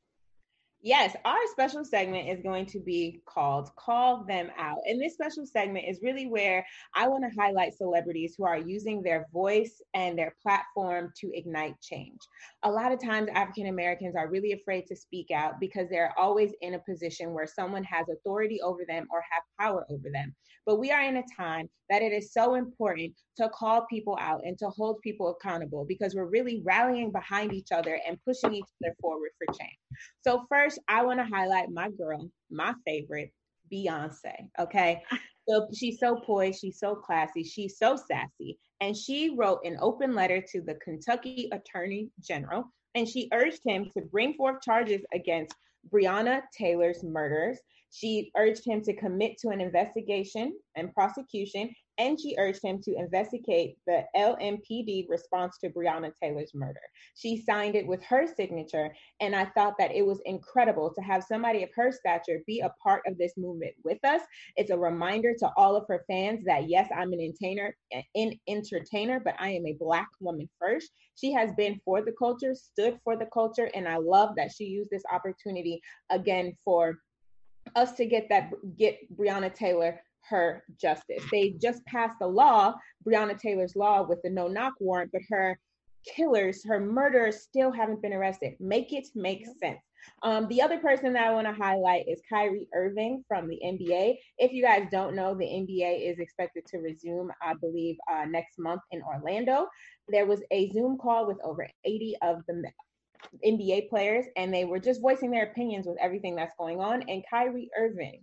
Yes, 0.86 1.15
our 1.26 1.39
special 1.48 1.84
segment 1.84 2.30
is 2.30 2.43
going 2.43 2.67
to 2.67 2.80
be 2.80 3.19
called 3.26 3.76
Call 3.76 4.24
Them 4.24 4.51
Out. 4.55 4.78
And 4.86 5.01
this 5.01 5.16
special 5.16 5.43
segment 5.43 5.86
is 5.89 6.03
really 6.03 6.28
where 6.28 6.64
I 6.93 7.07
want 7.07 7.24
to 7.24 7.41
highlight 7.41 7.74
celebrities 7.74 8.36
who 8.38 8.45
are 8.45 8.59
using 8.59 9.01
their 9.01 9.26
voice 9.34 9.82
and 9.95 10.16
their 10.16 10.36
platform 10.43 11.12
to 11.22 11.32
ignite 11.34 11.82
change. 11.82 12.20
A 12.62 12.70
lot 12.70 12.91
of 12.91 13.01
times, 13.03 13.30
African 13.34 13.66
Americans 13.66 14.16
are 14.16 14.30
really 14.30 14.51
afraid 14.51 14.86
to 14.86 14.95
speak 14.95 15.32
out 15.32 15.59
because 15.59 15.89
they're 15.89 16.14
always 16.20 16.51
in 16.62 16.76
a 16.76 16.80
position 16.88 17.34
where 17.34 17.47
someone 17.47 17.84
has 17.84 18.05
authority 18.07 18.62
over 18.62 18.86
them 18.88 19.07
or 19.12 19.24
have 19.32 19.41
power 19.59 19.88
over 19.89 20.12
them. 20.14 20.36
But 20.68 20.80
we 20.80 20.91
are 20.91 21.01
in 21.01 21.18
a 21.18 21.24
time 21.36 21.68
that 21.89 22.01
it 22.01 22.12
is 22.12 22.34
so 22.34 22.55
important 22.55 23.14
to 23.38 23.49
call 23.49 23.86
people 23.88 24.18
out 24.20 24.41
and 24.43 24.57
to 24.59 24.70
hold 24.70 25.01
people 25.01 25.30
accountable 25.30 25.86
because 25.88 26.16
we're 26.16 26.26
really 26.26 26.62
rallying 26.64 27.12
behind 27.12 27.53
each 27.53 27.72
other 27.72 27.99
and 28.07 28.18
pushing 28.26 28.53
each 28.53 28.66
other 28.84 28.95
forward 28.99 29.30
for 29.38 29.53
change. 29.53 29.78
So, 30.22 30.45
first, 30.49 30.74
I 30.88 31.03
want 31.03 31.19
to 31.19 31.26
highlight 31.26 31.69
my 31.71 31.89
girl, 31.89 32.30
my 32.49 32.73
favorite, 32.86 33.32
Beyonce. 33.71 34.49
Okay. 34.59 35.03
So 35.47 35.67
she's 35.78 35.99
so 35.99 36.15
poised, 36.15 36.59
she's 36.61 36.80
so 36.80 36.95
classy, 36.95 37.43
she's 37.43 37.78
so 37.78 37.95
sassy. 37.95 38.57
And 38.82 38.97
she 38.97 39.36
wrote 39.38 39.59
an 39.63 39.78
open 39.80 40.15
letter 40.15 40.43
to 40.51 40.61
the 40.61 40.73
Kentucky 40.84 41.49
Attorney 41.51 42.09
General 42.19 42.65
and 42.95 43.07
she 43.07 43.30
urged 43.32 43.61
him 43.63 43.91
to 43.95 44.01
bring 44.05 44.34
forth 44.34 44.63
charges 44.63 45.01
against 45.13 45.53
Breonna 45.91 46.41
Taylor's 46.57 47.03
murderers 47.03 47.59
she 47.95 48.30
urged 48.36 48.65
him 48.65 48.82
to 48.82 48.93
commit 48.93 49.38
to 49.38 49.49
an 49.49 49.61
investigation 49.61 50.53
and 50.76 50.93
prosecution, 50.93 51.73
and 51.98 52.20
she 52.20 52.36
urged 52.38 52.64
him 52.64 52.82
to 52.82 52.96
investigate 52.96 53.78
the 53.88 54.04
LMPD 54.16 55.08
response 55.10 55.58
to 55.60 55.70
Breonna 55.70 56.12
Taylor's 56.22 56.52
murder. 56.54 56.82
She 57.16 57.41
signed 57.41 57.76
it 57.76 57.88
with 57.88 58.04
her 58.04 58.26
signature, 58.28 58.93
and 59.22 59.36
I 59.36 59.46
thought 59.46 59.76
that 59.80 59.96
it 59.96 60.06
was 60.06 60.22
incredible 60.26 60.93
to 60.93 61.02
have 61.02 61.24
somebody 61.24 61.64
of 61.64 61.70
her 61.76 61.91
stature 61.91 62.39
be 62.46 62.60
a 62.60 62.74
part 62.84 63.04
of 63.08 63.18
this 63.18 63.34
movement 63.38 63.74
with 63.84 64.04
us. 64.04 64.22
It's 64.58 64.72
a 64.72 64.78
reminder 64.78 65.34
to 65.39 65.52
all 65.56 65.76
of 65.76 65.86
her 65.88 66.04
fans 66.08 66.43
that 66.46 66.70
yes, 66.70 66.89
I'm 66.96 67.14
an 67.14 67.22
entertainer, 67.22 67.76
an 68.16 68.39
entertainer, 68.48 69.20
but 69.20 69.36
I 69.39 69.52
am 69.52 69.66
a 69.66 69.78
black 69.80 70.10
woman 70.20 70.50
first. 70.60 70.91
She 71.16 71.32
has 71.32 71.54
been 71.54 71.80
for 71.86 72.02
the 72.02 72.14
culture, 72.18 72.56
stood 72.56 73.00
for 73.04 73.16
the 73.16 73.28
culture, 73.34 73.70
and 73.74 73.88
I 73.88 73.98
love 73.98 74.36
that 74.36 74.52
she 74.52 74.66
used 74.66 74.89
this 74.89 75.04
opportunity 75.12 75.82
again 76.10 76.58
for 76.66 77.00
us 77.76 77.93
to 77.93 78.06
get 78.06 78.28
that 78.30 78.52
get 78.78 79.00
Breonna 79.18 79.54
Taylor 79.54 80.00
her 80.30 80.63
justice. 80.80 81.23
They 81.32 81.51
just 81.61 81.86
passed 81.86 82.17
a 82.21 82.28
law, 82.28 82.76
Breonna 83.05 83.39
Taylor's 83.39 83.76
law 83.76 84.03
with 84.03 84.21
the 84.23 84.30
no 84.30 84.47
knock 84.47 84.73
warrant, 84.80 85.11
but 85.11 85.21
her 85.30 85.59
killers, 86.05 86.63
her 86.65 86.80
murderers 86.80 87.41
still 87.41 87.71
haven't 87.71 88.01
been 88.01 88.13
arrested. 88.13 88.53
Make 88.59 88.93
it 88.93 89.07
make 89.15 89.45
sense. 89.59 89.80
Um, 90.21 90.47
the 90.49 90.61
other 90.61 90.78
person 90.78 91.13
that 91.13 91.26
I 91.26 91.34
want 91.34 91.47
to 91.47 91.53
highlight 91.53 92.07
is 92.07 92.21
Kyrie 92.30 92.67
Irving 92.76 93.23
from 93.28 93.47
the 93.47 93.59
NBA. 93.63 94.15
If 94.38 94.51
you 94.51 94.61
guys 94.61 94.88
don't 94.91 95.15
know, 95.15 95.34
the 95.34 95.45
NBA 95.45 96.09
is 96.09 96.19
expected 96.19 96.65
to 96.67 96.78
resume, 96.78 97.32
I 97.41 97.53
believe, 97.55 97.97
uh, 98.11 98.26
next 98.26 98.59
month 98.59 98.82
in 98.91 99.01
Orlando. 99.01 99.67
There 100.07 100.28
was 100.28 100.41
a 100.51 100.69
Zoom 100.71 100.97
call 100.97 101.26
with 101.26 101.38
over 101.43 101.67
80 101.84 102.15
of 102.21 102.38
the 102.47 102.63
NBA 103.43 103.89
players, 103.89 104.26
and 104.36 104.53
they 104.53 104.65
were 104.65 104.80
just 104.80 105.01
voicing 105.01 105.32
their 105.32 105.45
opinions 105.45 105.88
with 105.88 105.97
everything 105.99 106.36
that's 106.36 106.55
going 106.57 106.80
on. 106.80 107.03
And 107.09 107.23
Kyrie 107.30 107.69
Irving 107.78 108.21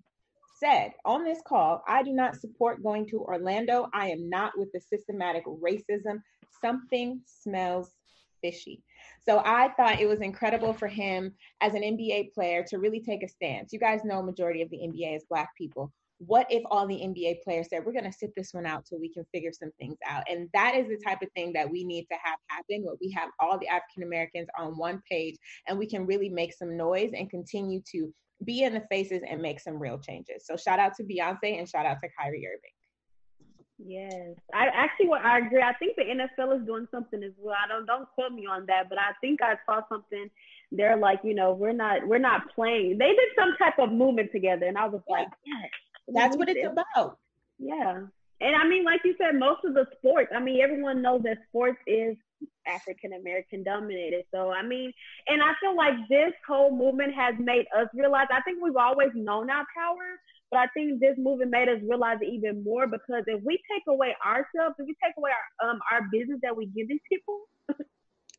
said 0.63 0.93
on 1.05 1.25
this 1.25 1.41
call, 1.47 1.83
I 1.89 2.03
do 2.03 2.13
not 2.13 2.37
support 2.37 2.83
going 2.83 3.07
to 3.09 3.21
Orlando. 3.21 3.89
I 3.93 4.09
am 4.09 4.29
not 4.29 4.53
with 4.57 4.71
the 4.73 4.81
systematic 4.81 5.45
racism. 5.47 6.21
Something 6.61 7.21
smells 7.27 7.91
fishy. 8.43 8.83
So 9.25 9.43
I 9.45 9.71
thought 9.77 10.01
it 10.01 10.09
was 10.09 10.21
incredible 10.21 10.73
for 10.73 10.89
him 10.89 11.33
as 11.61 11.75
an 11.75 11.83
NBA 11.83 12.33
player 12.33 12.65
to 12.69 12.79
really 12.79 13.01
take 13.01 13.23
a 13.23 13.29
stance. 13.29 13.73
You 13.73 13.79
guys 13.79 14.01
know 14.05 14.23
majority 14.23 14.63
of 14.63 14.71
the 14.71 14.79
NBA 14.79 15.17
is 15.17 15.25
black 15.29 15.51
people 15.57 15.93
what 16.27 16.47
if 16.51 16.63
all 16.71 16.87
the 16.87 16.95
NBA 16.95 17.43
players 17.43 17.69
said, 17.69 17.85
we're 17.85 17.93
going 17.93 18.05
to 18.05 18.13
sit 18.13 18.33
this 18.37 18.55
one 18.55 18.67
out 18.67 18.85
till 18.87 19.01
we 19.01 19.13
can 19.13 19.25
figure 19.33 19.51
some 19.53 19.73
things 19.79 19.97
out? 20.09 20.23
And 20.31 20.49
that 20.55 20.77
is 20.77 20.87
the 20.89 20.99
type 21.05 21.21
of 21.23 21.29
thing 21.35 21.53
that 21.55 21.69
we 21.69 21.85
need 21.85 22.05
to 22.05 22.17
have 22.23 22.39
happen 22.49 22.85
where 22.85 22.95
we 23.01 23.11
have 23.11 23.29
all 23.41 23.59
the 23.59 23.69
African 23.69 24.05
Americans 24.05 24.49
on 24.59 24.79
one 24.79 25.03
page 25.11 25.37
and 25.67 25.79
we 25.79 25.87
can 25.87 26.07
really 26.07 26.29
make 26.29 26.55
some 26.55 26.77
noise 26.77 27.11
and 27.17 27.29
continue 27.29 27.81
to 27.93 28.13
be 28.45 28.63
in 28.63 28.75
the 28.75 28.83
faces 28.91 29.23
and 29.29 29.41
make 29.41 29.61
some 29.61 29.79
real 29.79 29.99
changes. 29.99 30.45
So 30.47 30.57
shout 30.57 30.79
out 30.79 30.95
to 30.97 31.05
Beyonce 31.05 31.59
and 31.59 31.69
shout 31.69 31.87
out 31.87 31.99
to 32.03 32.09
Kyrie 32.19 32.47
Irving. 32.47 32.71
Yes, 33.85 34.37
I 34.55 34.67
actually 34.73 35.09
what 35.09 35.25
I 35.25 35.39
agree. 35.39 35.63
I 35.63 35.73
think 35.75 35.97
the 35.97 36.03
NFL 36.03 36.61
is 36.61 36.67
doing 36.67 36.87
something 36.93 37.23
as 37.25 37.33
well. 37.39 37.57
I 37.63 37.67
don't 37.67 37.87
don't 37.87 38.09
quote 38.15 38.33
me 38.33 38.47
on 38.47 38.67
that, 38.67 38.89
but 38.89 38.99
I 38.99 39.13
think 39.21 39.41
I 39.43 39.55
saw 39.67 39.81
something. 39.89 40.31
They're 40.71 40.97
like, 40.97 41.21
you 41.25 41.35
know, 41.35 41.53
we're 41.53 41.73
not 41.73 42.07
we're 42.07 42.19
not 42.19 42.43
playing. 42.55 42.99
They 42.99 43.09
did 43.09 43.29
some 43.37 43.55
type 43.59 43.79
of 43.79 43.91
movement 43.91 44.31
together, 44.31 44.67
and 44.67 44.79
I 44.79 44.87
was 44.87 45.03
like, 45.09 45.27
yes, 45.45 45.71
that's 46.15 46.37
what 46.37 46.49
it's 46.49 46.65
about. 46.65 47.19
Yeah. 47.59 48.03
And 48.41 48.57
I 48.57 48.67
mean, 48.67 48.85
like 48.85 49.01
you 49.05 49.15
said, 49.19 49.39
most 49.39 49.65
of 49.65 49.75
the 49.75 49.87
sports, 49.97 50.33
I 50.35 50.41
mean, 50.41 50.61
everyone 50.61 51.01
knows 51.01 51.23
that 51.23 51.39
sports 51.49 51.79
is 51.87 52.17
African 52.67 53.13
American 53.15 53.63
dominated. 53.63 54.25
So, 54.33 54.51
I 54.51 54.63
mean, 54.63 54.93
and 55.29 55.43
I 55.43 55.53
feel 55.61 55.77
like 55.77 55.95
this 56.09 56.33
whole 56.47 56.75
movement 56.75 57.15
has 57.15 57.35
made 57.39 57.67
us 57.77 57.89
realize, 57.95 58.27
I 58.31 58.41
think 58.43 58.63
we've 58.63 58.77
always 58.77 59.11
known 59.15 59.51
our 59.51 59.65
power, 59.77 60.19
but 60.51 60.61
I 60.61 60.67
think 60.75 61.01
this 61.01 61.17
movement 61.19 61.51
made 61.51 61.69
us 61.69 61.79
realize 61.89 62.19
it 62.21 62.33
even 62.33 62.63
more 62.63 62.87
because 62.87 63.25
if 63.27 63.43
we 63.45 63.61
take 63.71 63.83
away 63.89 64.15
ourselves, 64.25 64.77
if 64.79 64.87
we 64.87 64.95
take 65.03 65.15
away 65.19 65.31
our, 65.31 65.71
um, 65.71 65.81
our 65.91 66.03
business 66.13 66.39
that 66.43 66.57
we 66.57 66.67
give 66.67 66.89
these 66.89 67.05
people, 67.09 67.41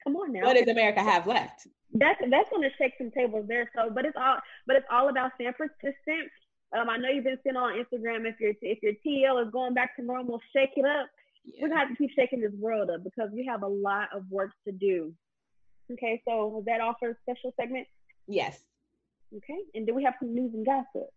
come 0.03 0.15
on 0.15 0.33
now. 0.33 0.41
What 0.41 0.57
does 0.57 0.67
America 0.67 1.01
have 1.01 1.27
left? 1.27 1.67
That's, 1.93 2.19
that's 2.29 2.49
going 2.49 2.63
to 2.63 2.75
shake 2.77 2.93
some 2.97 3.11
tables 3.11 3.45
there. 3.47 3.69
So, 3.75 3.91
but 3.93 4.05
it's 4.05 4.17
all, 4.19 4.37
but 4.65 4.75
it's 4.75 4.87
all 4.91 5.09
about 5.09 5.31
staying 5.35 5.53
persistent 5.57 6.31
um, 6.73 6.89
I 6.89 6.97
know 6.97 7.09
you've 7.09 7.23
been 7.23 7.37
seeing 7.43 7.55
on 7.55 7.77
Instagram 7.77 8.25
if 8.25 8.39
your 8.39 8.53
if 8.61 8.81
your 8.81 8.93
TL 9.05 9.45
is 9.45 9.51
going 9.51 9.73
back 9.73 9.95
to 9.97 10.03
normal, 10.03 10.41
shake 10.55 10.71
it 10.75 10.85
up. 10.85 11.07
Yeah. 11.45 11.59
We're 11.61 11.69
gonna 11.69 11.79
have 11.81 11.89
to 11.89 11.95
keep 11.95 12.11
shaking 12.15 12.41
this 12.41 12.53
world 12.57 12.89
up 12.89 13.03
because 13.03 13.29
we 13.33 13.45
have 13.45 13.63
a 13.63 13.67
lot 13.67 14.09
of 14.15 14.23
work 14.29 14.51
to 14.65 14.71
do. 14.71 15.13
Okay, 15.91 16.21
so 16.25 16.47
was 16.47 16.63
that 16.65 16.81
all 16.81 16.95
for 16.99 17.09
a 17.09 17.15
special 17.23 17.53
segment? 17.59 17.87
Yes. 18.27 18.59
Okay, 19.35 19.59
and 19.75 19.85
do 19.85 19.93
we 19.93 20.03
have 20.03 20.13
some 20.19 20.33
news 20.33 20.53
and 20.53 20.65
gossip? 20.65 21.09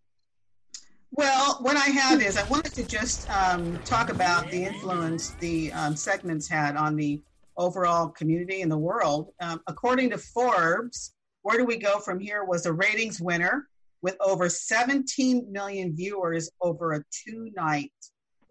Well, 1.12 1.58
what 1.60 1.76
I 1.76 1.86
have 1.90 2.20
is 2.20 2.36
I 2.36 2.46
wanted 2.48 2.74
to 2.74 2.84
just 2.84 3.30
um, 3.30 3.78
talk 3.84 4.10
about 4.10 4.50
the 4.50 4.64
influence 4.64 5.34
the 5.40 5.72
um, 5.72 5.96
segments 5.96 6.48
had 6.48 6.76
on 6.76 6.96
the 6.96 7.22
overall 7.56 8.08
community 8.08 8.60
in 8.60 8.68
the 8.68 8.76
world. 8.76 9.32
Um, 9.40 9.60
according 9.66 10.10
to 10.10 10.18
Forbes, 10.18 11.14
Where 11.42 11.58
Do 11.58 11.64
We 11.64 11.78
Go 11.78 12.00
From 12.00 12.18
Here 12.18 12.44
was 12.44 12.66
a 12.66 12.72
ratings 12.72 13.20
winner 13.20 13.68
with 14.02 14.16
over 14.20 14.48
17 14.48 15.50
million 15.50 15.96
viewers 15.96 16.50
over 16.60 16.92
a 16.92 17.02
two 17.10 17.50
night 17.56 17.92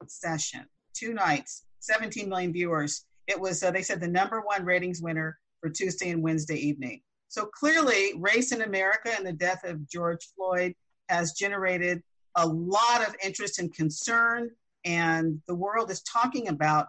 session. 0.08 0.66
Two 0.94 1.14
nights, 1.14 1.65
17 1.86 2.28
million 2.30 2.54
viewers. 2.54 3.06
It 3.28 3.40
was, 3.40 3.64
uh, 3.64 3.72
they 3.72 3.82
said, 3.82 4.02
the 4.02 4.08
number 4.08 4.42
one 4.42 4.66
ratings 4.66 5.02
winner 5.02 5.38
for 5.62 5.70
Tuesday 5.70 6.10
and 6.10 6.22
Wednesday 6.22 6.58
evening. 6.58 7.02
So 7.28 7.46
clearly, 7.46 8.14
race 8.18 8.52
in 8.52 8.62
America 8.62 9.12
and 9.16 9.26
the 9.26 9.34
death 9.34 9.64
of 9.64 9.90
George 9.90 10.28
Floyd 10.36 10.74
has 11.10 11.34
generated 11.34 12.02
a 12.36 12.48
lot 12.48 13.08
of 13.08 13.16
interest 13.24 13.60
and 13.60 13.74
concern. 13.74 14.52
And 14.84 15.42
the 15.48 15.56
world 15.56 15.90
is 15.92 16.02
talking 16.04 16.50
about 16.50 16.88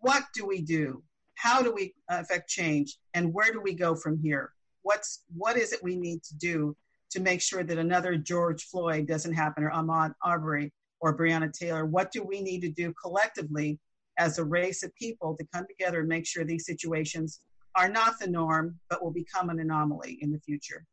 what 0.00 0.24
do 0.34 0.46
we 0.46 0.62
do? 0.62 1.02
How 1.36 1.62
do 1.62 1.72
we 1.72 1.94
affect 2.08 2.48
change? 2.48 2.98
And 3.14 3.32
where 3.32 3.52
do 3.52 3.60
we 3.60 3.74
go 3.74 3.94
from 3.94 4.18
here? 4.18 4.52
What's, 4.82 5.22
what 5.34 5.56
is 5.56 5.72
it 5.72 5.82
we 5.82 5.96
need 5.96 6.22
to 6.24 6.36
do 6.36 6.76
to 7.10 7.20
make 7.20 7.40
sure 7.40 7.62
that 7.62 7.78
another 7.78 8.16
George 8.16 8.64
Floyd 8.64 9.06
doesn't 9.06 9.34
happen 9.34 9.64
or 9.64 9.70
Ahmaud 9.70 10.14
Arbery 10.22 10.72
or 11.00 11.16
Breonna 11.16 11.52
Taylor? 11.52 11.86
What 11.86 12.12
do 12.12 12.22
we 12.22 12.40
need 12.40 12.60
to 12.62 12.68
do 12.68 12.92
collectively 13.00 13.78
as 14.20 14.38
a 14.38 14.44
race 14.44 14.82
of 14.82 14.94
people 14.94 15.34
to 15.34 15.46
come 15.52 15.66
together 15.66 16.00
and 16.00 16.08
make 16.08 16.26
sure 16.26 16.44
these 16.44 16.66
situations 16.66 17.40
are 17.74 17.88
not 17.88 18.18
the 18.20 18.28
norm, 18.28 18.78
but 18.90 19.02
will 19.02 19.10
become 19.10 19.48
an 19.48 19.58
anomaly 19.58 20.18
in 20.20 20.30
the 20.30 20.38
future? 20.40 20.84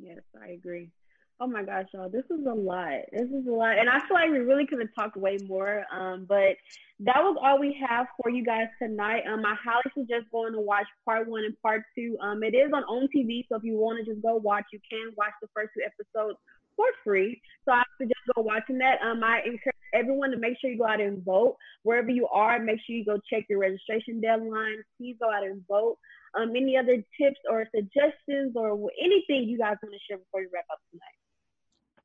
Yes, 0.00 0.20
I 0.42 0.52
agree. 0.52 0.90
Oh 1.38 1.46
my 1.46 1.62
gosh, 1.62 1.84
y'all, 1.92 2.08
this 2.08 2.24
is 2.30 2.46
a 2.46 2.54
lot. 2.54 2.98
This 3.12 3.28
is 3.28 3.46
a 3.46 3.50
lot. 3.50 3.78
And 3.78 3.88
I 3.88 4.00
feel 4.08 4.14
like 4.14 4.30
we 4.30 4.38
really 4.38 4.66
could 4.66 4.80
have 4.80 4.88
talked 4.98 5.16
way 5.16 5.36
more. 5.46 5.84
Um, 5.92 6.24
but 6.28 6.56
that 7.00 7.22
was 7.22 7.36
all 7.40 7.60
we 7.60 7.78
have 7.86 8.06
for 8.20 8.30
you 8.30 8.44
guys 8.44 8.66
tonight. 8.82 9.22
Um, 9.30 9.44
I 9.44 9.54
highly 9.62 9.92
suggest 9.94 10.32
going 10.32 10.52
to 10.54 10.60
watch 10.60 10.86
part 11.04 11.28
one 11.28 11.44
and 11.44 11.54
part 11.62 11.82
two. 11.94 12.16
Um, 12.22 12.42
it 12.42 12.56
is 12.56 12.72
on 12.74 12.82
OWN 12.88 13.08
TV, 13.14 13.44
so 13.48 13.56
if 13.56 13.62
you 13.62 13.76
want 13.76 14.04
to 14.04 14.10
just 14.10 14.22
go 14.22 14.36
watch, 14.36 14.64
you 14.72 14.80
can 14.90 15.12
watch 15.16 15.34
the 15.42 15.48
first 15.54 15.70
two 15.76 15.84
episodes 15.84 16.38
for 16.74 16.86
free. 17.04 17.40
So 17.66 17.72
I 17.72 17.82
suggest 18.00 18.18
go 18.34 18.42
watching 18.42 18.78
that. 18.78 18.98
Um, 19.02 19.22
I 19.22 19.38
encourage 19.44 19.77
everyone 19.94 20.30
to 20.30 20.36
make 20.36 20.58
sure 20.60 20.70
you 20.70 20.78
go 20.78 20.86
out 20.86 21.00
and 21.00 21.24
vote 21.24 21.56
wherever 21.82 22.10
you 22.10 22.26
are. 22.28 22.58
Make 22.58 22.80
sure 22.86 22.96
you 22.96 23.04
go 23.04 23.18
check 23.30 23.44
your 23.48 23.60
registration 23.60 24.20
deadline. 24.20 24.82
Please 24.96 25.16
go 25.20 25.30
out 25.32 25.44
and 25.44 25.62
vote. 25.68 25.98
Um, 26.38 26.50
any 26.54 26.76
other 26.76 26.96
tips 27.20 27.40
or 27.50 27.66
suggestions 27.74 28.52
or 28.54 28.78
anything 29.02 29.48
you 29.48 29.58
guys 29.58 29.76
want 29.82 29.94
to 29.94 29.98
share 30.08 30.18
before 30.18 30.40
we 30.40 30.46
wrap 30.52 30.66
up 30.70 30.78
tonight? 30.90 31.18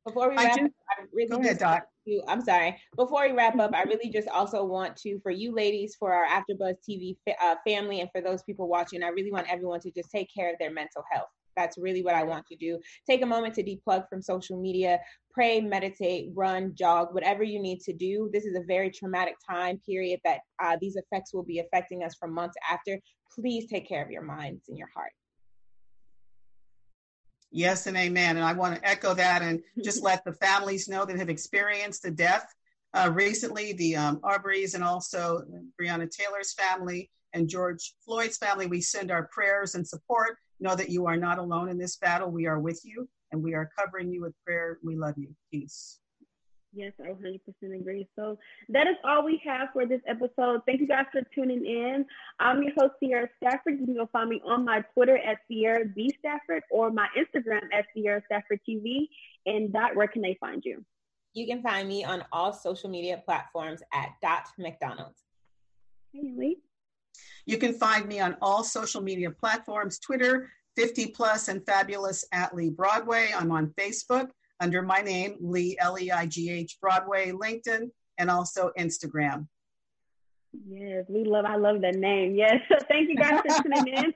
Before 0.05 0.29
we 0.29 0.35
wrap 0.35 0.53
up, 0.53 0.71
I 0.89 1.03
really 1.13 1.29
Go 1.29 1.39
ahead, 1.39 1.59
Doc. 1.59 1.87
You, 2.05 2.23
I'm 2.27 2.41
sorry. 2.41 2.77
Before 2.97 3.25
we 3.27 3.33
wrap 3.33 3.57
up, 3.57 3.73
I 3.73 3.83
really 3.83 4.09
just 4.09 4.27
also 4.27 4.63
want 4.65 4.97
to, 4.97 5.19
for 5.21 5.31
you 5.31 5.53
ladies, 5.53 5.95
for 5.97 6.11
our 6.11 6.25
AfterBuzz 6.27 6.75
TV 6.87 7.15
uh, 7.41 7.55
family, 7.65 8.01
and 8.01 8.09
for 8.11 8.19
those 8.19 8.43
people 8.43 8.67
watching, 8.67 9.01
I 9.01 9.09
really 9.09 9.31
want 9.31 9.47
everyone 9.49 9.79
to 9.81 9.91
just 9.91 10.11
take 10.11 10.27
care 10.33 10.51
of 10.51 10.57
their 10.59 10.71
mental 10.71 11.03
health. 11.09 11.29
That's 11.55 11.77
really 11.77 12.03
what 12.03 12.15
I 12.15 12.23
want 12.23 12.45
to 12.47 12.55
do. 12.55 12.79
Take 13.07 13.21
a 13.21 13.25
moment 13.25 13.53
to 13.55 13.63
deplug 13.63 14.07
from 14.09 14.21
social 14.21 14.59
media, 14.59 14.99
pray, 15.31 15.61
meditate, 15.61 16.29
run, 16.33 16.73
jog, 16.75 17.13
whatever 17.13 17.43
you 17.43 17.61
need 17.61 17.79
to 17.81 17.93
do. 17.93 18.29
This 18.31 18.45
is 18.45 18.55
a 18.55 18.63
very 18.67 18.91
traumatic 18.91 19.35
time 19.49 19.79
period 19.85 20.19
that 20.23 20.39
uh, 20.63 20.77
these 20.79 20.95
effects 20.95 21.33
will 21.33 21.43
be 21.43 21.59
affecting 21.59 22.03
us 22.03 22.15
for 22.19 22.27
months 22.27 22.55
after. 22.69 22.99
Please 23.33 23.67
take 23.67 23.87
care 23.87 24.03
of 24.03 24.11
your 24.11 24.21
minds 24.21 24.69
and 24.69 24.77
your 24.77 24.89
heart. 24.95 25.11
Yes 27.51 27.85
and 27.85 27.95
amen. 27.95 28.37
And 28.37 28.45
I 28.45 28.53
want 28.53 28.75
to 28.75 28.87
echo 28.87 29.13
that 29.13 29.41
and 29.41 29.61
just 29.83 30.03
let 30.03 30.23
the 30.25 30.33
families 30.33 30.87
know 30.87 31.05
that 31.05 31.17
have 31.17 31.29
experienced 31.29 32.03
the 32.03 32.11
death 32.11 32.47
uh, 32.93 33.11
recently, 33.13 33.73
the 33.73 33.95
um, 33.95 34.19
Arbery's 34.23 34.75
and 34.75 34.83
also 34.83 35.43
Breonna 35.79 36.09
Taylor's 36.09 36.53
family 36.53 37.09
and 37.33 37.49
George 37.49 37.93
Floyd's 38.05 38.37
family. 38.37 38.67
We 38.67 38.81
send 38.81 39.11
our 39.11 39.29
prayers 39.31 39.75
and 39.75 39.87
support. 39.87 40.37
Know 40.63 40.77
that 40.77 40.89
you 40.89 41.07
are 41.07 41.17
not 41.17 41.39
alone 41.39 41.67
in 41.67 41.77
this 41.77 41.97
battle. 41.97 42.31
We 42.31 42.47
are 42.47 42.57
with 42.57 42.79
you 42.85 43.05
and 43.33 43.43
we 43.43 43.53
are 43.53 43.69
covering 43.77 44.13
you 44.13 44.21
with 44.21 44.33
prayer. 44.45 44.79
We 44.81 44.95
love 44.95 45.15
you. 45.17 45.35
Peace. 45.51 45.99
Yes, 46.71 46.93
I 47.01 47.09
100% 47.09 47.41
agree. 47.77 48.07
So 48.17 48.39
that 48.69 48.87
is 48.87 48.95
all 49.03 49.25
we 49.25 49.41
have 49.45 49.67
for 49.73 49.85
this 49.85 49.99
episode. 50.07 50.61
Thank 50.65 50.79
you 50.79 50.87
guys 50.87 51.03
for 51.11 51.19
tuning 51.35 51.65
in. 51.65 52.05
I'm 52.39 52.63
your 52.63 52.71
host, 52.77 52.93
Sierra 53.01 53.27
Stafford. 53.43 53.77
You 53.77 53.85
can 53.85 53.95
go 53.95 54.07
find 54.13 54.29
me 54.29 54.41
on 54.47 54.63
my 54.63 54.85
Twitter 54.93 55.17
at 55.17 55.39
Sierra 55.49 55.83
B. 55.83 56.15
Stafford 56.17 56.63
or 56.71 56.91
my 56.91 57.09
Instagram 57.17 57.63
at 57.73 57.83
Sierra 57.93 58.21
Stafford 58.25 58.61
TV. 58.67 59.09
And 59.45 59.73
Dot, 59.73 59.97
where 59.97 60.07
can 60.07 60.21
they 60.21 60.37
find 60.39 60.63
you? 60.63 60.85
You 61.33 61.45
can 61.45 61.61
find 61.61 61.89
me 61.89 62.05
on 62.05 62.23
all 62.31 62.53
social 62.53 62.89
media 62.89 63.21
platforms 63.25 63.83
at 63.93 64.11
Dot 64.21 64.45
McDonald. 64.57 65.15
Hey, 66.13 66.31
Leigh. 66.37 66.57
You 67.45 67.57
can 67.57 67.73
find 67.73 68.07
me 68.07 68.19
on 68.19 68.37
all 68.41 68.63
social 68.63 69.01
media 69.01 69.31
platforms 69.31 69.99
Twitter, 69.99 70.49
50 70.75 71.07
plus 71.07 71.47
and 71.47 71.65
fabulous 71.65 72.25
at 72.31 72.55
Leigh 72.55 72.69
Broadway. 72.69 73.29
I'm 73.35 73.51
on 73.51 73.73
Facebook 73.79 74.29
under 74.59 74.81
my 74.81 75.01
name, 75.01 75.37
Leigh, 75.41 75.77
L 75.79 75.99
E 75.99 76.11
I 76.11 76.25
G 76.25 76.49
H 76.49 76.77
Broadway, 76.81 77.31
LinkedIn, 77.31 77.89
and 78.17 78.29
also 78.29 78.71
Instagram. 78.77 79.47
Yes, 80.67 81.05
we 81.09 81.25
love, 81.25 81.45
I 81.45 81.55
love 81.55 81.81
that 81.81 81.95
name. 81.95 82.35
Yes. 82.35 82.61
Thank 82.87 83.09
you 83.09 83.15
guys 83.15 83.41
for 83.41 83.63
tuning 83.63 83.87
in. 83.87 84.13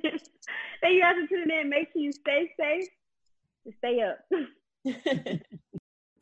Thank 0.81 0.93
you 0.93 1.01
guys 1.01 1.15
for 1.21 1.27
tuning 1.27 1.59
in. 1.61 1.69
Make 1.69 1.91
sure 1.91 2.01
you 2.01 2.11
stay 2.11 2.51
safe 2.59 2.87
and 3.65 3.73
stay 3.79 4.01
up. 4.01 4.19